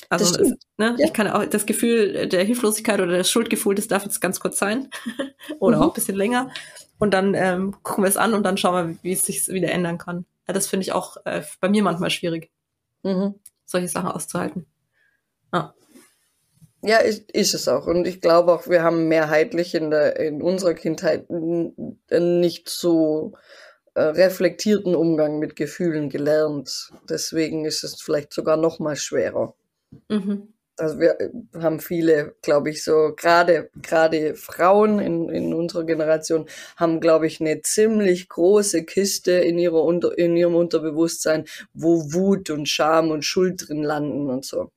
Also 0.09 0.37
das, 0.37 0.49
ne, 0.77 0.97
ja. 0.99 1.05
ich 1.05 1.13
kann 1.13 1.29
auch 1.29 1.45
das 1.45 1.67
Gefühl 1.67 2.29
der 2.29 2.45
Hilflosigkeit 2.45 3.01
oder 3.01 3.17
das 3.19 3.31
Schuldgefühl, 3.31 3.75
das 3.75 3.89
darf 3.89 4.05
jetzt 4.05 4.21
ganz 4.21 4.41
kurz 4.41 4.59
sein. 4.59 4.89
oder 5.61 5.77
mhm. 5.77 5.83
auch 5.83 5.89
ein 5.89 5.95
bisschen 5.95 6.17
länger. 6.17 6.51
Und 6.99 7.15
dann 7.15 7.35
ähm, 7.35 7.77
gucken 7.83 8.05
wir 8.05 8.09
es 8.09 8.17
an 8.17 8.35
und 8.35 8.43
dann 8.43 8.57
schauen 8.57 8.89
wir, 8.89 8.99
wie 9.03 9.13
es 9.13 9.23
sich 9.23 9.49
wieder 9.49 9.71
ändern 9.71 9.99
kann. 9.99 10.27
Ja, 10.47 10.55
das 10.55 10.67
finde 10.67 10.83
ich 10.83 10.93
auch 10.93 11.17
äh, 11.25 11.43
bei 11.61 11.69
mir 11.69 11.83
manchmal 11.83 12.11
schwierig 12.11 12.51
mhm. 13.03 13.35
solche 13.65 13.89
Sachen 13.89 14.11
auszuhalten. 14.11 14.67
Ja. 15.53 15.75
Ja, 16.83 16.97
ist, 16.99 17.31
ist 17.31 17.55
es 17.55 17.69
auch. 17.69 17.87
Und 17.87 18.07
ich 18.07 18.21
glaube 18.21 18.53
auch, 18.53 18.67
wir 18.67 18.83
haben 18.83 19.09
mehrheitlich 19.09 19.75
in, 19.75 19.91
der, 19.91 20.19
in 20.19 20.41
unserer 20.41 20.73
Kindheit 20.73 21.27
nicht 21.29 22.69
so 22.71 23.35
äh, 23.95 24.03
reflektierten 24.03 24.95
Umgang 24.95 25.39
mit 25.39 25.57
Gefühlen 25.57 26.09
gelernt. 26.09 26.91
Deswegen 27.09 27.67
ist 27.67 27.85
es 27.85 28.01
vielleicht 28.01 28.33
sogar 28.33 28.57
noch 28.57 28.79
mal 28.79 28.97
schwerer. 28.97 29.55
Mhm. 30.09 30.53
Also 30.81 30.99
wir 30.99 31.21
äh, 31.21 31.31
haben 31.59 31.81
viele, 31.81 32.35
glaube 32.43 32.71
ich, 32.71 32.83
so 32.83 33.13
gerade 33.17 33.71
gerade 33.83 34.35
Frauen 34.35 34.99
in, 34.99 35.29
in 35.29 35.55
unserer 35.55 35.85
Generation 35.85 36.47
haben, 36.77 37.01
glaube 37.01 37.27
ich, 37.27 37.41
eine 37.41 37.61
ziemlich 37.63 38.29
große 38.29 38.85
Kiste 38.85 39.33
in 39.33 39.59
ihrer 39.59 39.83
Unter, 39.83 40.17
in 40.17 40.37
ihrem 40.37 40.55
Unterbewusstsein, 40.55 41.45
wo 41.75 42.13
Wut 42.13 42.51
und 42.51 42.69
Scham 42.69 43.11
und 43.11 43.25
Schuld 43.25 43.69
drin 43.69 43.83
landen 43.83 44.31
und 44.31 44.45
so. 44.45 44.71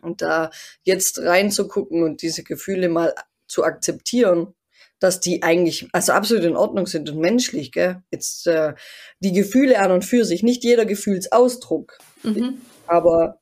Und 0.00 0.22
da 0.22 0.50
jetzt 0.82 1.18
reinzugucken 1.18 2.04
und 2.04 2.22
diese 2.22 2.44
Gefühle 2.44 2.88
mal 2.88 3.14
zu 3.48 3.64
akzeptieren, 3.64 4.54
dass 5.00 5.20
die 5.20 5.42
eigentlich 5.42 5.88
also 5.92 6.12
absolut 6.12 6.44
in 6.44 6.56
Ordnung 6.56 6.86
sind 6.86 7.10
und 7.10 7.18
menschlich, 7.18 7.72
gell? 7.72 8.02
Jetzt 8.10 8.46
äh, 8.46 8.74
die 9.20 9.32
Gefühle 9.32 9.80
an 9.80 9.92
und 9.92 10.04
für 10.04 10.24
sich, 10.24 10.42
nicht 10.42 10.64
jeder 10.64 10.84
Gefühlsausdruck, 10.84 11.98
mhm. 12.22 12.60
aber 12.86 13.37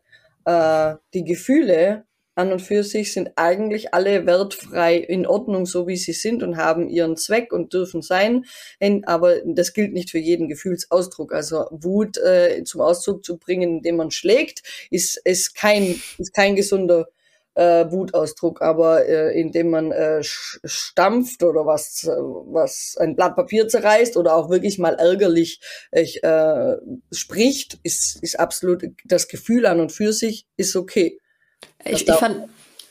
äh, 0.46 0.94
die 1.12 1.24
Gefühle 1.24 2.06
an 2.36 2.52
und 2.52 2.60
für 2.60 2.84
sich 2.84 3.12
sind 3.12 3.30
eigentlich 3.36 3.94
alle 3.94 4.26
wertfrei 4.26 4.96
in 4.96 5.26
Ordnung, 5.26 5.64
so 5.64 5.86
wie 5.86 5.96
sie 5.96 6.12
sind 6.12 6.42
und 6.42 6.58
haben 6.58 6.88
ihren 6.88 7.16
Zweck 7.16 7.52
und 7.52 7.72
dürfen 7.72 8.02
sein. 8.02 8.44
Aber 9.06 9.40
das 9.44 9.72
gilt 9.72 9.94
nicht 9.94 10.10
für 10.10 10.18
jeden 10.18 10.48
Gefühlsausdruck. 10.48 11.32
Also 11.32 11.66
Wut 11.70 12.18
äh, 12.18 12.62
zum 12.64 12.82
Ausdruck 12.82 13.24
zu 13.24 13.38
bringen, 13.38 13.78
indem 13.78 13.96
man 13.96 14.10
schlägt, 14.10 14.62
ist, 14.90 15.20
ist, 15.24 15.54
kein, 15.54 16.00
ist 16.18 16.34
kein 16.34 16.56
gesunder 16.56 17.08
äh, 17.56 17.90
Wutausdruck, 17.90 18.60
aber 18.60 19.06
äh, 19.08 19.38
indem 19.38 19.70
man 19.70 19.90
äh, 19.90 20.20
stampft 20.22 21.42
oder 21.42 21.66
was, 21.66 22.04
äh, 22.04 22.10
was 22.10 22.96
ein 23.00 23.16
Blatt 23.16 23.34
Papier 23.34 23.66
zerreißt 23.66 24.16
oder 24.16 24.36
auch 24.36 24.50
wirklich 24.50 24.78
mal 24.78 24.94
ärgerlich 24.94 25.60
äh, 25.90 26.76
spricht, 27.10 27.78
ist, 27.82 28.22
ist 28.22 28.38
absolut 28.38 28.84
das 29.04 29.28
Gefühl 29.28 29.66
an 29.66 29.80
und 29.80 29.90
für 29.90 30.12
sich 30.12 30.46
ist 30.56 30.76
okay. 30.76 31.18
Ich, 31.84 32.06
ich 32.06 32.14
fand, 32.14 32.48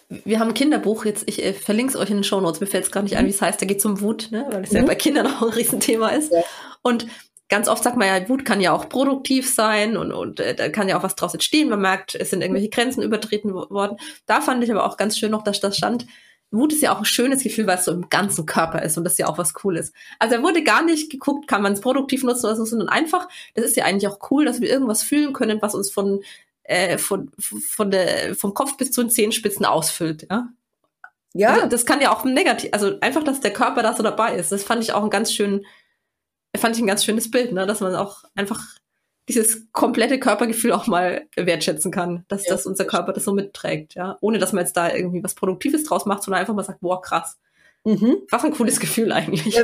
wir 0.10 0.40
haben 0.40 0.50
ein 0.50 0.54
Kinderbuch, 0.56 1.06
jetzt, 1.06 1.24
ich 1.28 1.44
äh, 1.44 1.54
verlinke 1.54 1.94
es 1.94 2.00
euch 2.00 2.10
in 2.10 2.18
den 2.18 2.24
Show 2.24 2.42
Notes, 2.42 2.60
mir 2.60 2.68
fällt 2.68 2.86
es 2.86 2.92
gar 2.92 3.04
nicht 3.04 3.14
mhm. 3.14 3.20
ein, 3.20 3.26
wie 3.28 3.32
es 3.32 3.42
heißt, 3.42 3.62
da 3.62 3.68
geht 3.68 3.80
es 3.80 3.86
um 3.86 4.02
Wut, 4.02 4.30
ne? 4.32 4.48
weil 4.50 4.64
es 4.64 4.72
mhm. 4.72 4.78
ja 4.78 4.86
bei 4.86 4.96
Kindern 4.96 5.28
auch 5.28 5.44
ein 5.44 5.50
Riesenthema 5.50 6.10
ist. 6.10 6.32
Ja. 6.32 6.44
Und 6.82 7.06
ganz 7.50 7.68
oft 7.68 7.84
sagt 7.84 7.98
man 7.98 8.08
ja, 8.08 8.28
Wut 8.30 8.46
kann 8.46 8.62
ja 8.62 8.72
auch 8.72 8.90
produktiv 8.90 9.54
sein 9.54 9.98
und, 9.98 10.12
und 10.12 10.40
äh, 10.40 10.56
da 10.56 10.70
kann 10.70 10.90
ja 10.90 10.98
auch 10.98 11.04
was 11.04 11.16
draus 11.16 11.34
entstehen. 11.34 11.70
Man 11.70 11.82
merkt, 11.82 12.16
es 12.16 12.32
sind 12.32 12.42
irgendwelche 12.42 12.70
Grenzen 12.70 13.04
übertreten 13.04 13.54
worden. 13.54 13.98
Da 14.26 14.42
fand 14.42 14.64
ich 14.64 14.72
aber 14.72 14.86
auch 14.86 14.98
ganz 14.98 15.18
schön 15.18 15.32
noch, 15.32 15.44
dass 15.44 15.60
das 15.60 15.78
stand, 15.78 16.06
Wut 16.52 16.74
ist 16.74 16.82
ja 16.82 16.94
auch 16.94 17.00
ein 17.00 17.06
schönes 17.06 17.44
Gefühl, 17.44 17.68
weil 17.68 17.78
es 17.78 17.86
so 17.86 17.92
im 17.92 18.10
ganzen 18.10 18.46
Körper 18.46 18.82
ist 18.82 18.98
und 18.98 19.04
das 19.04 19.14
ist 19.14 19.20
ja 19.20 19.28
auch 19.28 19.38
was 19.38 19.54
Cooles. 19.54 19.92
Also 20.20 20.36
da 20.36 20.44
wurde 20.44 20.64
gar 20.64 20.84
nicht 20.84 21.12
geguckt, 21.12 21.48
kann 21.48 21.62
man 21.62 21.74
es 21.74 21.82
produktiv 21.82 22.24
nutzen 22.24 22.46
oder 22.46 22.56
so, 22.56 22.66
sondern 22.66 22.90
einfach, 22.90 23.28
das 23.56 23.66
ist 23.66 23.76
ja 23.76 23.86
eigentlich 23.86 24.08
auch 24.08 24.20
cool, 24.32 24.46
dass 24.46 24.62
wir 24.62 24.70
irgendwas 24.70 25.04
fühlen 25.04 25.34
können, 25.34 25.62
was 25.62 25.76
uns 25.76 25.92
von, 25.92 26.22
äh, 26.64 26.98
von, 26.98 27.32
von 27.40 27.92
der, 27.92 28.36
vom 28.36 28.54
Kopf 28.54 28.78
bis 28.78 28.92
zu 28.92 29.02
den 29.02 29.10
Zehenspitzen 29.10 29.66
ausfüllt, 29.66 30.28
ja. 30.30 30.50
Ja. 31.38 31.50
Also 31.50 31.68
das 31.68 31.86
kann 31.86 32.00
ja 32.00 32.16
auch 32.16 32.24
negativ, 32.24 32.70
also 32.72 32.98
einfach, 33.02 33.22
dass 33.22 33.42
der 33.42 33.52
Körper 33.52 33.84
da 33.84 33.94
so 33.94 34.02
dabei 34.04 34.36
ist. 34.36 34.54
Das 34.54 34.64
fand 34.64 34.82
ich 34.82 34.94
auch 34.94 35.04
ein 35.04 35.10
ganz 35.10 35.34
schön, 35.34 35.66
fand 36.58 36.76
ich 36.76 36.82
ein 36.82 36.88
ganz 36.88 37.04
schönes 37.04 37.32
Bild, 37.32 37.52
ne, 37.52 37.66
dass 37.66 37.82
man 37.82 37.96
auch 37.96 38.24
einfach 38.36 38.62
dieses 39.28 39.72
komplette 39.72 40.20
Körpergefühl 40.20 40.72
auch 40.72 40.88
mal 40.88 41.28
wertschätzen 41.36 41.92
kann, 41.92 42.26
dass, 42.28 42.46
ja. 42.46 42.54
dass 42.54 42.66
unser 42.66 42.86
Körper 42.86 43.14
das 43.14 43.24
so 43.24 43.34
mitträgt, 43.34 43.96
ja, 43.96 44.18
ohne 44.22 44.38
dass 44.38 44.54
man 44.54 44.64
jetzt 44.64 44.78
da 44.78 44.94
irgendwie 44.94 45.24
was 45.24 45.34
Produktives 45.34 45.84
draus 45.84 46.06
macht, 46.06 46.24
sondern 46.24 46.42
einfach 46.42 46.54
mal 46.54 46.64
sagt, 46.64 46.82
boah, 46.82 47.02
krass. 47.02 47.38
Mhm. 47.84 48.18
Was 48.32 48.44
ein 48.44 48.52
cooles 48.52 48.80
Gefühl 48.80 49.12
eigentlich. 49.12 49.54
Ja, 49.56 49.64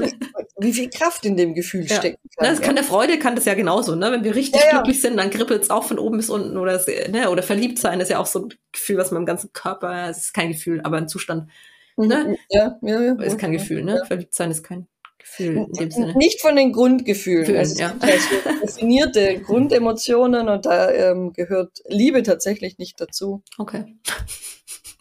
wie 0.58 0.74
viel 0.74 0.90
Kraft 0.92 1.26
in 1.26 1.38
dem 1.38 1.56
Gefühl 1.56 1.88
ja. 1.88 1.96
stecken 1.96 2.20
kann. 2.38 2.48
das 2.48 2.62
kann 2.62 2.76
der 2.76 2.84
Freude 2.84 3.18
kann 3.18 3.36
das 3.36 3.46
ja 3.46 3.56
genauso, 3.56 3.96
ne? 3.96 4.12
Wenn 4.12 4.24
wir 4.24 4.36
richtig 4.36 4.62
glücklich 4.70 5.02
sind, 5.02 5.18
dann 5.18 5.32
kribbelt 5.32 5.64
es 5.64 5.72
auch 5.72 5.84
von 5.84 5.98
oben 5.98 6.18
bis 6.18 6.30
unten 6.30 6.56
oder 6.58 6.80
ne? 7.10 7.32
oder 7.32 7.42
verliebt 7.42 7.80
sein 7.80 8.00
ist 8.00 8.10
ja 8.10 8.20
auch 8.20 8.28
so 8.28 8.44
ein 8.44 8.54
Gefühl, 8.72 8.98
was 8.98 9.10
man 9.10 9.24
im 9.24 9.26
ganzen 9.26 9.54
Körper, 9.54 10.10
es 10.10 10.20
ist 10.20 10.34
kein 10.34 10.52
Gefühl, 10.52 10.82
aber 10.84 10.98
ein 10.98 11.08
Zustand. 11.08 11.50
Mhm. 11.98 12.08
Ne? 12.08 12.38
Ja, 12.50 12.78
ja, 12.84 13.02
ja. 13.02 13.14
Ist 13.22 13.40
kein 13.40 13.54
Gefühl, 13.54 13.84
ne? 13.84 14.04
Verliebt 14.06 14.36
sein 14.36 14.52
ist 14.52 14.62
kein 14.62 14.88
Gefühl 15.38 15.58
in 15.58 15.72
dem 15.74 15.92
Sinne. 15.92 16.18
Nicht 16.18 16.42
von 16.42 16.56
den 16.56 16.72
Grundgefühlen. 16.72 17.46
Gefühlen, 17.46 17.60
also, 17.60 17.80
ja. 17.80 17.96
also 18.00 18.62
definierte 18.62 19.40
Grundemotionen 19.46 20.50
und 20.50 20.66
da 20.66 20.92
ähm, 20.92 21.34
gehört 21.34 21.80
Liebe 21.88 22.24
tatsächlich 22.24 22.78
nicht 22.78 23.00
dazu. 23.00 23.44
Okay. 23.58 23.98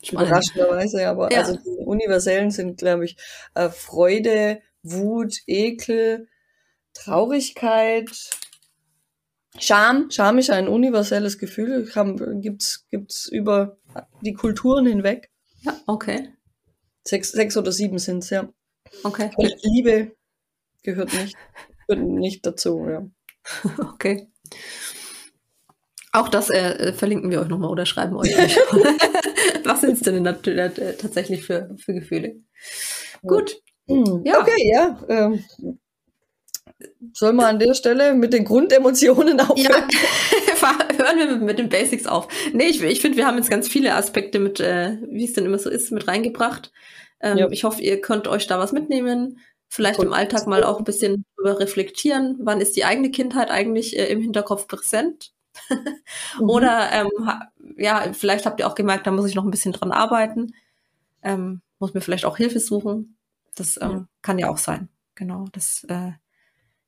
Überraschenderweise, 0.10 1.06
aber 1.08 1.30
ja. 1.30 1.40
also 1.40 1.56
die 1.56 1.84
universellen 1.84 2.50
sind, 2.50 2.78
glaube 2.78 3.04
ich, 3.04 3.16
äh, 3.54 3.68
Freude, 3.68 4.60
Wut, 4.82 5.36
Ekel, 5.46 6.26
Traurigkeit, 6.94 8.10
Scham. 9.58 10.10
Scham 10.10 10.38
ist 10.38 10.50
ein 10.50 10.68
universelles 10.68 11.38
Gefühl, 11.38 11.90
gibt's 12.40 12.86
gibt's 12.88 13.28
über 13.28 13.78
die 14.22 14.32
Kulturen 14.32 14.86
hinweg. 14.86 15.30
Ja, 15.62 15.76
okay. 15.86 16.30
Sechs, 17.04 17.32
sechs 17.32 17.56
oder 17.56 17.72
sieben 17.72 17.98
sind's 17.98 18.30
ja. 18.30 18.48
Okay. 19.02 19.30
Liebe 19.62 20.12
gehört 20.82 21.12
nicht, 21.12 21.36
gehört 21.86 22.06
nicht 22.06 22.46
dazu, 22.46 22.86
ja. 22.88 23.06
Okay. 23.94 24.28
Auch 26.12 26.28
das 26.28 26.50
äh, 26.50 26.92
verlinken 26.92 27.30
wir 27.30 27.40
euch 27.40 27.48
nochmal 27.48 27.70
oder 27.70 27.86
schreiben 27.86 28.16
euch. 28.16 28.30
Was 29.64 29.80
sind 29.80 29.92
es 29.92 30.00
denn 30.00 30.26
äh, 30.26 30.96
tatsächlich 30.96 31.44
für, 31.44 31.76
für 31.78 31.94
Gefühle? 31.94 32.36
Gut. 33.22 33.60
Hm. 33.88 34.22
Ja. 34.24 34.40
Okay, 34.40 34.72
ja. 34.72 34.98
Ähm, 35.08 35.44
soll 37.12 37.32
man 37.32 37.46
an 37.46 37.58
der 37.58 37.74
Stelle 37.74 38.14
mit 38.14 38.32
den 38.32 38.44
Grundemotionen 38.44 39.38
aufhören? 39.40 39.88
Ja, 39.88 40.78
hören 40.98 41.18
wir 41.18 41.26
mit, 41.32 41.42
mit, 41.42 41.58
den 41.58 41.68
Basics 41.68 42.06
auf. 42.06 42.28
Nee, 42.52 42.66
ich, 42.66 42.82
ich 42.82 43.00
finde, 43.00 43.18
wir 43.18 43.26
haben 43.26 43.36
jetzt 43.36 43.50
ganz 43.50 43.68
viele 43.68 43.94
Aspekte 43.94 44.38
mit, 44.38 44.60
äh, 44.60 44.98
wie 45.08 45.24
es 45.24 45.32
denn 45.32 45.44
immer 45.44 45.58
so 45.58 45.70
ist, 45.70 45.92
mit 45.92 46.08
reingebracht. 46.08 46.72
Ähm, 47.20 47.38
ja. 47.38 47.48
Ich 47.50 47.64
hoffe, 47.64 47.82
ihr 47.82 48.00
könnt 48.00 48.28
euch 48.28 48.46
da 48.46 48.58
was 48.58 48.72
mitnehmen. 48.72 49.38
Vielleicht 49.72 50.02
im 50.02 50.12
Alltag 50.12 50.48
mal 50.48 50.64
auch 50.64 50.78
ein 50.78 50.84
bisschen 50.84 51.24
darüber 51.36 51.60
reflektieren. 51.60 52.36
Wann 52.40 52.60
ist 52.60 52.74
die 52.76 52.84
eigene 52.84 53.10
Kindheit 53.12 53.50
eigentlich 53.50 53.96
äh, 53.96 54.06
im 54.06 54.20
Hinterkopf 54.20 54.66
präsent? 54.66 55.32
mhm. 55.70 56.50
Oder 56.50 56.90
ähm, 56.92 57.08
ja, 57.76 58.12
vielleicht 58.12 58.46
habt 58.46 58.58
ihr 58.58 58.66
auch 58.66 58.74
gemerkt, 58.74 59.06
da 59.06 59.12
muss 59.12 59.28
ich 59.28 59.36
noch 59.36 59.44
ein 59.44 59.50
bisschen 59.50 59.72
dran 59.72 59.92
arbeiten. 59.92 60.54
Ähm, 61.22 61.60
muss 61.78 61.94
mir 61.94 62.00
vielleicht 62.00 62.24
auch 62.24 62.36
Hilfe 62.36 62.58
suchen. 62.58 63.16
Das 63.54 63.78
ähm, 63.80 63.90
ja. 63.90 64.06
kann 64.22 64.40
ja 64.40 64.50
auch 64.50 64.58
sein. 64.58 64.88
Genau. 65.14 65.46
Das, 65.52 65.84
äh, 65.84 66.12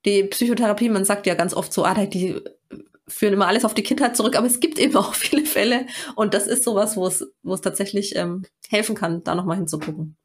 die 0.05 0.24
Psychotherapie, 0.24 0.89
man 0.89 1.05
sagt 1.05 1.26
ja 1.26 1.35
ganz 1.35 1.55
oft 1.55 1.72
so, 1.72 1.85
ah, 1.85 1.95
die 2.07 2.43
führen 3.07 3.35
immer 3.35 3.47
alles 3.47 3.64
auf 3.64 3.74
die 3.74 3.85
Kindheit 3.85 4.16
zurück, 4.16 4.37
aber 4.37 4.47
es 4.49 4.59
gibt 4.59 4.80
eben 4.80 4.97
auch 4.97 5.14
viele 5.14 5.47
Fälle 5.47 5.87
und 6.16 6.35
das 6.35 6.49
ist 6.49 6.64
sowas, 6.64 6.97
wo 6.97 7.07
es, 7.07 7.33
wo 7.45 7.55
es 7.55 7.61
tatsächlich 7.61 8.16
ähm, 8.16 8.45
helfen 8.68 8.97
kann, 8.97 9.22
da 9.22 9.37
nochmal 9.37 9.59
hinzugucken. 9.59 10.16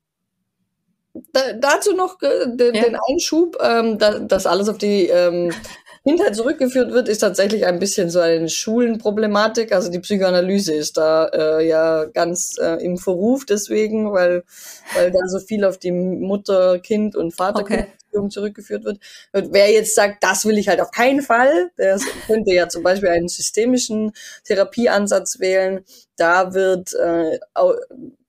Da, 1.33 1.53
dazu 1.53 1.93
noch 1.93 2.21
äh, 2.21 2.47
den, 2.47 2.75
ja. 2.75 2.83
den 2.83 2.97
Einschub, 3.09 3.57
ähm, 3.61 3.97
da, 3.97 4.19
dass 4.19 4.45
alles 4.45 4.69
auf 4.69 4.77
die 4.77 5.07
ähm, 5.07 5.51
Kindheit 6.07 6.35
zurückgeführt 6.35 6.91
wird, 6.91 7.09
ist 7.09 7.19
tatsächlich 7.19 7.65
ein 7.65 7.79
bisschen 7.79 8.09
so 8.09 8.19
eine 8.19 8.47
Schulenproblematik. 8.47 9.73
Also 9.73 9.91
die 9.91 9.99
Psychoanalyse 9.99 10.73
ist 10.73 10.97
da 10.97 11.25
äh, 11.27 11.67
ja 11.67 12.05
ganz 12.05 12.57
äh, 12.57 12.83
im 12.83 12.97
Verruf 12.97 13.45
deswegen, 13.45 14.13
weil, 14.13 14.43
weil 14.95 15.11
da 15.11 15.19
so 15.27 15.39
viel 15.39 15.65
auf 15.65 15.77
die 15.77 15.91
Mutter, 15.91 16.79
Kind 16.79 17.15
und 17.15 17.35
Vater 17.35 17.61
okay. 17.61 17.87
zurückgeführt 18.29 18.85
wird. 18.85 18.99
Und 19.33 19.53
wer 19.53 19.69
jetzt 19.71 19.95
sagt, 19.95 20.23
das 20.23 20.45
will 20.45 20.57
ich 20.57 20.69
halt 20.69 20.79
auf 20.79 20.91
keinen 20.91 21.21
Fall, 21.21 21.71
der 21.77 21.99
könnte 22.25 22.53
ja 22.53 22.69
zum 22.69 22.83
Beispiel 22.83 23.09
einen 23.09 23.27
systemischen 23.27 24.13
Therapieansatz 24.45 25.39
wählen. 25.39 25.83
Da 26.15 26.53
wird 26.53 26.93
äh, 26.93 27.39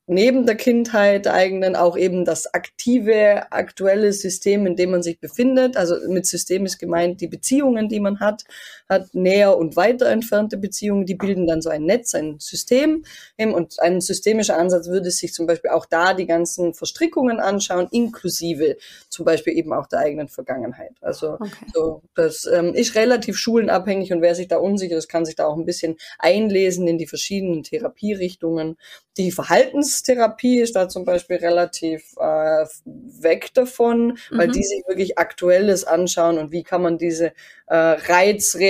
neben 0.09 0.47
der 0.47 0.57
Kindheit 0.57 1.27
eigenen 1.27 1.77
auch 1.77 1.97
eben 1.97 2.25
das 2.25 2.53
aktive, 2.55 3.53
aktuelle 3.53 4.13
System, 4.13 4.67
in 4.67 4.75
dem 4.75 4.91
man 4.91 5.03
sich 5.03 5.21
befindet. 5.21 5.77
Also 5.77 5.97
mit 6.09 6.27
System 6.27 6.65
ist 6.65 6.79
gemeint 6.79 7.21
die 7.21 7.29
Beziehungen, 7.29 7.89
die 7.89 8.01
man 8.01 8.19
hat, 8.21 8.45
hat 8.89 9.15
näher 9.15 9.57
und 9.57 9.77
weiter 9.77 10.07
entfernte 10.07 10.57
Beziehungen, 10.57 11.07
die 11.07 11.15
bilden 11.15 11.47
dann 11.47 11.61
so 11.61 11.69
ein 11.69 11.85
Netz, 11.85 12.15
ein 12.15 12.37
System. 12.39 13.05
Und 13.37 13.81
ein 13.81 14.01
systemischer 14.01 14.57
Ansatz 14.57 14.89
würde 14.89 15.11
sich 15.11 15.35
zum 15.35 15.47
Beispiel 15.47 15.71
auch 15.71 15.87
da 15.87 16.15
die 16.15 16.27
ganzen 16.27 16.75
Verstrickungen 16.75 17.41
anschauen, 17.41 17.89
inklusive 17.91 18.77
zum 19.09 19.25
Beispiel 19.25 19.57
eben 19.57 19.73
auch 19.73 19.87
der 19.87 20.01
eigenen 20.01 20.29
Vergangenheit. 20.29 20.93
Also 21.01 21.35
okay. 21.35 21.67
so, 21.75 22.03
das 22.15 22.47
ähm, 22.47 22.75
ist 22.75 22.95
relativ 22.95 23.37
schulenabhängig 23.37 24.13
und 24.13 24.23
wer 24.23 24.35
sich 24.35 24.49
da 24.49 24.57
unsicher 24.57 24.97
ist, 24.97 25.09
kann 25.09 25.27
sich 25.27 25.37
da 25.37 25.47
auch 25.47 25.57
ein 25.57 25.67
bisschen 25.67 25.97
einlesen 26.19 26.89
in 26.89 26.99
die 26.99 27.07
verschiedenen 27.07 27.63
Therapierichtungen. 27.63 28.77
Die 29.17 29.33
Verhaltenstherapie 29.33 30.61
ist 30.61 30.77
da 30.77 30.89
zum 30.89 31.05
Beispiel 31.05 31.37
relativ 31.37 32.15
äh, 32.19 32.65
weg 32.85 33.53
davon, 33.53 34.17
weil 34.31 34.49
mhm. 34.49 34.53
die 34.53 34.63
sich 34.63 34.83
wirklich 34.87 35.19
Aktuelles 35.19 35.85
anschauen 35.85 36.39
und 36.39 36.53
wie 36.53 36.63
kann 36.63 36.83
man 36.83 36.99
diese 36.99 37.33
äh, 37.67 37.75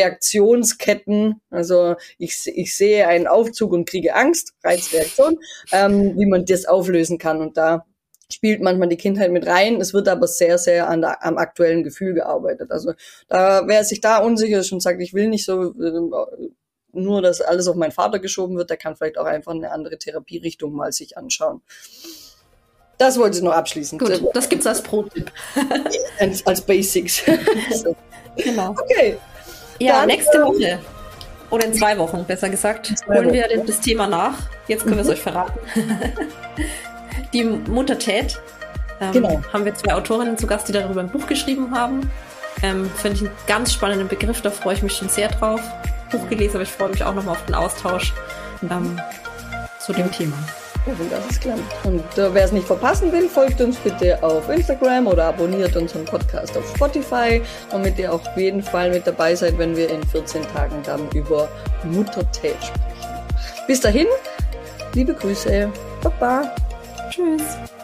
Reizreaktionsketten, 0.08 1.40
also 1.50 1.96
ich, 2.18 2.46
ich 2.46 2.76
sehe 2.76 3.06
einen 3.06 3.26
Aufzug 3.26 3.72
und 3.72 3.88
kriege 3.88 4.14
Angst, 4.14 4.54
Reizreaktion, 4.64 5.38
ähm, 5.72 6.18
wie 6.18 6.26
man 6.26 6.44
das 6.44 6.66
auflösen 6.66 7.18
kann. 7.18 7.40
Und 7.40 7.56
da 7.56 7.84
spielt 8.30 8.60
manchmal 8.62 8.88
die 8.88 8.96
Kindheit 8.96 9.30
mit 9.30 9.46
rein. 9.46 9.80
Es 9.80 9.94
wird 9.94 10.08
aber 10.08 10.26
sehr, 10.26 10.58
sehr 10.58 10.88
an 10.88 11.00
der, 11.00 11.24
am 11.24 11.38
aktuellen 11.38 11.82
Gefühl 11.82 12.14
gearbeitet. 12.14 12.70
Also 12.70 12.92
da, 13.28 13.66
wer 13.66 13.84
sich 13.84 14.00
da 14.00 14.18
unsicher 14.18 14.60
ist 14.60 14.72
und 14.72 14.80
sagt, 14.80 15.00
ich 15.00 15.14
will 15.14 15.28
nicht 15.28 15.44
so 15.44 15.72
äh, 15.72 16.50
nur, 16.92 17.22
dass 17.22 17.40
alles 17.40 17.68
auf 17.68 17.76
meinen 17.76 17.92
Vater 17.92 18.18
geschoben 18.18 18.56
wird, 18.56 18.70
der 18.70 18.76
kann 18.76 18.96
vielleicht 18.96 19.18
auch 19.18 19.26
einfach 19.26 19.52
eine 19.52 19.70
andere 19.70 19.98
Therapierichtung 19.98 20.72
mal 20.72 20.92
sich 20.92 21.16
anschauen. 21.16 21.62
Das 22.96 23.16
wollte 23.16 23.38
ich 23.38 23.44
noch 23.44 23.52
abschließen. 23.52 23.96
Gut, 23.98 24.20
das 24.34 24.48
gibt's 24.48 24.66
als 24.66 24.82
Pro-Tipp. 24.82 25.30
als, 26.18 26.46
als 26.46 26.60
Basics. 26.60 27.22
Genau. 28.36 28.70
Okay. 28.70 29.18
Ja, 29.78 30.00
Dann, 30.00 30.08
nächste 30.08 30.38
ähm, 30.38 30.44
Woche. 30.44 30.78
Oder 31.50 31.66
in 31.66 31.74
zwei 31.74 31.96
Wochen, 31.96 32.24
besser 32.24 32.50
gesagt, 32.50 32.92
holen 33.06 33.32
wir 33.32 33.46
das 33.64 33.80
Thema 33.80 34.06
nach. 34.06 34.34
Jetzt 34.66 34.82
können 34.82 34.96
mhm. 34.96 34.98
wir 34.98 35.04
es 35.04 35.10
euch 35.10 35.22
verraten. 35.22 35.58
die 37.32 37.44
Muttertät. 37.44 38.38
Ähm, 39.00 39.12
genau. 39.12 39.42
Haben 39.52 39.64
wir 39.64 39.74
zwei 39.74 39.94
Autorinnen 39.94 40.36
zu 40.36 40.46
Gast, 40.46 40.68
die 40.68 40.72
darüber 40.72 41.00
ein 41.00 41.08
Buch 41.08 41.26
geschrieben 41.26 41.74
haben. 41.74 42.10
Ähm, 42.62 42.90
Finde 42.96 43.16
ich 43.16 43.22
einen 43.22 43.36
ganz 43.46 43.72
spannenden 43.72 44.08
Begriff, 44.08 44.42
da 44.42 44.50
freue 44.50 44.74
ich 44.74 44.82
mich 44.82 44.94
schon 44.94 45.08
sehr 45.08 45.28
drauf. 45.28 45.60
Buch 46.10 46.28
gelesen, 46.28 46.56
aber 46.56 46.62
ich 46.62 46.70
freue 46.70 46.88
mich 46.88 47.04
auch 47.04 47.14
nochmal 47.14 47.36
auf 47.36 47.44
den 47.46 47.54
Austausch 47.54 48.12
ähm, 48.62 49.00
zu 49.78 49.92
dem 49.92 50.10
Thema. 50.10 50.36
Ja, 50.86 51.16
alles 51.16 51.40
klar. 51.40 51.58
Und 51.84 52.18
äh, 52.18 52.32
wer 52.32 52.44
es 52.44 52.52
nicht 52.52 52.66
verpassen 52.66 53.12
will, 53.12 53.28
folgt 53.28 53.60
uns 53.60 53.76
bitte 53.76 54.22
auf 54.22 54.48
Instagram 54.48 55.06
oder 55.06 55.26
abonniert 55.26 55.76
unseren 55.76 56.04
Podcast 56.04 56.56
auf 56.56 56.68
Spotify, 56.74 57.42
damit 57.70 57.98
ihr 57.98 58.12
auch 58.12 58.26
auf 58.26 58.36
jeden 58.36 58.62
Fall 58.62 58.90
mit 58.90 59.06
dabei 59.06 59.34
seid, 59.34 59.58
wenn 59.58 59.76
wir 59.76 59.90
in 59.90 60.02
14 60.02 60.42
Tagen 60.48 60.76
dann 60.84 61.08
über 61.12 61.48
Muttertät 61.84 62.56
sprechen. 62.56 63.66
Bis 63.66 63.80
dahin, 63.80 64.06
liebe 64.94 65.14
Grüße. 65.14 65.70
Baba. 66.02 66.54
Tschüss. 67.10 67.77